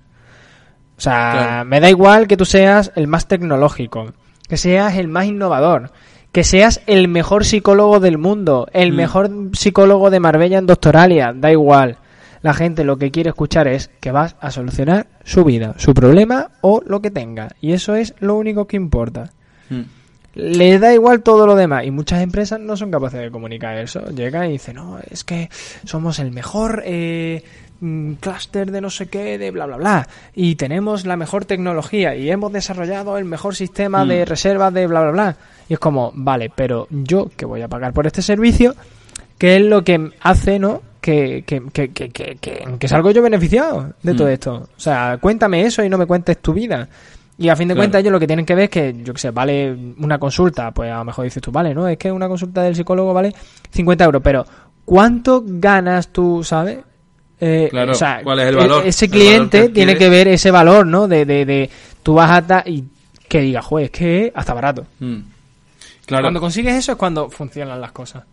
O 1.02 1.04
sea, 1.04 1.64
me 1.66 1.80
da 1.80 1.90
igual 1.90 2.28
que 2.28 2.38
tú 2.38 2.46
seas 2.46 2.92
el 2.94 3.08
más 3.08 3.28
tecnológico, 3.28 4.14
que 4.48 4.56
seas 4.56 4.98
el 4.98 5.08
más 5.08 5.26
innovador, 5.26 5.90
que 6.32 6.44
seas 6.44 6.82
el 6.86 7.08
mejor 7.08 7.44
psicólogo 7.44 8.00
del 8.00 8.20
mundo, 8.20 8.68
el 8.72 8.94
mm. 8.94 8.96
mejor 8.96 9.32
psicólogo 9.54 10.12
de 10.12 10.20
Marbella 10.20 10.60
en 10.60 10.68
Doctoralia, 10.68 11.34
da 11.36 11.52
igual. 11.52 11.98
La 12.44 12.54
gente 12.54 12.84
lo 12.84 12.98
que 12.98 13.10
quiere 13.10 13.30
escuchar 13.30 13.68
es 13.68 13.90
que 14.00 14.12
vas 14.12 14.36
a 14.40 14.52
solucionar 14.52 15.08
su 15.24 15.44
vida, 15.44 15.74
su 15.78 15.96
problema 15.96 16.52
o 16.62 16.84
lo 16.86 17.02
que 17.02 17.10
tenga. 17.10 17.50
Y 17.62 17.72
eso 17.72 17.96
es 17.96 18.14
lo 18.20 18.36
único 18.36 18.68
que 18.68 18.78
importa. 18.78 19.32
Mm. 19.72 19.82
Le 20.36 20.78
da 20.78 20.94
igual 20.94 21.24
todo 21.24 21.48
lo 21.48 21.56
demás. 21.56 21.84
Y 21.84 21.90
muchas 21.90 22.22
empresas 22.22 22.60
no 22.60 22.78
son 22.78 22.92
capaces 22.92 23.22
de 23.22 23.32
comunicar 23.32 23.76
eso. 23.80 24.06
Llegan 24.12 24.50
y 24.50 24.52
dicen, 24.52 24.76
no, 24.76 25.00
es 25.10 25.24
que 25.24 25.50
somos 25.84 26.20
el 26.20 26.32
mejor 26.32 26.84
eh, 26.86 27.44
mm, 27.82 28.14
clúster 28.14 28.72
de 28.72 28.80
no 28.80 28.90
sé 28.90 29.08
qué, 29.08 29.38
de 29.38 29.52
bla, 29.52 29.66
bla, 29.66 29.76
bla. 29.76 30.08
Y 30.34 30.56
tenemos 30.56 31.06
la 31.06 31.18
mejor 31.18 31.44
tecnología 31.44 32.16
y 32.16 32.32
hemos 32.32 32.54
desarrollado 32.54 33.18
el 33.18 33.26
mejor 33.26 33.56
sistema 33.56 34.06
de 34.06 34.24
mm. 34.24 34.28
reservas 34.28 34.74
de 34.74 34.88
bla, 34.88 35.02
bla, 35.02 35.12
bla. 35.12 35.38
Y 35.68 35.74
es 35.74 35.80
como, 35.80 36.12
vale, 36.16 36.50
pero 36.56 36.88
yo 36.90 37.30
que 37.36 37.46
voy 37.46 37.62
a 37.62 37.68
pagar 37.68 37.92
por 37.92 38.08
este 38.08 38.22
servicio, 38.22 38.76
¿qué 39.38 39.58
es 39.58 39.62
lo 39.62 39.84
que 39.84 40.12
hace, 40.22 40.60
no? 40.60 40.82
Que, 41.02 41.44
que, 41.46 41.64
que, 41.74 41.92
que, 41.92 42.10
que, 42.10 42.38
que 42.80 42.88
salgo 42.88 43.10
yo 43.12 43.22
beneficiado 43.24 43.94
de 44.02 44.14
todo 44.14 44.28
mm. 44.28 44.32
esto. 44.32 44.54
O 44.78 44.80
sea, 44.80 45.18
cuéntame 45.20 45.66
eso 45.66 45.84
y 45.84 45.90
no 45.90 45.98
me 45.98 46.06
cuentes 46.06 46.38
tu 46.38 46.54
vida. 46.54 46.88
Y 47.42 47.50
a 47.50 47.56
fin 47.56 47.68
de 47.68 47.76
cuentas 47.76 48.02
ellos 48.02 48.12
lo 48.12 48.20
que 48.20 48.28
tienen 48.28 48.46
que 48.46 48.54
ver 48.54 48.66
es 48.66 48.70
que, 48.70 48.96
yo 49.04 49.14
que 49.14 49.20
sé, 49.20 49.32
vale 49.32 49.76
una 49.98 50.20
consulta, 50.20 50.70
pues 50.72 50.92
a 50.92 50.98
lo 50.98 51.06
mejor 51.06 51.26
dices 51.26 51.42
tú, 51.42 51.52
vale, 51.52 51.74
¿no? 51.74 51.88
Es 51.88 51.98
que 51.98 52.12
una 52.12 52.28
consulta 52.28 52.62
del 52.62 52.76
psicólogo 52.76 53.16
vale 53.16 53.34
50 53.72 54.04
euros, 54.04 54.22
pero 54.24 54.46
¿cuánto 54.86 55.44
ganas 55.44 56.10
tú, 56.10 56.44
sabes? 56.44 56.78
Eh, 57.44 57.70
claro, 57.72 57.94
¿cuál 58.24 58.40
es 58.40 58.48
el 58.48 58.56
valor? 58.56 58.86
E-, 58.86 58.90
ese 58.90 59.10
cliente 59.10 59.70
tiene 59.70 59.98
que 59.98 60.10
ver 60.10 60.28
ese 60.28 60.52
valor, 60.52 60.86
¿no? 60.86 61.08
De, 61.08 61.26
de, 61.26 61.44
de 61.44 61.70
tú 62.04 62.14
vas 62.14 62.30
hasta 62.30 62.64
y 62.68 62.86
que 63.28 63.42
diga, 63.42 63.62
juez, 63.62 63.86
es 63.86 63.92
que 63.92 64.32
hasta 64.36 64.54
barato. 64.54 64.86
Mm. 65.00 65.22
Claro. 66.06 66.24
Cuando 66.24 66.40
consigues 66.40 66.76
eso 66.76 66.92
es 66.92 66.98
cuando 66.98 67.30
funcionan 67.30 67.82
las 67.82 67.92
cosas. 67.94 68.24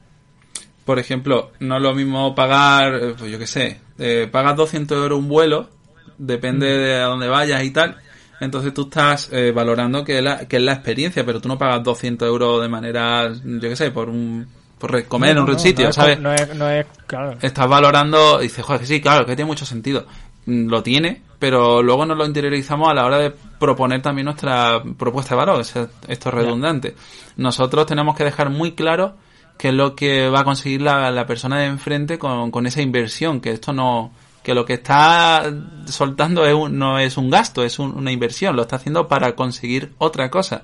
Por 0.84 0.98
ejemplo, 0.98 1.52
no 1.60 1.76
es 1.76 1.82
lo 1.82 1.94
mismo 1.94 2.34
pagar, 2.34 2.94
eh, 2.94 3.14
pues 3.16 3.30
yo 3.30 3.38
qué 3.38 3.46
sé, 3.46 3.80
eh, 3.98 4.28
pagas 4.30 4.56
200 4.56 4.98
euros 4.98 5.18
un 5.18 5.28
vuelo, 5.28 5.70
depende 6.18 6.66
mm. 6.66 6.80
de 6.80 6.96
a 6.96 7.04
dónde 7.04 7.28
vayas 7.28 7.62
y 7.64 7.70
tal, 7.70 7.96
entonces 8.40 8.74
tú 8.74 8.82
estás 8.82 9.30
eh, 9.32 9.52
valorando 9.52 10.04
que, 10.04 10.20
la, 10.20 10.46
que 10.46 10.56
es 10.56 10.62
la 10.62 10.72
experiencia, 10.72 11.24
pero 11.24 11.40
tú 11.40 11.48
no 11.48 11.56
pagas 11.56 11.82
200 11.82 12.26
euros 12.28 12.60
de 12.60 12.68
manera, 12.68 13.32
yo 13.32 13.60
qué 13.60 13.76
sé, 13.76 13.90
por 13.90 14.08
un 14.10 14.48
por 14.78 15.04
comer 15.04 15.36
en 15.36 15.38
un 15.38 15.58
sitio, 15.58 15.92
¿sabes? 15.92 16.18
No 16.20 16.32
es, 16.32 16.54
no 16.54 16.68
es, 16.68 16.86
claro. 17.06 17.36
Estás 17.40 17.68
valorando, 17.68 18.40
y 18.40 18.44
dices, 18.44 18.64
joder, 18.64 18.80
que 18.80 18.86
sí, 18.86 19.00
claro, 19.00 19.26
que 19.26 19.36
tiene 19.36 19.48
mucho 19.48 19.66
sentido. 19.66 20.06
Mm, 20.46 20.68
lo 20.68 20.82
tiene, 20.82 21.22
pero 21.38 21.82
luego 21.82 22.06
nos 22.06 22.16
lo 22.16 22.24
interiorizamos 22.24 22.88
a 22.88 22.94
la 22.94 23.04
hora 23.04 23.18
de 23.18 23.30
proponer 23.30 24.00
también 24.02 24.26
nuestra 24.26 24.82
propuesta 24.96 25.34
de 25.34 25.38
valor. 25.38 25.60
esto 25.60 25.88
es 26.08 26.24
redundante. 26.24 26.94
Nosotros 27.36 27.86
tenemos 27.86 28.16
que 28.16 28.24
dejar 28.24 28.50
muy 28.50 28.72
claro 28.72 29.16
qué 29.58 29.68
es 29.68 29.74
lo 29.74 29.94
que 29.94 30.28
va 30.28 30.40
a 30.40 30.44
conseguir 30.44 30.82
la, 30.82 31.10
la 31.10 31.26
persona 31.26 31.58
de 31.58 31.66
enfrente 31.66 32.18
con, 32.18 32.50
con 32.50 32.66
esa 32.66 32.80
inversión, 32.80 33.40
que 33.40 33.50
esto 33.50 33.72
no, 33.72 34.12
que 34.42 34.54
lo 34.54 34.64
que 34.64 34.74
está 34.74 35.52
soltando 35.86 36.46
es 36.46 36.72
no 36.72 36.98
es 36.98 37.18
un 37.18 37.28
gasto, 37.28 37.64
es 37.64 37.78
una 37.78 38.10
inversión, 38.10 38.56
lo 38.56 38.62
está 38.62 38.76
haciendo 38.76 39.06
para 39.06 39.34
conseguir 39.34 39.92
otra 39.98 40.30
cosa. 40.30 40.62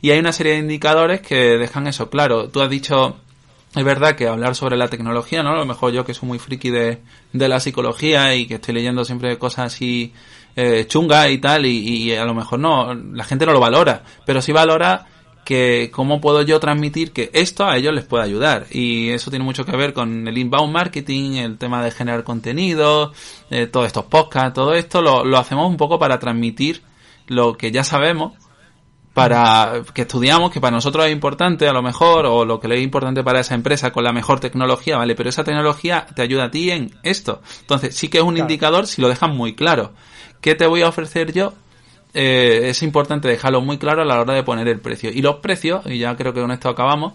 Y 0.00 0.10
hay 0.10 0.20
una 0.20 0.30
serie 0.30 0.52
de 0.52 0.58
indicadores 0.58 1.20
que 1.20 1.58
dejan 1.58 1.88
eso 1.88 2.10
claro. 2.10 2.48
Tú 2.48 2.60
has 2.60 2.70
dicho, 2.70 3.16
es 3.78 3.84
verdad 3.84 4.16
que 4.16 4.26
hablar 4.26 4.56
sobre 4.56 4.76
la 4.76 4.88
tecnología, 4.88 5.44
¿no? 5.44 5.50
A 5.50 5.56
lo 5.56 5.64
mejor 5.64 5.92
yo 5.92 6.04
que 6.04 6.12
soy 6.12 6.26
muy 6.26 6.40
friki 6.40 6.70
de, 6.70 6.98
de 7.32 7.48
la 7.48 7.60
psicología 7.60 8.34
y 8.34 8.46
que 8.46 8.54
estoy 8.54 8.74
leyendo 8.74 9.04
siempre 9.04 9.38
cosas 9.38 9.66
así 9.66 10.12
eh, 10.56 10.84
chungas 10.88 11.30
y 11.30 11.38
tal, 11.38 11.64
y, 11.64 12.12
a 12.16 12.24
lo 12.24 12.34
mejor 12.34 12.58
no, 12.58 12.92
la 12.92 13.22
gente 13.22 13.46
no 13.46 13.52
lo 13.52 13.60
valora, 13.60 14.02
pero 14.26 14.42
sí 14.42 14.50
valora 14.50 15.06
que 15.44 15.90
cómo 15.92 16.20
puedo 16.20 16.42
yo 16.42 16.58
transmitir 16.58 17.12
que 17.12 17.30
esto 17.32 17.64
a 17.66 17.76
ellos 17.76 17.94
les 17.94 18.04
puede 18.04 18.24
ayudar. 18.24 18.66
Y 18.72 19.10
eso 19.10 19.30
tiene 19.30 19.44
mucho 19.44 19.64
que 19.64 19.76
ver 19.76 19.92
con 19.92 20.26
el 20.26 20.36
inbound 20.36 20.72
marketing, 20.72 21.36
el 21.36 21.56
tema 21.56 21.84
de 21.84 21.92
generar 21.92 22.24
contenido, 22.24 23.12
eh, 23.50 23.68
todos 23.68 23.86
estos 23.86 24.06
podcasts, 24.06 24.54
todo 24.54 24.74
esto 24.74 25.02
lo, 25.02 25.24
lo 25.24 25.38
hacemos 25.38 25.70
un 25.70 25.76
poco 25.76 26.00
para 26.00 26.18
transmitir 26.18 26.82
lo 27.28 27.56
que 27.56 27.70
ya 27.70 27.84
sabemos, 27.84 28.32
para 29.18 29.82
que 29.92 30.02
estudiamos, 30.02 30.50
que 30.50 30.60
para 30.60 30.70
nosotros 30.70 31.06
es 31.06 31.12
importante 31.12 31.68
a 31.68 31.72
lo 31.72 31.82
mejor, 31.82 32.26
o 32.26 32.44
lo 32.44 32.60
que 32.60 32.68
le 32.68 32.76
es 32.76 32.82
importante 32.82 33.24
para 33.24 33.40
esa 33.40 33.54
empresa 33.54 33.90
con 33.90 34.04
la 34.04 34.12
mejor 34.12 34.40
tecnología, 34.40 34.96
¿vale? 34.96 35.14
Pero 35.14 35.28
esa 35.28 35.44
tecnología 35.44 36.06
te 36.14 36.22
ayuda 36.22 36.44
a 36.44 36.50
ti 36.50 36.70
en 36.70 36.90
esto. 37.02 37.42
Entonces, 37.60 37.96
sí 37.96 38.08
que 38.08 38.18
es 38.18 38.24
un 38.24 38.38
indicador 38.38 38.86
si 38.86 39.02
lo 39.02 39.08
dejan 39.08 39.36
muy 39.36 39.54
claro. 39.54 39.92
¿Qué 40.40 40.54
te 40.54 40.66
voy 40.66 40.82
a 40.82 40.88
ofrecer 40.88 41.32
yo 41.32 41.52
eh, 42.14 42.70
es 42.70 42.82
importante 42.82 43.28
dejarlo 43.28 43.60
muy 43.60 43.78
claro 43.78 44.02
a 44.02 44.04
la 44.04 44.20
hora 44.20 44.34
de 44.34 44.42
poner 44.42 44.68
el 44.68 44.80
precio. 44.80 45.10
Y 45.10 45.20
los 45.20 45.36
precios, 45.36 45.84
y 45.86 45.98
ya 45.98 46.16
creo 46.16 46.32
que 46.32 46.40
con 46.40 46.50
esto 46.50 46.68
acabamos, 46.68 47.14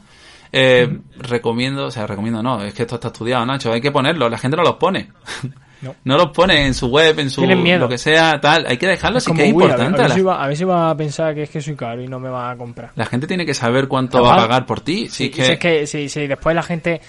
eh, 0.51 0.99
recomiendo, 1.17 1.85
o 1.85 1.91
sea, 1.91 2.05
recomiendo 2.05 2.43
no, 2.43 2.63
es 2.63 2.73
que 2.73 2.83
esto 2.83 2.95
está 2.95 3.07
estudiado, 3.07 3.45
Nacho, 3.45 3.71
hay 3.71 3.81
que 3.81 3.91
ponerlo, 3.91 4.29
la 4.29 4.37
gente 4.37 4.57
no 4.57 4.63
los 4.63 4.75
pone. 4.75 5.11
No. 6.03 6.17
los 6.17 6.31
pone 6.31 6.65
en 6.65 6.73
su 6.73 6.87
web, 6.87 7.19
en 7.19 7.29
su 7.29 7.45
lo 7.45 7.89
que 7.89 7.97
sea, 7.97 8.39
tal. 8.39 8.65
Hay 8.67 8.77
que 8.77 8.87
dejarlo, 8.87 9.17
es 9.17 9.25
que 9.25 9.43
es 9.43 9.49
importante. 9.49 10.01
A 10.01 10.07
ver, 10.07 10.13
si 10.13 10.21
va, 10.21 10.43
a 10.43 10.47
ver, 10.47 10.57
si 10.57 10.63
va, 10.63 10.89
a 10.89 10.97
pensar 10.97 11.35
que 11.35 11.43
es 11.43 11.49
que 11.49 11.61
soy 11.61 11.75
caro 11.75 12.01
y 12.01 12.07
no 12.07 12.19
me 12.19 12.29
va 12.29 12.51
a 12.51 12.57
comprar. 12.57 12.91
La 12.95 13.05
gente 13.05 13.27
tiene 13.27 13.45
que 13.45 13.53
saber 13.53 13.87
cuánto 13.87 14.21
va 14.21 14.33
a 14.33 14.37
pagar 14.37 14.65
por 14.65 14.81
ti. 14.81 15.09
Si 15.09 15.25
es 15.25 15.31
que... 15.31 15.59
que 15.59 15.87
si, 15.87 16.09
si 16.09 16.27
después 16.27 16.55
la 16.55 16.63
gente 16.63 17.01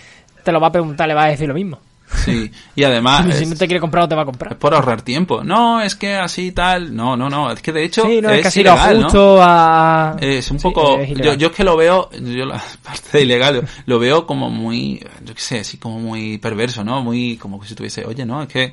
te 0.43 0.53
lo 0.53 0.61
va 0.61 0.69
a 0.69 0.73
preguntar, 0.73 1.09
le 1.09 1.15
va 1.15 1.25
a 1.25 1.29
decir 1.29 1.49
lo 1.49 1.55
mismo. 1.55 1.81
Sí, 2.07 2.51
y 2.75 2.85
además... 2.85 3.35
si 3.39 3.47
no 3.47 3.57
te 3.57 3.67
quiere 3.67 3.81
comprar, 3.81 4.05
no 4.05 4.09
te 4.09 4.15
va 4.15 4.23
a 4.23 4.27
comprar. 4.27 4.53
Es 4.53 4.59
por 4.59 4.75
ahorrar 4.75 5.03
tiempo. 5.03 5.43
No, 5.43 5.81
es 5.81 5.95
que 5.95 6.15
así 6.15 6.53
tal... 6.53 6.95
No, 6.95 7.17
no, 7.17 7.29
no. 7.29 7.51
Es 7.51 7.61
que 7.63 7.73
de 7.73 7.85
hecho 7.85 8.03
sí, 8.03 8.21
no, 8.21 8.31
es, 8.31 8.47
es 8.47 8.65
lo 8.65 8.77
justo 8.77 9.39
a... 9.41 10.17
Es 10.21 10.51
un 10.51 10.59
poco... 10.59 11.03
yo, 11.03 11.35
yo 11.35 11.49
es 11.49 11.53
que 11.55 11.65
lo 11.65 11.77
veo... 11.77 12.11
Yo 12.13 12.47
la 12.47 12.63
parte 12.83 13.19
de 13.19 13.25
ilegal 13.25 13.67
lo 13.87 13.99
veo 13.99 14.27
como 14.27 14.51
muy... 14.51 15.05
Yo 15.25 15.35
qué 15.35 15.41
sé, 15.41 15.61
así 15.61 15.79
como 15.79 15.99
muy 15.99 16.39
perverso, 16.39 16.85
¿no? 16.85 17.03
Muy... 17.03 17.37
Como 17.37 17.61
que 17.61 17.69
si 17.69 17.75
tuviese... 17.75 18.05
Oye, 18.05 18.25
no, 18.25 18.43
es 18.43 18.49
que 18.49 18.73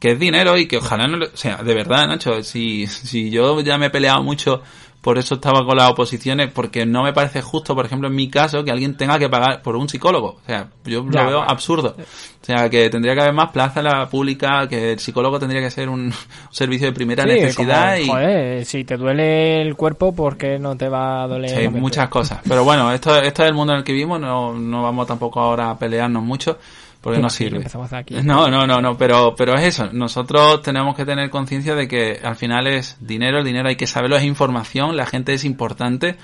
que 0.00 0.12
es 0.12 0.18
dinero 0.18 0.56
y 0.56 0.66
que 0.66 0.78
ojalá 0.78 1.06
no 1.06 1.22
o 1.26 1.36
sea, 1.36 1.58
de 1.58 1.74
verdad, 1.74 2.08
Nacho, 2.08 2.42
si, 2.42 2.86
si 2.86 3.28
yo 3.28 3.60
ya 3.60 3.76
me 3.76 3.86
he 3.86 3.90
peleado 3.90 4.22
mucho 4.22 4.62
por 5.00 5.16
eso 5.16 5.36
estaba 5.36 5.64
con 5.64 5.76
las 5.76 5.90
oposiciones, 5.90 6.50
porque 6.52 6.84
no 6.84 7.02
me 7.02 7.14
parece 7.14 7.40
justo, 7.40 7.74
por 7.74 7.86
ejemplo, 7.86 8.08
en 8.08 8.14
mi 8.14 8.28
caso, 8.28 8.62
que 8.62 8.70
alguien 8.70 8.96
tenga 8.98 9.18
que 9.18 9.30
pagar 9.30 9.62
por 9.62 9.74
un 9.76 9.88
psicólogo. 9.88 10.36
O 10.42 10.46
sea, 10.46 10.68
yo 10.84 11.02
lo 11.02 11.26
veo 11.26 11.40
absurdo. 11.40 11.96
O 11.98 12.44
sea, 12.44 12.68
que 12.68 12.90
tendría 12.90 13.14
que 13.14 13.22
haber 13.22 13.32
más 13.32 13.50
plaza 13.50 13.80
en 13.80 13.86
la 13.86 14.08
pública, 14.10 14.68
que 14.68 14.92
el 14.92 14.98
psicólogo 14.98 15.38
tendría 15.38 15.62
que 15.62 15.70
ser 15.70 15.88
un 15.88 16.12
servicio 16.50 16.86
de 16.86 16.92
primera 16.92 17.24
necesidad. 17.24 17.96
y... 17.96 18.08
Joder, 18.08 18.64
si 18.66 18.84
te 18.84 18.98
duele 18.98 19.62
el 19.62 19.74
cuerpo, 19.74 20.14
¿por 20.14 20.36
qué 20.36 20.58
no 20.58 20.76
te 20.76 20.88
va 20.88 21.22
a 21.22 21.28
doler? 21.28 21.56
hay 21.56 21.68
muchas 21.68 22.08
cosas. 22.08 22.40
Pero 22.46 22.64
bueno, 22.64 22.92
esto, 22.92 23.16
esto 23.22 23.42
es 23.42 23.48
el 23.48 23.54
mundo 23.54 23.72
en 23.72 23.78
el 23.78 23.84
que 23.84 23.92
vivimos, 23.92 24.20
no, 24.20 24.52
no 24.52 24.82
vamos 24.82 25.06
tampoco 25.06 25.40
ahora 25.40 25.70
a 25.70 25.78
pelearnos 25.78 26.22
mucho 26.22 26.58
porque 27.00 27.20
no 27.20 27.30
sirve. 27.30 27.64
No, 28.22 28.48
no, 28.48 28.66
no, 28.66 28.80
no, 28.80 28.96
pero, 28.96 29.34
pero 29.36 29.54
es 29.54 29.64
eso. 29.64 29.88
Nosotros 29.92 30.62
tenemos 30.62 30.94
que 30.94 31.04
tener 31.04 31.30
conciencia 31.30 31.74
de 31.74 31.88
que 31.88 32.20
al 32.22 32.36
final 32.36 32.66
es 32.66 32.96
dinero, 33.00 33.38
el 33.38 33.44
dinero 33.44 33.68
hay 33.68 33.76
que 33.76 33.86
saberlo, 33.86 34.16
es 34.16 34.24
información, 34.24 34.96
la 34.96 35.06
gente 35.06 35.32
es 35.32 35.44
importante. 35.44 36.16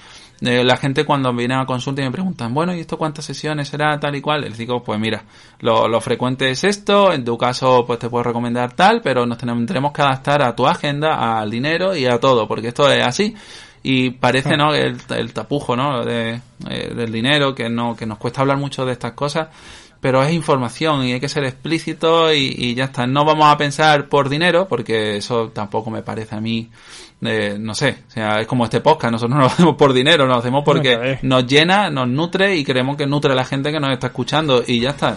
Eh, 0.42 0.64
la 0.64 0.76
gente 0.76 1.06
cuando 1.06 1.32
viene 1.32 1.54
a 1.54 1.64
consulta 1.64 2.02
y 2.02 2.04
me 2.04 2.10
preguntan, 2.10 2.52
bueno, 2.52 2.74
¿y 2.74 2.80
esto 2.80 2.98
cuántas 2.98 3.24
sesiones 3.24 3.68
será 3.68 3.98
tal 3.98 4.16
y 4.16 4.20
cual? 4.20 4.42
Les 4.42 4.58
digo, 4.58 4.82
pues 4.82 5.00
mira, 5.00 5.24
lo, 5.60 5.88
lo 5.88 5.98
frecuente 6.02 6.50
es 6.50 6.62
esto, 6.62 7.10
en 7.10 7.24
tu 7.24 7.38
caso 7.38 7.84
pues 7.86 7.98
te 7.98 8.10
puedo 8.10 8.24
recomendar 8.24 8.74
tal, 8.74 9.00
pero 9.02 9.24
nos 9.24 9.38
tenemos 9.38 9.92
que 9.92 10.02
adaptar 10.02 10.42
a 10.42 10.54
tu 10.54 10.66
agenda, 10.66 11.40
al 11.40 11.50
dinero 11.50 11.96
y 11.96 12.04
a 12.04 12.20
todo, 12.20 12.46
porque 12.46 12.68
esto 12.68 12.90
es 12.92 13.06
así 13.06 13.34
y 13.82 14.10
parece 14.10 14.56
no 14.56 14.74
el, 14.74 14.96
el 15.10 15.32
tapujo 15.32 15.76
no 15.76 16.04
de, 16.04 16.40
eh, 16.68 16.92
del 16.92 17.12
dinero 17.12 17.54
que 17.54 17.68
no 17.68 17.94
que 17.94 18.04
nos 18.04 18.18
cuesta 18.18 18.40
hablar 18.40 18.56
mucho 18.56 18.84
de 18.84 18.90
estas 18.90 19.12
cosas 19.12 19.46
pero 20.00 20.22
es 20.22 20.32
información 20.32 21.04
y 21.04 21.12
hay 21.12 21.20
que 21.20 21.28
ser 21.28 21.44
explícito 21.44 22.32
y, 22.32 22.74
ya 22.74 22.84
está. 22.84 23.06
No 23.06 23.24
vamos 23.24 23.46
a 23.46 23.56
pensar 23.56 24.08
por 24.08 24.28
dinero, 24.28 24.66
porque 24.68 25.16
eso 25.16 25.48
tampoco 25.48 25.90
me 25.90 26.02
parece 26.02 26.34
a 26.36 26.40
mí, 26.40 26.70
eh, 27.22 27.56
no 27.58 27.74
sé, 27.74 28.04
o 28.08 28.10
sea, 28.10 28.40
es 28.40 28.46
como 28.46 28.64
este 28.64 28.80
podcast, 28.80 29.12
nosotros 29.12 29.36
no 29.36 29.40
lo 29.40 29.46
hacemos 29.46 29.76
por 29.76 29.92
dinero, 29.92 30.26
lo 30.26 30.36
hacemos 30.36 30.62
porque 30.64 31.18
nos 31.22 31.46
llena, 31.46 31.90
nos 31.90 32.08
nutre 32.08 32.56
y 32.56 32.64
creemos 32.64 32.96
que 32.96 33.06
nutre 33.06 33.32
a 33.32 33.36
la 33.36 33.44
gente 33.44 33.72
que 33.72 33.80
nos 33.80 33.92
está 33.92 34.08
escuchando 34.08 34.62
y 34.66 34.80
ya 34.80 34.90
está. 34.90 35.16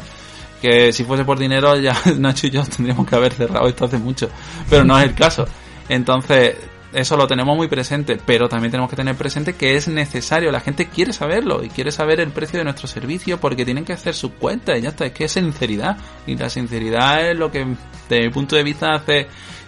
Que 0.62 0.92
si 0.92 1.06
fuese 1.06 1.24
por 1.24 1.40
dinero 1.40 1.78
ya 1.78 1.96
Nacho 2.18 2.48
y 2.48 2.50
yo 2.50 2.64
tendríamos 2.64 3.08
que 3.08 3.16
haber 3.16 3.34
cerrado 3.34 3.68
esto 3.68 3.86
hace 3.86 3.98
mucho, 3.98 4.30
pero 4.70 4.84
no 4.84 4.98
es 5.00 5.06
el 5.06 5.16
caso. 5.16 5.46
Entonces, 5.88 6.56
eso 6.94 7.18
lo 7.18 7.28
tenemos 7.28 7.56
muy 7.56 7.68
presente, 7.68 8.18
pero 8.26 8.50
también 8.50 8.72
tenemos 8.72 8.90
que 8.90 8.96
tener 8.96 9.16
presente 9.16 9.54
que 9.54 9.76
es 9.76 9.88
necesario, 9.88 10.52
la 10.52 10.60
gente 10.60 10.88
quiere 10.88 11.14
saberlo 11.14 11.64
y 11.64 11.70
quiere 11.70 11.92
saber 11.92 12.20
el 12.20 12.32
precio 12.32 12.58
de 12.60 12.64
nuestro 12.64 12.88
servicio 12.88 13.40
porque 13.40 13.66
tienen 13.66 13.86
que 13.86 13.94
hacer 13.94 14.16
sus 14.16 14.32
cuentas 14.32 14.78
y 14.78 14.82
ya 14.82 14.90
está, 14.90 15.06
es 15.06 15.12
que 15.12 15.26
es 15.26 15.32
sinceridad 15.32 15.98
y 16.26 16.36
la 16.36 16.50
sinceridad 16.50 17.30
es 17.30 17.38
lo 17.38 17.52
que 17.52 17.66
desde 18.10 18.26
mi 18.26 18.30
punto 18.32 18.56
de 18.56 18.64
vista 18.64 18.94
hace 18.94 19.28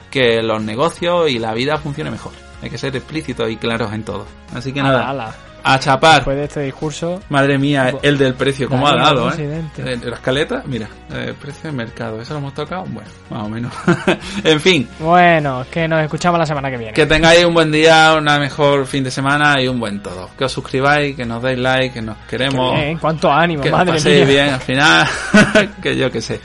que 0.09 0.41
los 0.41 0.61
negocios 0.61 1.29
y 1.29 1.39
la 1.39 1.53
vida 1.53 1.77
funcione 1.77 2.11
mejor. 2.11 2.33
Hay 2.61 2.69
que 2.69 2.77
ser 2.77 2.95
explícitos 2.95 3.49
y 3.49 3.57
claros 3.57 3.91
en 3.93 4.03
todo. 4.03 4.27
Así 4.53 4.71
que 4.71 4.83
nada. 4.83 5.35
A 5.63 5.79
chapar. 5.79 6.15
Después 6.15 6.37
de 6.37 6.43
este 6.45 6.61
discurso. 6.61 7.21
Madre 7.29 7.57
mía, 7.57 7.93
el 8.01 8.17
del 8.17 8.33
precio, 8.33 8.69
¿cómo 8.69 8.87
ha 8.87 8.95
dado? 8.95 9.31
Eh? 9.31 9.99
La 10.03 10.15
escaleta, 10.15 10.63
mira, 10.65 10.87
el 11.09 11.35
precio 11.35 11.69
de 11.69 11.75
mercado, 11.75 12.21
¿eso 12.21 12.33
lo 12.33 12.39
hemos 12.39 12.53
tocado? 12.53 12.85
Bueno, 12.87 13.09
más 13.29 13.43
o 13.43 13.49
menos. 13.49 13.73
en 14.43 14.59
fin. 14.59 14.89
Bueno, 14.99 15.65
que 15.71 15.87
nos 15.87 16.03
escuchamos 16.03 16.39
la 16.39 16.45
semana 16.45 16.69
que 16.69 16.77
viene. 16.77 16.93
Que 16.93 17.05
tengáis 17.05 17.45
un 17.45 17.53
buen 17.53 17.71
día, 17.71 18.15
una 18.17 18.39
mejor 18.39 18.85
fin 18.85 19.03
de 19.03 19.11
semana 19.11 19.61
y 19.61 19.67
un 19.67 19.79
buen 19.79 20.01
todo. 20.01 20.29
Que 20.37 20.45
os 20.45 20.51
suscribáis, 20.51 21.15
que 21.15 21.25
nos 21.25 21.41
deis 21.41 21.59
like, 21.59 21.93
que 21.93 22.01
nos 22.01 22.17
queremos. 22.29 22.77
En 22.79 22.97
cuánto 22.97 23.31
ánimo, 23.31 23.63
que 23.63 23.71
madre 23.71 23.93
paséis 23.93 24.27
bien 24.27 24.49
al 24.49 24.61
final, 24.61 25.07
que 25.81 25.95
yo 25.95 26.11
que 26.11 26.21
sé. 26.21 26.39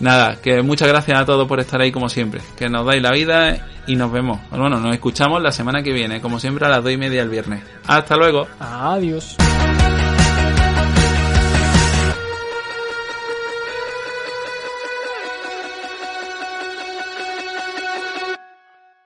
Nada, 0.00 0.36
que 0.36 0.62
muchas 0.62 0.88
gracias 0.88 1.18
a 1.18 1.24
todos 1.24 1.48
por 1.48 1.60
estar 1.60 1.80
ahí 1.80 1.90
como 1.90 2.08
siempre. 2.08 2.40
Que 2.56 2.68
nos 2.68 2.86
dais 2.86 3.02
la 3.02 3.10
vida 3.12 3.66
y 3.86 3.96
nos 3.96 4.12
vemos. 4.12 4.38
Bueno, 4.50 4.78
nos 4.80 4.94
escuchamos 4.94 5.42
la 5.42 5.52
semana 5.52 5.82
que 5.82 5.92
viene, 5.92 6.20
como 6.20 6.38
siempre 6.38 6.66
a 6.66 6.68
las 6.68 6.82
dos 6.82 6.92
y 6.92 6.96
media 6.96 7.22
el 7.22 7.28
viernes. 7.28 7.62
Hasta 7.86 8.16
luego. 8.16 8.46
Adiós. 8.60 9.36